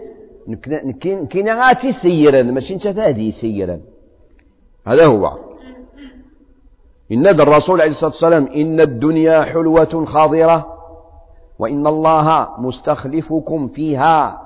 نكين 0.48 1.26
كينا 1.26 1.66
غاتي 1.66 1.92
سيرا 1.92 2.42
ماشي 2.42 2.74
انت 2.74 2.86
هذه 2.86 3.30
سيرا 3.30 3.80
هذا 4.86 5.06
هو. 5.06 5.38
إن 7.12 7.26
الرسول 7.26 7.80
عليه 7.80 7.90
الصلاة 7.90 8.10
والسلام 8.10 8.46
إن 8.46 8.80
الدنيا 8.80 9.42
حلوة 9.42 10.04
خاضرة. 10.04 10.79
وإن 11.60 11.86
الله 11.86 12.48
مستخلفكم 12.58 13.68
فيها 13.68 14.42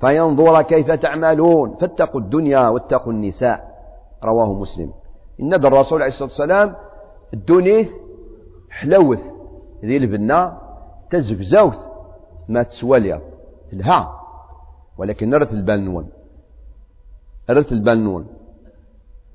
فينظر 0.00 0.62
كيف 0.62 0.90
تعملون. 0.90 1.76
فاتقوا 1.80 2.20
الدنيا 2.20 2.68
واتقوا 2.68 3.12
النساء. 3.12 3.58
رواه 4.24 4.52
مسلم. 4.52 4.92
إن 5.40 5.54
الرسول 5.54 6.02
عليه 6.02 6.08
الصلاة 6.08 6.28
والسلام 6.28 6.76
الدنيث 7.34 7.90
حلوث. 8.70 9.22
ذي 9.84 9.96
البنا 9.96 10.58
تزفزوث 11.10 11.78
ما 12.48 12.62
تسواليا 12.62 13.20
الها. 13.72 14.20
ولكن 14.98 15.34
رت 15.34 15.52
البنون. 15.52 16.08
رت 17.50 17.72
البنون. 17.72 18.26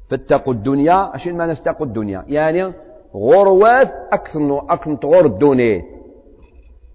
فاتقوا 0.09 0.53
الدنيا. 0.53 1.15
أشين 1.15 1.37
ما 1.37 1.45
نستقوا 1.45 1.85
الدنيا. 1.85 2.23
يعني 2.27 2.73
غروات 3.15 3.91
أكثر 4.13 4.65
أكثر 4.69 4.95
تغور 4.95 5.25
الدنيا. 5.25 5.98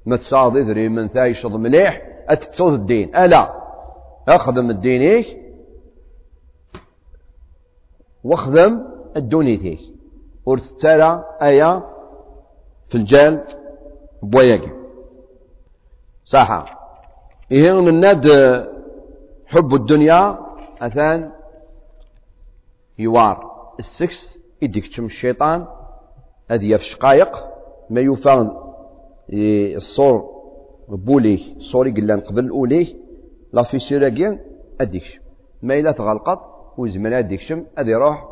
ما 0.07 0.16
تصادي 0.16 0.61
ذري 0.61 0.88
من 0.88 1.09
ثايشض 1.09 1.57
مليح 1.57 2.02
أتتصوت 2.28 2.72
الدين. 2.72 3.16
ألا 3.16 3.52
أخدم 4.28 4.70
الدين 4.70 5.02
إيش؟ 5.02 5.26
واخدم 8.24 8.84
الدنيتيك 9.16 9.80
ورثترى 10.46 11.24
آية 11.42 11.82
في 12.88 12.94
الجال 12.94 13.44
بوياك 14.22 14.72
صح 16.24 16.78
إيه 17.52 17.80
من 17.80 17.88
الناد 17.88 18.26
حب 19.46 19.74
الدنيا 19.74 20.38
أثان 20.80 21.32
يوار. 22.98 23.55
السكس 23.78 24.38
يديك 24.62 24.86
تشم 24.86 25.05
الشيطان 25.05 25.66
هذه 26.50 26.76
في 26.76 26.84
شقايق 26.84 27.44
ما 27.90 28.00
يفان 28.00 28.63
الصور 29.32 30.24
بوليه 30.88 31.58
صوري 31.58 31.90
قلان 31.90 32.20
قبل 32.20 32.48
أوليه 32.48 32.94
لا 33.52 33.62
في 33.62 33.78
سيراكين 33.78 34.40
أديكش 34.80 35.20
ما 35.62 35.78
إلا 35.78 35.92
تغلقط 35.92 36.40
وزمن 36.78 37.12
أديكشم 37.12 37.64
أدي 37.78 37.90
يروح 37.90 38.24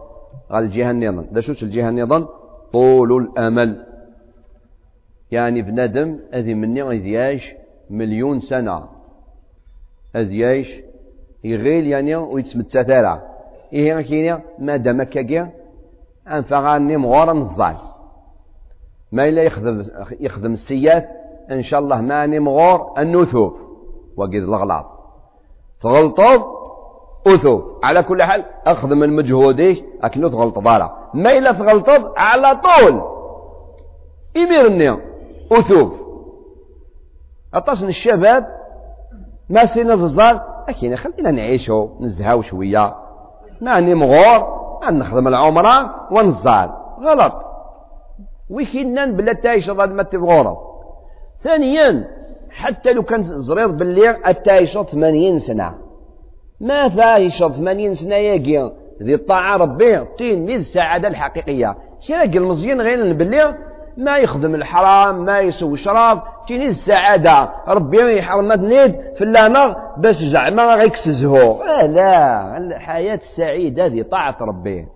على 0.50 0.66
الجهة 0.66 0.90
النظام. 0.90 1.26
دا 1.32 1.40
شوش 1.40 1.62
الجهة 1.62 1.88
النظام؟ 1.88 2.28
طول 2.72 3.22
الأمل. 3.22 3.86
يعني 5.30 5.62
بنادم 5.62 6.18
أذي 6.34 6.54
مني 6.54 6.82
غير 6.82 7.06
يعيش 7.06 7.52
مليون 7.90 8.40
أذي 10.16 10.38
يعيش 10.38 10.80
يغيل 11.44 11.86
يعني 11.86 12.16
ويتسمت 12.16 12.70
ثارة 12.70 13.22
إيه 13.72 14.00
كينيا؟ 14.00 14.42
ما 14.58 14.76
دام 14.76 15.02
كاكيا 15.02 15.50
أنفغاني 16.28 16.96
مغورا 16.96 17.32
نزال 17.32 17.76
ما 19.12 19.28
إلا 19.28 19.42
يخدم 19.42 19.82
يخدم 20.20 20.52
السيات 20.52 21.08
إن 21.50 21.62
شاء 21.62 21.80
الله 21.80 22.00
ماني 22.00 22.38
مغور 22.38 22.94
النثوب. 22.98 23.56
وقيد 24.16 24.42
الغلاط 24.42 24.86
تغلطض 25.82 26.42
أثوب. 27.26 27.62
على 27.82 28.02
كل 28.02 28.22
حال 28.22 28.44
أخذ 28.66 28.94
من 28.94 29.16
مجهوده 29.16 29.76
أكنو 30.02 30.28
تغلط 30.28 30.58
ضارة 30.58 30.96
ما 31.14 31.38
إلا 31.38 31.52
تغلطض 31.52 32.12
على 32.16 32.60
طول. 32.60 33.02
إميرني 34.36 34.98
أثوب. 35.52 35.92
أطاسن 37.54 37.88
الشباب 37.88 38.46
ما 39.48 39.64
سينا 39.64 39.94
الزار. 39.94 40.64
أكينا 40.68 40.96
خلينا 40.96 41.30
نعيشو 41.30 41.88
نزهاو 42.00 42.42
شوية. 42.42 42.94
ماني 43.60 43.94
مغور 43.94 44.62
نخدم 44.90 45.28
العمرة 45.28 45.94
ونزال 46.12 46.70
غلط. 47.00 47.51
ويكينان 48.52 49.16
بلا 49.16 49.32
تعيش 49.32 49.70
ضد 49.70 49.92
ما 49.92 50.02
تبغورض 50.02 50.56
ثانيا 51.40 52.08
حتى 52.50 52.92
لو 52.92 53.02
كان 53.02 53.22
زرير 53.22 53.70
باللي 53.70 54.16
التايشط 54.26 54.88
80 54.88 55.38
سنة. 55.38 55.74
ما 56.60 56.88
فايشط 56.88 57.52
80 57.52 57.94
سنة 57.94 58.14
ياكي؟ 58.14 58.72
ذي 59.02 59.14
الطاعة 59.14 59.56
ربي 59.56 60.04
تين 60.04 60.46
ذي 60.46 60.54
السعادة 60.54 61.08
الحقيقية. 61.08 61.76
كي 62.06 62.38
المزيان 62.38 62.80
غير 62.80 63.12
باللي 63.14 63.54
ما 63.96 64.18
يخدم 64.18 64.54
الحرام 64.54 65.24
ما 65.24 65.40
يسوي 65.40 65.76
شراب 65.76 66.22
تيني 66.48 66.66
السعادة. 66.66 67.52
ربي 67.68 68.18
يحرم 68.18 68.52
نيد 68.52 69.00
في 69.16 69.24
اللانغ 69.24 69.74
بس 69.98 70.16
زعما 70.16 70.74
غيكسزهو. 70.74 71.62
آه 71.62 71.86
لا 71.86 72.56
الحياة 72.58 73.14
السعيدة 73.14 73.86
هذه 73.86 74.02
طاعة 74.02 74.36
ربي. 74.40 74.86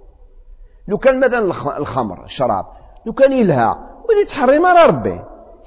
لو 0.88 0.98
كان 0.98 1.20
مثلا 1.20 1.38
الخمر 1.78 2.24
الشراب 2.24 2.66
لو 3.06 3.12
كان 3.12 3.32
يلها 3.32 3.78
ودي 4.08 4.24
تحرم 4.28 4.66
على 4.66 4.86
ربي. 4.86 5.20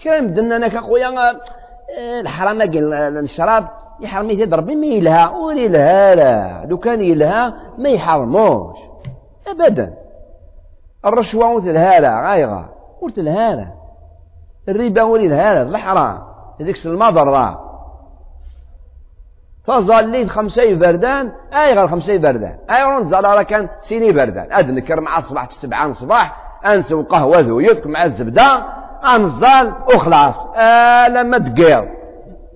كان 0.03 0.23
يمدنا 0.23 0.55
أنا 0.55 0.67
كأخويا 0.67 1.39
الحرام 2.21 2.61
الشراب 3.17 3.67
يحرم 4.01 4.29
يتد 4.29 4.53
ربي 4.53 4.75
ما 4.75 4.85
يلها 4.85 5.29
ولي 5.29 5.67
لها 5.67 6.15
لا. 6.15 6.65
لو 6.65 6.77
كان 6.77 7.01
يلها 7.01 7.53
ما 7.77 7.89
يحرموش. 7.89 8.77
ابدا. 9.47 9.93
الرشوة 11.05 11.57
مثل 11.57 11.77
هذا 11.77 12.21
غايغة. 12.21 12.69
قلت 13.01 13.19
لها 13.19 13.75
الربا 14.69 15.03
ولي 15.03 15.27
لها 15.27 15.61
الحرام 15.61 16.19
هذيك 16.61 16.85
المضرة. 16.85 17.69
تظليت 19.67 20.29
خمسة 20.29 20.63
يبردان. 20.63 21.31
أي 21.53 21.73
غير 21.73 21.87
خمسة 21.87 22.13
يبردان. 22.13 22.57
أي 22.69 22.83
غير 22.83 23.23
راه 23.23 23.41
كان 23.41 23.69
سيني 23.81 24.07
يبردان. 24.07 24.51
أد 24.51 24.71
نكر 24.71 25.01
مع 25.01 25.17
الصباح 25.17 25.45
في 25.45 25.51
السبعة 25.51 25.85
الصباح. 25.85 26.48
أنسو 26.65 27.03
قهوة 27.03 27.39
ذويتك 27.39 27.87
مع 27.87 28.03
الزبدة 28.03 28.63
أنزال 29.15 29.73
وخلاص. 29.95 30.47
آه 30.55 31.07
لما 31.07 31.37
تقير. 31.37 31.89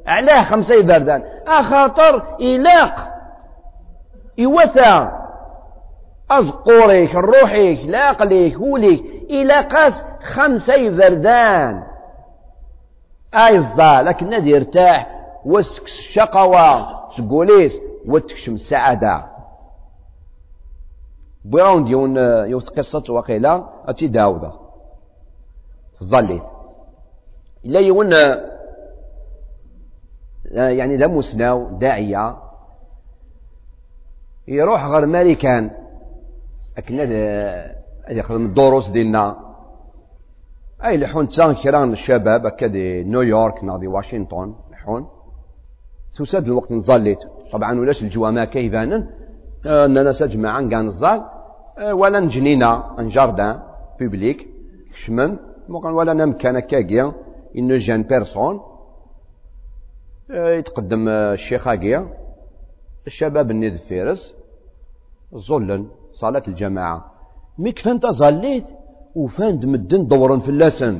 علاه 0.08 0.44
خمسة 0.44 0.76
يبردان. 0.76 1.24
أخاطر 1.48 2.36
يلاق 2.40 3.10
يوثى. 4.38 5.12
أذقوريك 6.32 7.16
روحيك 7.16 7.86
لاقليك 7.86 8.60
وليك 8.60 9.04
إلى 9.30 9.62
قاس 9.62 10.06
خمسة 10.34 10.74
يبردان. 10.74 11.84
أي 13.36 13.56
الزال 13.56 14.06
لكن 14.06 14.30
نادي 14.30 14.50
يرتاح. 14.50 15.08
وسكس 15.46 16.00
الشقوة. 16.00 16.88
سقوليس 17.18 17.80
وتكشم 18.08 18.54
السعادة. 18.54 19.33
بيراون 21.46 21.84
ديون 21.84 22.18
يوث 22.48 22.70
قصة 22.70 23.14
وقيلة 23.14 23.70
أتي 23.86 24.08
داودة 24.08 24.54
ظلي 26.04 26.42
إلا 27.66 27.80
يون 27.80 28.12
يعني 30.52 30.98
لا 30.98 31.08
مسناو 31.08 31.78
داعية 31.78 32.38
يروح 34.48 34.86
غير 34.86 35.06
ماريكان 35.06 35.72
أكن 36.78 37.00
هذا 37.00 37.76
يخدم 38.10 38.46
الدروس 38.46 38.90
ديالنا 38.90 39.54
أي 40.86 40.98
لحون 40.98 41.28
تسان 41.28 41.54
كران 41.56 41.94
الشباب 41.94 42.46
هكا 42.46 42.68
دي 42.68 43.04
نيويورك 43.04 43.64
ناضي 43.64 43.88
واشنطن 43.88 44.56
لحون 44.72 45.08
تساد 46.16 46.46
الوقت 46.46 46.72
نزليت 46.72 47.20
طبعا 47.52 47.80
ولاش 47.80 48.02
الجوامع 48.02 48.46
كيفانا 48.46 48.96
آه، 48.96 49.23
اننا 49.66 50.12
سجمعا 50.12 50.62
كاع 50.62 50.82
نزال 50.82 51.24
آه، 51.78 51.94
ولا 51.94 52.20
نجنينا 52.20 53.00
ان 53.00 53.08
جاردان 53.08 53.60
بوبليك 54.00 54.48
شمم 54.94 55.38
ولا 55.70 56.14
نمكان 56.14 56.56
هكاكيا 56.56 57.14
إن 57.58 57.78
جان 57.78 58.04
بيرسون 58.04 58.62
آه، 60.32 60.54
يتقدم 60.54 61.08
الشيخ 61.10 61.68
هاكيا 61.68 62.08
الشباب 63.08 63.52
النيد 63.52 63.76
فيرس 63.76 64.36
زولن 65.34 65.88
صلاة 66.14 66.44
الجماعة. 66.48 67.12
مي 67.58 67.72
كفان 67.72 68.00
زليت 68.10 68.66
وفان 69.16 69.60
مدن 69.68 70.08
دورن 70.08 70.40
في 70.40 70.50
اللسن. 70.50 71.00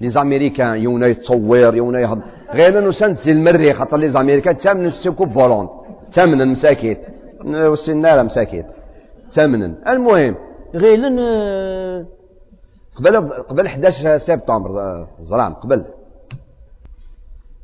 لي 0.00 0.08
زاميريكان 0.08 0.76
يونا 0.76 1.06
يتصور 1.06 1.74
يونا 1.76 2.00
يهض. 2.00 2.20
غير 2.52 2.78
أنه 2.78 2.90
سنت 2.90 3.28
المري 3.28 3.74
خاطر 3.74 3.96
لي 3.96 4.08
زاميريكان 4.08 4.56
تامن 4.56 4.86
السكوب 4.86 5.30
فولونت 5.30 5.70
تامن 6.12 6.40
المساكيت. 6.40 6.98
والسنارة 7.44 8.22
مساكيت 8.22 8.66
تامن 9.32 9.74
المهم 9.88 10.36
غير 10.74 11.00
قبل 12.96 13.16
قبل 13.30 13.66
11 13.66 14.16
سبتمبر 14.16 15.06
زرام 15.20 15.54
قبل. 15.54 15.84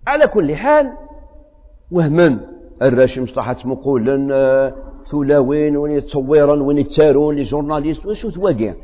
على 0.07 0.27
كل 0.27 0.55
حال 0.55 0.93
وهمن 1.91 2.39
الراشم 2.83 3.27
صلاحات 3.27 3.67
مقولا 3.67 4.75
ثلاوين 5.11 5.77
وين 5.77 5.93
يتصورن 5.97 6.61
وين 6.61 6.79
يتسارون 6.79 7.35
لي 7.35 7.43
جورناليست 7.43 8.07
وشو 8.07 8.31
تواقع. 8.31 8.75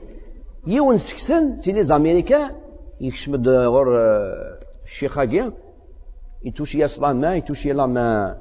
يون 0.67 0.97
سكسن 0.97 1.57
سي 1.57 1.73
لي 1.73 1.85
زاميريكان 1.85 2.51
يكشمد 3.01 3.49
غور 3.49 3.89
الشيخاكي 4.85 5.53
يتوشي 6.45 6.81
يصلان 6.81 7.21
ما 7.21 7.37
يتوشي 7.37 7.73
لا 7.73 7.87
ما 7.87 8.37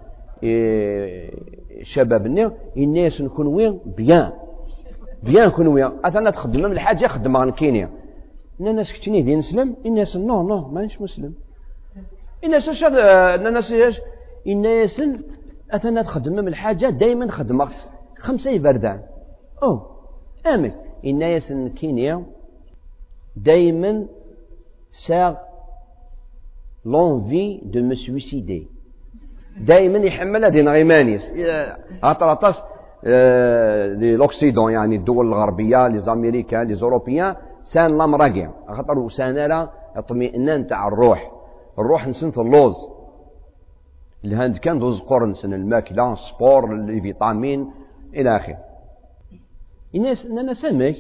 شبابنا 1.81 2.51
الناس 2.77 3.21
نكون 3.21 3.47
وين 3.47 3.79
بيان. 3.97 4.31
بيان 5.23 5.47
نكون 5.47 5.67
وين 5.67 5.91
أنا 6.05 6.31
تخدم 6.31 6.65
الحاجة 6.65 7.07
خدمها 7.07 7.49
كينيا 7.49 7.89
الناس 8.59 8.93
كتني 8.93 9.21
دي 9.21 9.35
نسلم 9.35 9.75
الناس 9.85 10.17
نو 10.17 10.47
نو 10.47 10.67
مانيش 10.67 11.01
مسلم. 11.01 11.33
الناس 12.43 12.69
اش 12.69 12.83
الناس 12.83 13.71
إيش؟ 13.71 14.01
الناس 14.47 15.01
اثنا 15.71 16.01
تخدم 16.01 16.47
الحاجة 16.47 16.89
دائما 16.89 17.31
خدمت 17.31 17.89
خمسة 18.19 18.51
يبردان. 18.51 19.01
أو 19.63 19.81
أمك 20.45 20.75
الناس 21.05 21.53
كينيا 21.75 22.25
دائما 23.35 24.05
ساغ 24.91 25.35
لونفي 26.85 27.61
دو 27.63 27.81
مو 27.81 27.95
سويسيدي. 27.95 28.67
دائما 29.57 29.97
يحمل 29.97 30.45
هذه 30.45 30.61
غيمانيس 30.61 31.31
اطراطاس 32.03 32.63
لي 33.03 34.15
لوكسيدون 34.15 34.71
يعني 34.71 34.95
الدول 34.95 35.27
الغربية 35.27 35.87
لي 35.87 35.99
زاميريكان 35.99 36.67
لي 36.67 36.75
زوروبيان 36.75 37.35
سان 37.63 37.97
لا 37.97 38.05
مراقع 38.05 38.49
خاطر 38.67 39.09
سان 39.09 39.67
اطمئنان 39.95 40.67
تاع 40.67 40.87
الروح. 40.87 41.31
الروح 41.79 42.07
نسنت 42.07 42.37
اللوز. 42.37 42.75
الهند 44.25 44.57
كان 44.57 44.79
دوز 44.79 45.01
قرن 45.01 45.33
سن 45.33 45.53
الماكلة 45.53 46.15
سبور 46.15 46.75
لي 46.75 47.01
فيتامين 47.01 47.71
إلى 48.13 48.35
آخره. 48.35 48.57
الناس 49.95 50.25
أنا 50.25 50.53
سمك 50.53 50.95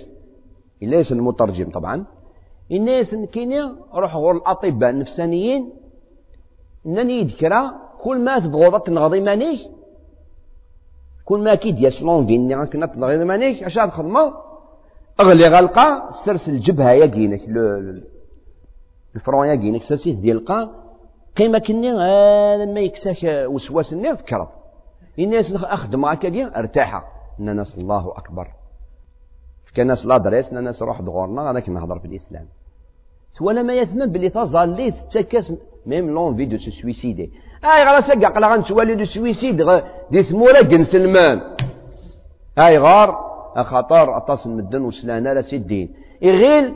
ليس 0.81 1.11
المترجم 1.11 1.69
طبعا. 1.69 2.05
الناس 2.71 3.15
كاينين 3.15 3.75
روح 3.93 4.15
غور 4.15 4.35
الأطباء 4.35 4.89
النفسانيين. 4.89 5.73
كل 8.05 8.17
ما 8.19 8.39
تضغط 8.39 8.87
تنغضي 8.87 9.19
مانيك 9.19 9.59
كل 11.25 11.39
ما 11.39 11.55
كي 11.55 11.71
ديال 11.71 11.93
لونفي 12.01 12.53
راك 12.53 12.73
تنغضي 12.73 13.25
مانيك 13.25 13.63
هاد 13.63 13.87
الخدمة 13.87 14.33
اغلي 15.19 15.47
غلقة 15.47 16.09
سرس 16.11 16.49
الجبهة 16.49 16.91
ياكينك 16.91 17.41
الفرون 19.15 19.47
ياكينك 19.47 19.81
سرسيت 19.81 20.17
ديال 20.17 20.37
القا. 20.37 20.85
قيمة 21.37 21.59
كني 21.59 21.91
هذا 21.91 22.65
ما 22.65 22.79
يكساك 22.79 23.47
وسواس 23.47 23.93
النير 23.93 24.13
ذكرت 24.13 24.49
الناس 25.19 25.63
أخدم 25.63 26.05
هكا 26.05 26.59
ارتاح 26.59 26.91
إن 27.39 27.49
الناس 27.49 27.77
الله 27.77 28.13
أكبر. 28.17 28.47
كان 29.75 29.87
ناس 29.87 30.07
دريس 30.07 30.53
ناس 30.53 30.83
روح 30.83 31.01
دغورنا 31.01 31.59
كنا 31.59 31.79
نهضر 31.79 31.99
في 31.99 32.05
الإسلام. 32.05 32.47
ولا 33.41 33.61
ما 33.61 33.73
يثمن 33.73 34.11
باللي 34.11 34.29
تظل 34.29 34.91
تتكاس 34.91 35.53
ميم 35.85 36.09
لون 36.09 36.35
في 36.35 36.45
دو 36.45 36.57
سويسيدي 36.57 37.31
اي 37.65 37.83
غير 37.83 37.99
سقع 37.99 38.29
قلا 38.29 38.47
غنتوالي 38.53 38.95
دو 38.95 39.05
سويسيد 39.05 39.61
دي 40.11 40.23
ثمورة 40.23 40.61
جن 40.61 40.81
سلمان 40.81 41.41
اي 42.59 42.77
غار 42.77 43.25
خطر 43.57 44.17
اتصل 44.17 44.49
مدن 44.49 44.81
وسلانا 44.81 45.33
لا 45.33 45.41
سيدين 45.41 45.95
يغيل 46.21 46.75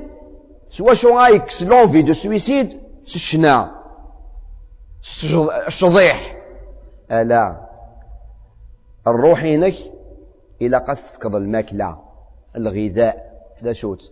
سوا 0.69 0.93
شو 0.93 1.17
غايكس 1.19 1.63
لون 1.63 1.91
في 1.91 2.01
دو 2.01 2.13
سويسيد 2.13 2.79
سشنا. 3.03 3.71
الشضيح 5.67 6.37
ألا. 7.11 7.67
الروح 9.07 9.43
هناك 9.43 9.73
إلى 10.61 10.77
قصف 10.77 11.17
كض 11.17 11.35
الماكلة. 11.35 11.97
الغذاء 12.55 13.15
لا 13.61 13.73
شوت. 13.73 14.11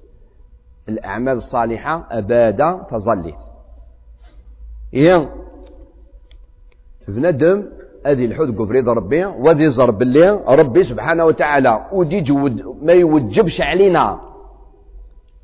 الأعمال 0.90 1.38
الصالحة 1.38 2.08
أبدا 2.12 2.86
تظلي. 2.92 3.36
إيه 4.94 5.47
بندم 7.08 7.66
هذه 8.06 8.26
الحد 8.26 8.58
قفريد 8.60 8.90
ربي 8.90 9.26
ودي 9.26 9.68
زرب 9.68 10.02
اللي 10.02 10.30
ربي 10.48 10.84
سبحانه 10.84 11.26
وتعالى 11.26 11.86
ودي 11.92 12.22
جود 12.22 12.78
ما 12.82 12.94
يوجبش 12.94 13.62
علينا 13.62 14.20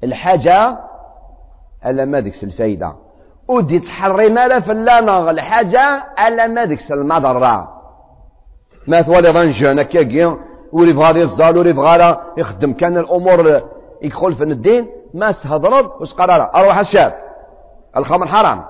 الحاجة 0.03 0.79
ألا 1.85 2.05
ما 2.05 2.19
ديكس 2.19 2.43
الفايدة. 2.43 2.95
ودي 3.47 3.79
تحري 3.79 4.29
مالا 4.29 4.59
فلانا 4.59 5.31
الحاجة 5.31 6.03
ألا 6.27 6.47
ما 6.47 6.65
ديكس 6.65 6.91
المضرة. 6.91 7.67
ما 8.87 9.01
ثوالي 9.01 9.27
رنجان 9.27 9.81
كاكي 9.81 10.35
وريف 10.71 10.97
غادي 10.97 11.19
يزال 11.19 11.57
وريف 11.57 11.77
غالا 11.77 12.21
يخدم 12.37 12.73
كان 12.73 12.97
الأمور 12.97 13.61
يدخل 14.01 14.33
في 14.33 14.43
الدين 14.43 14.87
ما 15.13 15.31
سهضرب 15.31 16.01
وش 16.01 16.13
قرار 16.13 16.51
أروح 16.55 16.79
الشاب. 16.79 17.13
الخمر 17.97 18.27
حرام. 18.27 18.63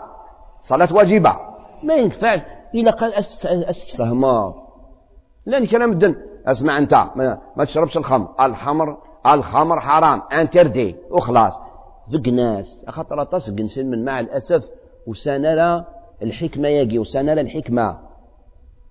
صلاة 0.62 0.94
واجبة. 0.94 1.36
ما 1.84 1.94
ينفعش 1.94 2.40
إلا 2.76 2.92
قال 2.92 3.14
أستفهما 3.46 4.54
لأن 5.46 5.66
كلام 5.66 5.92
الدن. 5.92 6.16
أسمع 6.46 6.78
أنت. 6.78 6.94
ما, 7.56 7.66
تشربش 7.66 7.98
الخمر. 7.98 8.30
الخمر 8.40 8.98
الخمر 9.28 9.80
حرام. 9.80 10.22
انتردي 10.34 10.96
وخلاص. 11.12 11.60
ذق 12.10 12.28
ناس. 12.28 12.86
خاطر 12.90 13.24
تصق 13.24 13.54
من 13.78 14.06
مع 14.06 14.20
الأسف. 14.20 14.64
وسنرى 15.08 15.86
الحكمة 16.22 16.68
يجي. 16.68 17.00
وسنرى 17.00 17.42
الحكمة. 17.42 17.98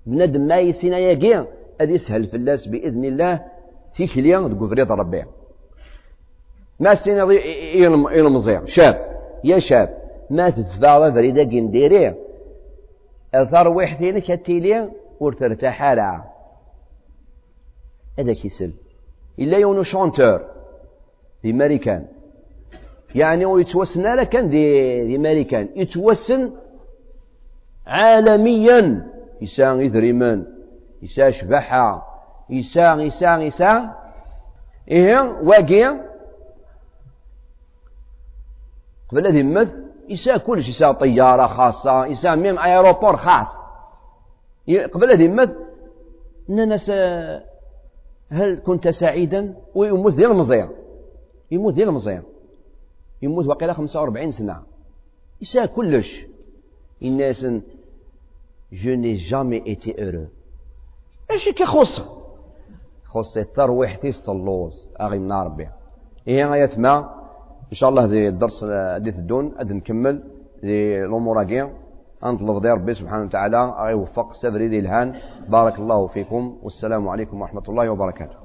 بندم 0.07 0.41
ما 0.41 0.59
يسينا 0.59 0.99
يجي. 0.99 1.37
هذا 1.81 1.93
يسهل 1.93 2.27
في 2.27 2.37
الناس 2.37 2.67
بإذن 2.69 3.05
الله. 3.05 3.45
تيكليا 3.95 4.49
تقول 4.49 4.69
فريضة 4.69 4.95
ربي. 4.95 5.25
ما 6.81 6.95
سينا 6.95 7.33
يلمزيع 8.13 8.65
شاب. 8.65 8.97
يا 9.45 9.59
شاب. 9.59 10.03
ما 10.31 10.51
تتفاضى 10.51 11.13
فريدة 11.13 11.43
قنديري 11.43 12.15
أثار 13.35 13.69
وحدين 13.69 14.19
كتيلي 14.19 14.91
ور 15.21 15.33
ترتاح 15.33 15.83
على 15.83 16.25
هذا 18.19 18.33
كيسل 18.33 18.73
إلا 19.39 19.59
يونو 19.59 19.83
شونتور 19.83 20.41
دي 21.43 21.53
ماريكان. 21.53 22.07
يعني 23.15 23.45
ويتوسن 23.45 24.07
على 24.07 24.27
كان 24.27 24.49
دي, 24.49 25.07
دي 25.07 25.19
ماريكان. 25.19 25.69
يتوسن 25.77 26.53
عالميا. 27.87 29.13
يسان 29.43 29.81
إذريمان 29.81 30.47
يسا 31.03 31.31
شبحة 31.31 32.07
يسا 32.51 32.95
يسا 32.95 33.37
يسا 33.37 33.95
إيه 34.89 35.21
واقع 35.21 36.01
قبل 39.09 39.27
هذه 39.27 39.39
يمث 39.39 39.75
يسا 40.09 40.37
كلش 40.37 40.69
يسا 40.69 40.93
طيارة 40.93 41.47
خاصة 41.47 42.07
يسا 42.07 42.35
ميم 42.35 42.59
أيروبور 42.59 43.17
خاص. 43.17 43.59
قبل 44.95 45.13
هذه 45.13 45.23
يمث 45.23 45.51
ناس 46.49 46.91
هل 48.31 48.63
كنت 48.67 48.89
سعيدا؟ 48.89 49.55
ويموت 49.75 50.15
ديال 50.15 50.31
المزيان 50.31 50.69
يموت 51.51 51.75
ديال 51.75 51.89
المزيان 51.89 52.23
يموت 53.23 53.47
واقيلا 53.47 53.73
45 53.73 54.31
سنة. 54.31 54.63
يسا 55.41 55.67
كلش. 55.67 56.27
الناس 57.03 57.47
ني 58.73 59.13
جامي 59.13 59.67
ايتي 59.67 60.05
اورو 60.05 60.27
اش 61.31 61.49
كيخص 61.49 62.03
خص؟ 63.05 63.37
الترويح 63.37 63.97
تيست 63.97 64.29
اللوز 64.29 64.89
أغي 65.01 65.19
من 65.19 65.33
ربي 65.33 65.69
هي 66.27 66.45
غاية 66.45 66.71
ما؟ 66.77 67.22
إن 67.73 67.77
شاء 67.77 67.91
الله 67.91 68.07
دي 68.07 68.29
الدرس 68.29 68.65
دي 69.05 69.11
تدون 69.13 69.53
اد 69.59 69.73
نكمل 69.73 70.23
دي 70.63 71.05
الأمور 71.05 71.45
كاع 71.45 71.71
انطلب 72.25 72.63
دي 72.63 72.69
ربي 72.69 72.95
سبحانه 72.95 73.25
وتعالى 73.25 73.61
يوفق 73.91 74.33
سفري 74.33 74.69
دي 74.69 74.79
الهان. 74.79 75.15
بارك 75.49 75.79
الله 75.79 76.07
فيكم 76.07 76.59
والسلام 76.63 77.09
عليكم 77.09 77.41
ورحمة 77.41 77.63
الله 77.69 77.91
وبركاته. 77.91 78.42